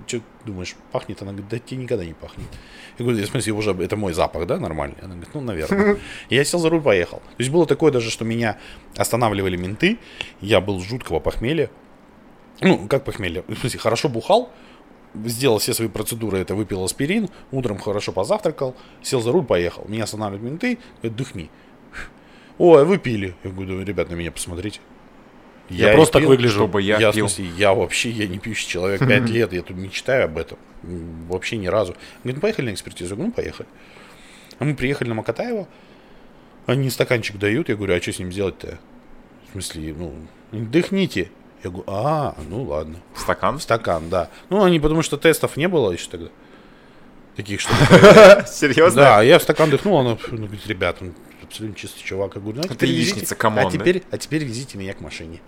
[0.08, 1.22] что думаешь, пахнет?
[1.22, 2.48] Она говорит, да тебе никогда не пахнет.
[2.98, 4.98] Я говорю, в смысле, уже это мой запах, да, нормальный?
[5.02, 5.98] Она говорит, ну, наверное.
[6.30, 7.18] Я сел за руль, поехал.
[7.20, 8.58] То есть было такое даже, что меня
[8.98, 9.98] останавливали менты,
[10.42, 11.70] я был жуткого похмелья.
[12.62, 13.44] Ну, как похмелье?
[13.48, 14.52] В смысле, хорошо бухал,
[15.26, 19.86] сделал все свои процедуры, это выпил аспирин, утром хорошо позавтракал, сел за руль, поехал.
[19.88, 21.50] Меня останавливают менты, говорят, дыхни.
[22.66, 23.36] Ой, вы пили.
[23.44, 24.80] Я говорю, «Да, ребят, на меня посмотрите.
[25.70, 26.60] Я, и просто так пил, выгляжу.
[26.60, 27.28] чтобы я, Я, пил.
[27.28, 30.58] смысле, я вообще, я не пьющий человек, 5 лет, я тут мечтаю об этом.
[30.82, 31.94] Вообще ни разу.
[32.24, 33.10] Говорит, ну поехали на экспертизу.
[33.10, 33.68] Я говорю, ну поехали.
[34.60, 35.68] А мы приехали на Макатаева,
[36.66, 38.80] они стаканчик дают, я говорю, а что с ним делать-то?
[39.50, 40.14] В смысле, ну,
[40.54, 41.32] дыхните.
[41.66, 42.96] Я говорю, а, ну ладно.
[43.14, 43.60] Стакан?
[43.60, 44.30] Стакан, да.
[44.50, 46.30] Ну, они потому что тестов не было еще тогда.
[47.36, 47.74] Таких, что...
[48.48, 49.02] Серьезно?
[49.02, 51.14] Да, я в стакан дыхнул, она ну, говорит, ребят, он
[51.54, 52.36] абсолютно чистый чувак.
[52.36, 53.72] Я говорю, ну, а теперь везите, come on, а да?
[53.72, 55.40] теперь, а теперь везите меня к машине.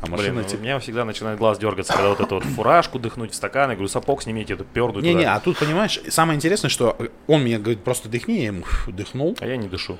[0.00, 0.58] А Блин, машина ну, тебе...
[0.58, 3.70] у меня всегда начинает глаз дергаться, когда вот эту вот фуражку дыхнуть в стакан.
[3.70, 6.96] Я говорю, сапог снимите, эту перду Не-не, а тут, понимаешь, самое интересное, что
[7.26, 9.36] он мне говорит, просто дыхни, я ему дыхнул.
[9.40, 9.98] А я не дышу.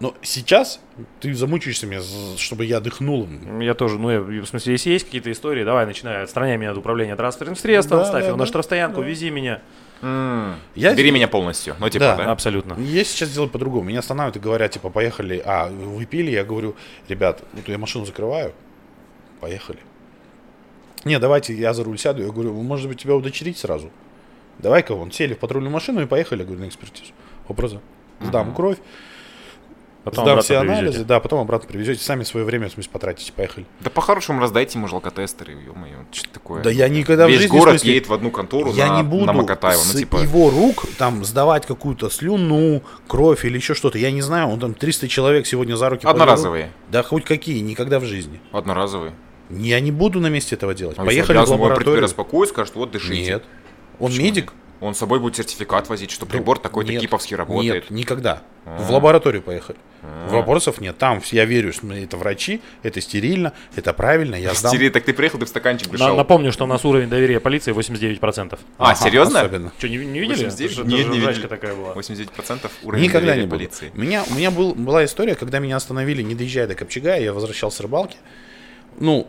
[0.00, 0.80] Но сейчас
[1.20, 2.00] ты замучаешься меня,
[2.38, 3.28] чтобы я дыхнул.
[3.60, 6.78] Я тоже, ну, я, в смысле, если есть какие-то истории, давай, начинай, отстраняй меня от
[6.78, 9.06] управления транспортным средством, Да, ставь да, его на да, штрафстоянку, да.
[9.06, 9.62] вези меня.
[10.02, 11.74] Я- Бери меня полностью.
[11.78, 12.16] Ну, типа, Да.
[12.16, 12.32] да?
[12.32, 12.74] Абсолютно.
[12.80, 13.84] Я сейчас делаю по-другому.
[13.88, 15.42] Меня останавливают и говорят, типа, поехали.
[15.44, 16.30] А, вы пили?
[16.30, 16.76] Я говорю,
[17.08, 18.52] ребят, вот я машину закрываю.
[19.40, 19.78] Поехали.
[21.04, 22.22] Не, давайте я за руль сяду.
[22.22, 23.90] Я говорю, может быть, тебя удочерить сразу?
[24.58, 27.12] Давай-ка вон, сели в патрульную машину и поехали, я говорю, на экспертизу.
[27.48, 27.80] Вопросы.
[28.20, 28.78] Сдам кровь,
[30.06, 30.80] Потом сдам все привезете.
[30.80, 33.66] анализы, да, потом обратно привезете, сами свое время, в смысле, потратите, поехали.
[33.80, 36.62] Да по-хорошему раздайте ему жалкотестеры, ё-моё, что такое?
[36.62, 38.98] Да я никогда в Весь жизни, в город смысле, едет в одну контору Я на,
[38.98, 40.18] не буду на Макатаева, с ну типа...
[40.18, 43.98] его рук там сдавать какую-то слюну, кровь или еще что-то.
[43.98, 46.06] Я не знаю, он там 300 человек сегодня за руки.
[46.06, 46.70] Одноразовые.
[46.88, 48.40] Да хоть какие, никогда в жизни.
[48.52, 49.12] Одноразовые.
[49.50, 51.00] Я не буду на месте этого делать.
[51.00, 52.02] Он Поехали в лабораторию.
[52.02, 53.32] распакует, скажет, вот дышите.
[53.32, 53.44] Нет.
[53.98, 54.52] Он Почему медик.
[54.80, 57.84] Он с собой будет сертификат возить, что прибор такой-то Нет, киповский работает.
[57.84, 58.42] Нет, никогда.
[58.66, 58.76] А.
[58.78, 59.78] В лабораторию поехали.
[60.28, 60.96] Вопросов нет.
[60.98, 64.70] Там я верю, что это врачи, это стерильно, это правильно, я сдам.
[64.70, 66.16] Стереди, так ты приехал, ты в стаканчик На- дышал.
[66.16, 68.58] Напомню, что у нас уровень доверия полиции 89%.
[68.78, 69.40] А, Ага, серьезно?
[69.40, 69.72] Особенно.
[69.78, 70.44] Что, не, не видели?
[70.44, 70.72] 89?
[70.78, 71.46] Это же- Нет, не видели.
[71.46, 71.92] такая была.
[71.94, 73.58] 89% уровень Никогда доверия не буду.
[73.58, 73.90] полиции.
[73.94, 77.32] У меня, у меня был, была история, когда меня остановили, не доезжая до Копчега, я
[77.32, 78.16] возвращался с рыбалки.
[78.98, 79.26] Ну,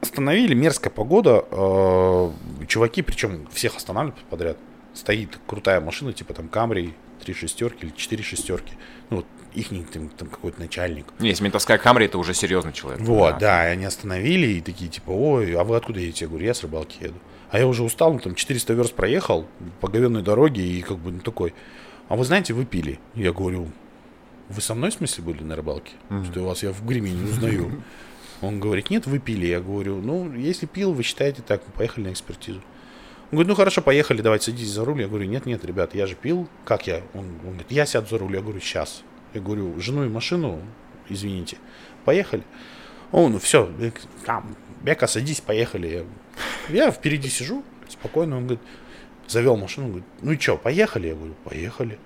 [0.00, 1.44] остановили, мерзкая погода.
[1.50, 2.30] э,
[2.68, 4.58] чуваки, причем всех останавливают подряд.
[4.94, 6.94] Стоит крутая машина, типа там Камри,
[7.24, 8.74] три шестерки или четыре шестерки.
[9.10, 11.06] Ну, вот их там, там какой-то начальник.
[11.18, 13.02] Не, если ментовская камера, это уже серьезный человек.
[13.02, 13.68] Вот, да.
[13.68, 16.24] и они остановили и такие, типа, ой, а вы откуда едете?
[16.24, 17.14] Я говорю, я с рыбалки еду.
[17.50, 19.46] А я уже устал, ну, там 400 верст проехал
[19.80, 21.54] по говенной дороге и как бы ну, такой,
[22.08, 22.98] а вы знаете, вы пили?
[23.14, 23.68] Я говорю,
[24.48, 25.92] вы со мной в смысле были на рыбалке?
[26.30, 27.82] Что я вас я в гриме не узнаю.
[28.40, 29.46] Он говорит, нет, вы пили.
[29.46, 32.60] Я говорю, ну, если пил, вы считаете так, мы поехали на экспертизу.
[33.34, 35.02] Говорит, ну хорошо, поехали, давайте садитесь за руль.
[35.02, 36.48] Я говорю, нет, нет, ребят, я же пил.
[36.64, 37.02] Как я?
[37.14, 38.34] Он, он говорит, я сяду за руль.
[38.34, 39.02] Я говорю, сейчас.
[39.32, 40.60] Я говорю, жену и машину,
[41.08, 41.58] извините.
[42.04, 42.42] Поехали.
[43.12, 43.70] Он, ну все,
[44.24, 46.06] там, Бека, садись, поехали.
[46.68, 48.36] Я, впереди сижу, спокойно.
[48.36, 48.60] Он говорит,
[49.26, 51.08] завел машину, говорит, ну и что, поехали?
[51.08, 51.98] Я говорю, поехали.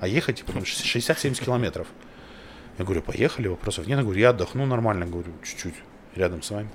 [0.00, 1.88] А ехать, типа, ну, 60-70 километров.
[2.78, 3.98] Я говорю, поехали, вопросов нет.
[3.98, 5.74] Я говорю, я отдохну нормально, говорю, чуть-чуть
[6.18, 6.68] рядом с вами.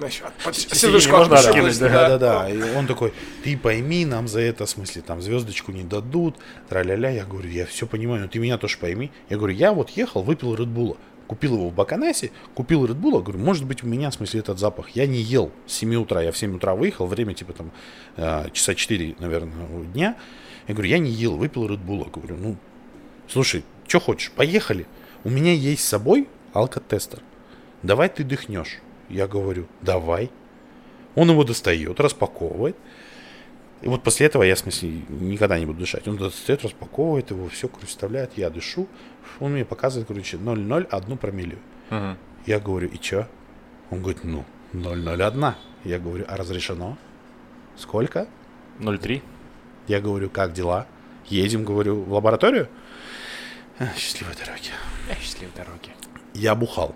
[0.51, 1.89] Сиденье можно откинуть, да?
[1.89, 2.49] Да, да, да.
[2.49, 3.13] И он такой,
[3.43, 6.37] ты пойми, нам за это, в смысле, там звездочку не дадут,
[6.69, 7.09] тра-ля-ля.
[7.09, 9.11] Я говорю, я все понимаю, но ты меня тоже пойми.
[9.29, 10.97] Я говорю, я вот ехал, выпил Редбула.
[11.27, 14.89] Купил его в Баканасе, купил Редбула, говорю, может быть у меня, в смысле, этот запах.
[14.89, 17.71] Я не ел с 7 утра, я в 7 утра выехал, время типа там
[18.17, 20.15] э, часа 4, наверное, дня.
[20.67, 22.05] Я говорю, я не ел, выпил Редбула.
[22.05, 22.57] Говорю, ну,
[23.27, 24.85] слушай, что хочешь, поехали.
[25.23, 27.21] У меня есть с собой алкотестер.
[27.81, 28.79] давай ты дыхнешь.
[29.13, 30.31] Я говорю, давай.
[31.15, 32.75] Он его достает, распаковывает.
[33.83, 36.07] И вот после этого я, в смысле, никогда не буду дышать.
[36.07, 38.87] Он достает, распаковывает его, все, короче, вставляет, я дышу.
[39.39, 41.59] Он мне показывает, короче, 0,01 промиллию.
[41.91, 42.17] Мгм.
[42.47, 43.27] Я говорю, и чё?
[43.91, 45.53] Он говорит, ну, 0,01.
[45.83, 46.97] Я говорю, а разрешено?
[47.77, 48.27] Сколько?
[48.79, 49.21] 0,3.
[49.87, 50.87] Я говорю, как дела?
[51.27, 52.67] Едем, говорю, в лабораторию?
[53.95, 54.71] Счастливой дороги.
[55.19, 55.91] Счастливой дороги.
[56.33, 56.95] Я бухал.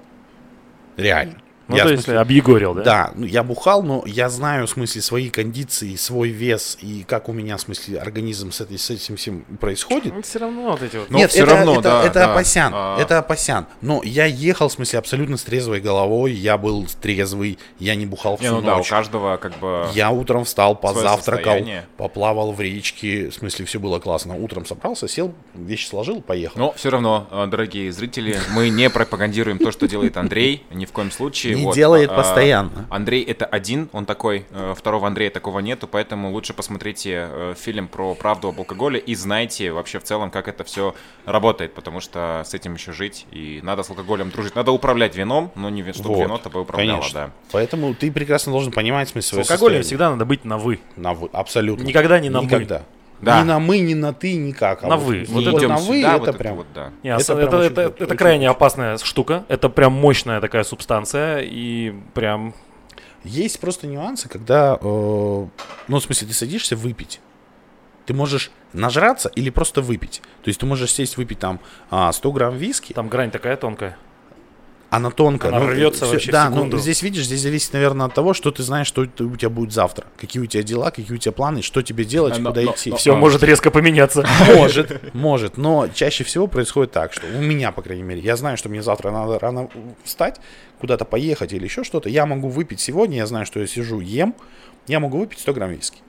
[0.96, 1.42] Реально.
[1.68, 2.84] Ну, Я, то есть смысле, объегорил, да?
[2.84, 7.28] Да, ну, я бухал, но я знаю, в смысле, свои кондиции, свой вес и как
[7.28, 10.14] у меня, в смысле, организм с, этой, с этим всем происходит.
[10.26, 11.10] все равно вот эти вот.
[11.10, 12.32] Ну, Нет, всё это, равно, это, да, это да.
[12.32, 12.98] Апасян, А.
[13.02, 13.68] это Апасян.
[13.82, 18.38] Но я ехал, в смысле, абсолютно с трезвой головой, я был трезвый, я не бухал
[18.40, 18.90] Не, всю ну да, у ночь.
[18.90, 19.90] каждого как бы...
[19.94, 21.86] Я утром встал, позавтракал, состояние.
[21.98, 24.36] поплавал в речке, в смысле, все было классно.
[24.36, 26.60] Утром собрался, сел, вещи сложил, поехал.
[26.60, 30.92] Но все равно, э, дорогие зрители, мы не пропагандируем то, что делает Андрей, ни в
[30.92, 31.57] коем случае.
[31.58, 32.88] Не Вот, делает а, постоянно.
[32.90, 37.88] Андрей это один, он такой, э, второго Андрея такого нету, поэтому лучше посмотрите э, фильм
[37.88, 42.44] про правду об алкоголе и знайте вообще в целом, как это все работает, потому что
[42.46, 44.56] с этим еще жить, и надо с алкоголем дружить.
[44.56, 47.20] Надо управлять вином, но не чтобы Вот, вино тобой управляло, конечно.
[47.20, 47.32] да.
[47.52, 49.84] Поэтому ты прекрасно должен понимать, в смысле, С алкоголем состояние.
[49.84, 50.80] всегда надо быть на «вы».
[50.96, 51.84] На вы, абсолютно.
[51.84, 52.48] Никогда не на «мы».
[52.48, 52.84] Никогда.
[53.22, 53.42] Да.
[53.42, 54.84] Ни на мы, ни на ты, никак.
[54.84, 55.26] А На вот «вы».
[55.28, 56.56] Вот Вот это на вы, сюда, это вот прям...
[56.56, 56.92] вот, да.
[57.04, 58.58] Не, Это это, прям это, очень это- это очень крайне круто.
[58.58, 59.44] опасная штука.
[59.48, 61.40] Это прям мощная такая субстанция.
[61.40, 62.54] И прям...
[63.24, 65.50] Есть просто нюансы, когда, э, ну,
[65.98, 67.20] в смысле, ты садишься выпить.
[68.06, 70.22] Ты можешь нажраться или просто выпить.
[70.44, 73.98] То есть ты можешь сесть выпить там а, 100 грамм виски, Там грань такая тонкая.
[74.90, 75.52] Она тонкая.
[75.52, 78.52] Она ну, рвется всё- вообще Да, ну здесь, видишь, здесь зависит, наверное, от того, что
[78.52, 80.06] ты знаешь, что у тебя будет завтра.
[80.18, 82.92] Какие у тебя дела, какие у тебя планы, что тебе делать, Но- куда но- идти.
[82.92, 83.18] но- Все А.
[83.18, 84.26] может резко поменяться.
[84.56, 88.56] Может, может, но чаще всего происходит так, что у меня, по крайней мере, я знаю,
[88.58, 89.70] что мне завтра надо рано
[90.04, 90.40] встать,
[90.80, 92.08] куда-то поехать или еще что-то.
[92.10, 94.36] Я могу выпить сегодня, я знаю, что я сижу, ем,
[94.88, 96.00] я могу выпить 100 грамм виски.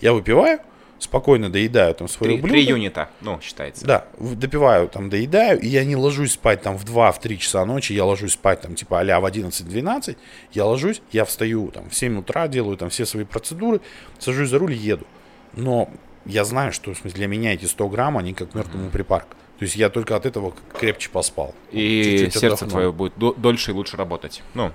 [0.00, 0.58] Я выпиваю,
[1.04, 2.54] спокойно доедаю там свое Три, блюдо.
[2.54, 3.86] три юнита, ну, считается.
[3.86, 7.92] Да, в- допиваю, там, доедаю, и я не ложусь спать там в 2-3 часа ночи,
[7.92, 10.16] я ложусь спать там типа а в 11-12,
[10.52, 13.80] я ложусь, я встаю там в 7 утра, делаю там все свои процедуры,
[14.18, 15.06] сажусь за руль еду.
[15.52, 15.88] Но
[16.26, 19.28] я знаю, что в смысле, для меня эти 100 грамм, они как мертвому припарк.
[19.58, 21.54] То есть я только от этого крепче поспал.
[21.70, 22.70] И Чуть-чуть сердце отдохнул.
[22.70, 24.42] твое будет до- дольше и лучше работать.
[24.54, 24.72] Ну,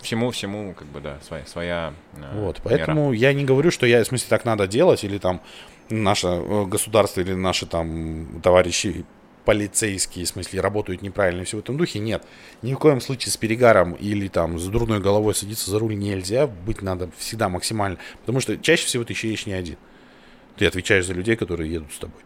[0.00, 2.76] всему-всему, как бы, да, своя, своя э, Вот, мера.
[2.78, 5.40] поэтому я не говорю, что я, в смысле, так надо делать, или там
[5.90, 9.04] наше э, государство, или наши там товарищи
[9.44, 11.98] полицейские, в смысле, работают неправильно и все в этом духе.
[11.98, 12.24] Нет,
[12.62, 16.46] ни в коем случае с перегаром или там с дурной головой садиться за руль нельзя,
[16.46, 19.76] быть надо всегда максимально, потому что чаще всего ты еще едешь не один.
[20.56, 22.20] Ты отвечаешь за людей, которые едут с тобой.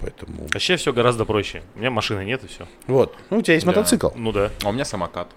[0.00, 0.48] Поэтому...
[0.52, 1.62] Вообще все гораздо проще.
[1.76, 2.66] У меня машины нет и все.
[2.88, 3.16] Вот.
[3.30, 3.70] Ну, у тебя есть Да.
[3.70, 4.08] мотоцикл.
[4.16, 4.50] Ну да.
[4.64, 5.28] А у меня самокат.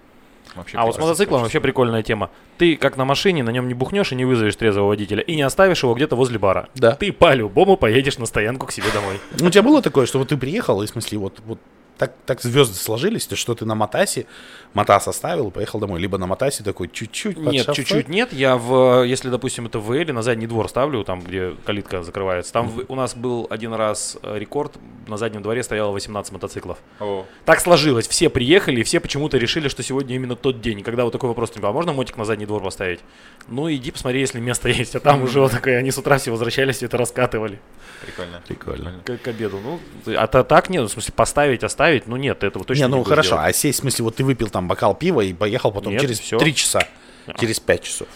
[0.56, 2.30] Вообще А вот с мотоциклом вообще прикольная тема.
[2.58, 5.42] Ты как на машине, на нем не бухнешь и не вызовешь трезвого водителя, и не
[5.42, 6.68] оставишь его где-то возле бара.
[6.74, 6.92] Да.
[6.92, 9.20] Ты по-любому поедешь на стоянку к себе домой.
[9.38, 11.58] Ну, у тебя было такое, что вот ты приехал, и в смысле, вот, вот
[11.98, 14.26] так, так звезды сложились, то что ты на Матасе,
[14.74, 16.00] Матас оставил и поехал домой.
[16.00, 18.32] Либо на Матасе такой чуть-чуть Нет, чуть-чуть нет.
[18.32, 22.52] Я в, если, допустим, это в или на задний двор ставлю, там, где калитка закрывается.
[22.52, 24.74] Там в- у нас был один раз э, рекорд,
[25.06, 26.78] на заднем дворе стояло 18 мотоциклов.
[27.00, 30.80] О, Так сложилось, все приехали, и все почему-то решили, что сегодня именно тот день.
[30.80, 33.00] И когда вот такой вопрос, типа, а можно мотик на задний двор поставить?
[33.48, 34.94] Ну, иди посмотри, если место есть.
[34.94, 37.58] А там уже вот такое, они с утра все возвращались, все это раскатывали
[38.04, 38.42] прикольно.
[38.46, 38.92] Прикольно.
[39.04, 39.58] к, к обеду.
[39.62, 39.80] Ну,
[40.16, 43.04] а то так нет, в смысле, поставить, оставить, ну нет, этого точно не, не, ну
[43.04, 43.50] хорошо, делать.
[43.50, 46.20] а сесть, в смысле, вот ты выпил там бокал пива и поехал потом Нет, через
[46.20, 46.38] всё.
[46.38, 46.86] 3 часа,
[47.26, 47.38] А.
[47.38, 48.08] через 5 часов.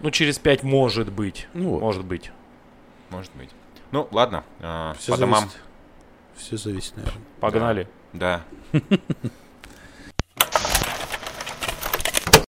[0.00, 1.46] Ну, через пять может быть.
[1.52, 1.80] Ну вот.
[1.82, 2.30] Может быть.
[3.10, 3.50] Может быть.
[3.92, 5.40] Ну, ладно, э, Все по домам.
[5.40, 5.60] зависит.
[6.36, 7.22] Все зависит, наверное.
[7.40, 7.88] Погнали.
[8.12, 8.42] Да.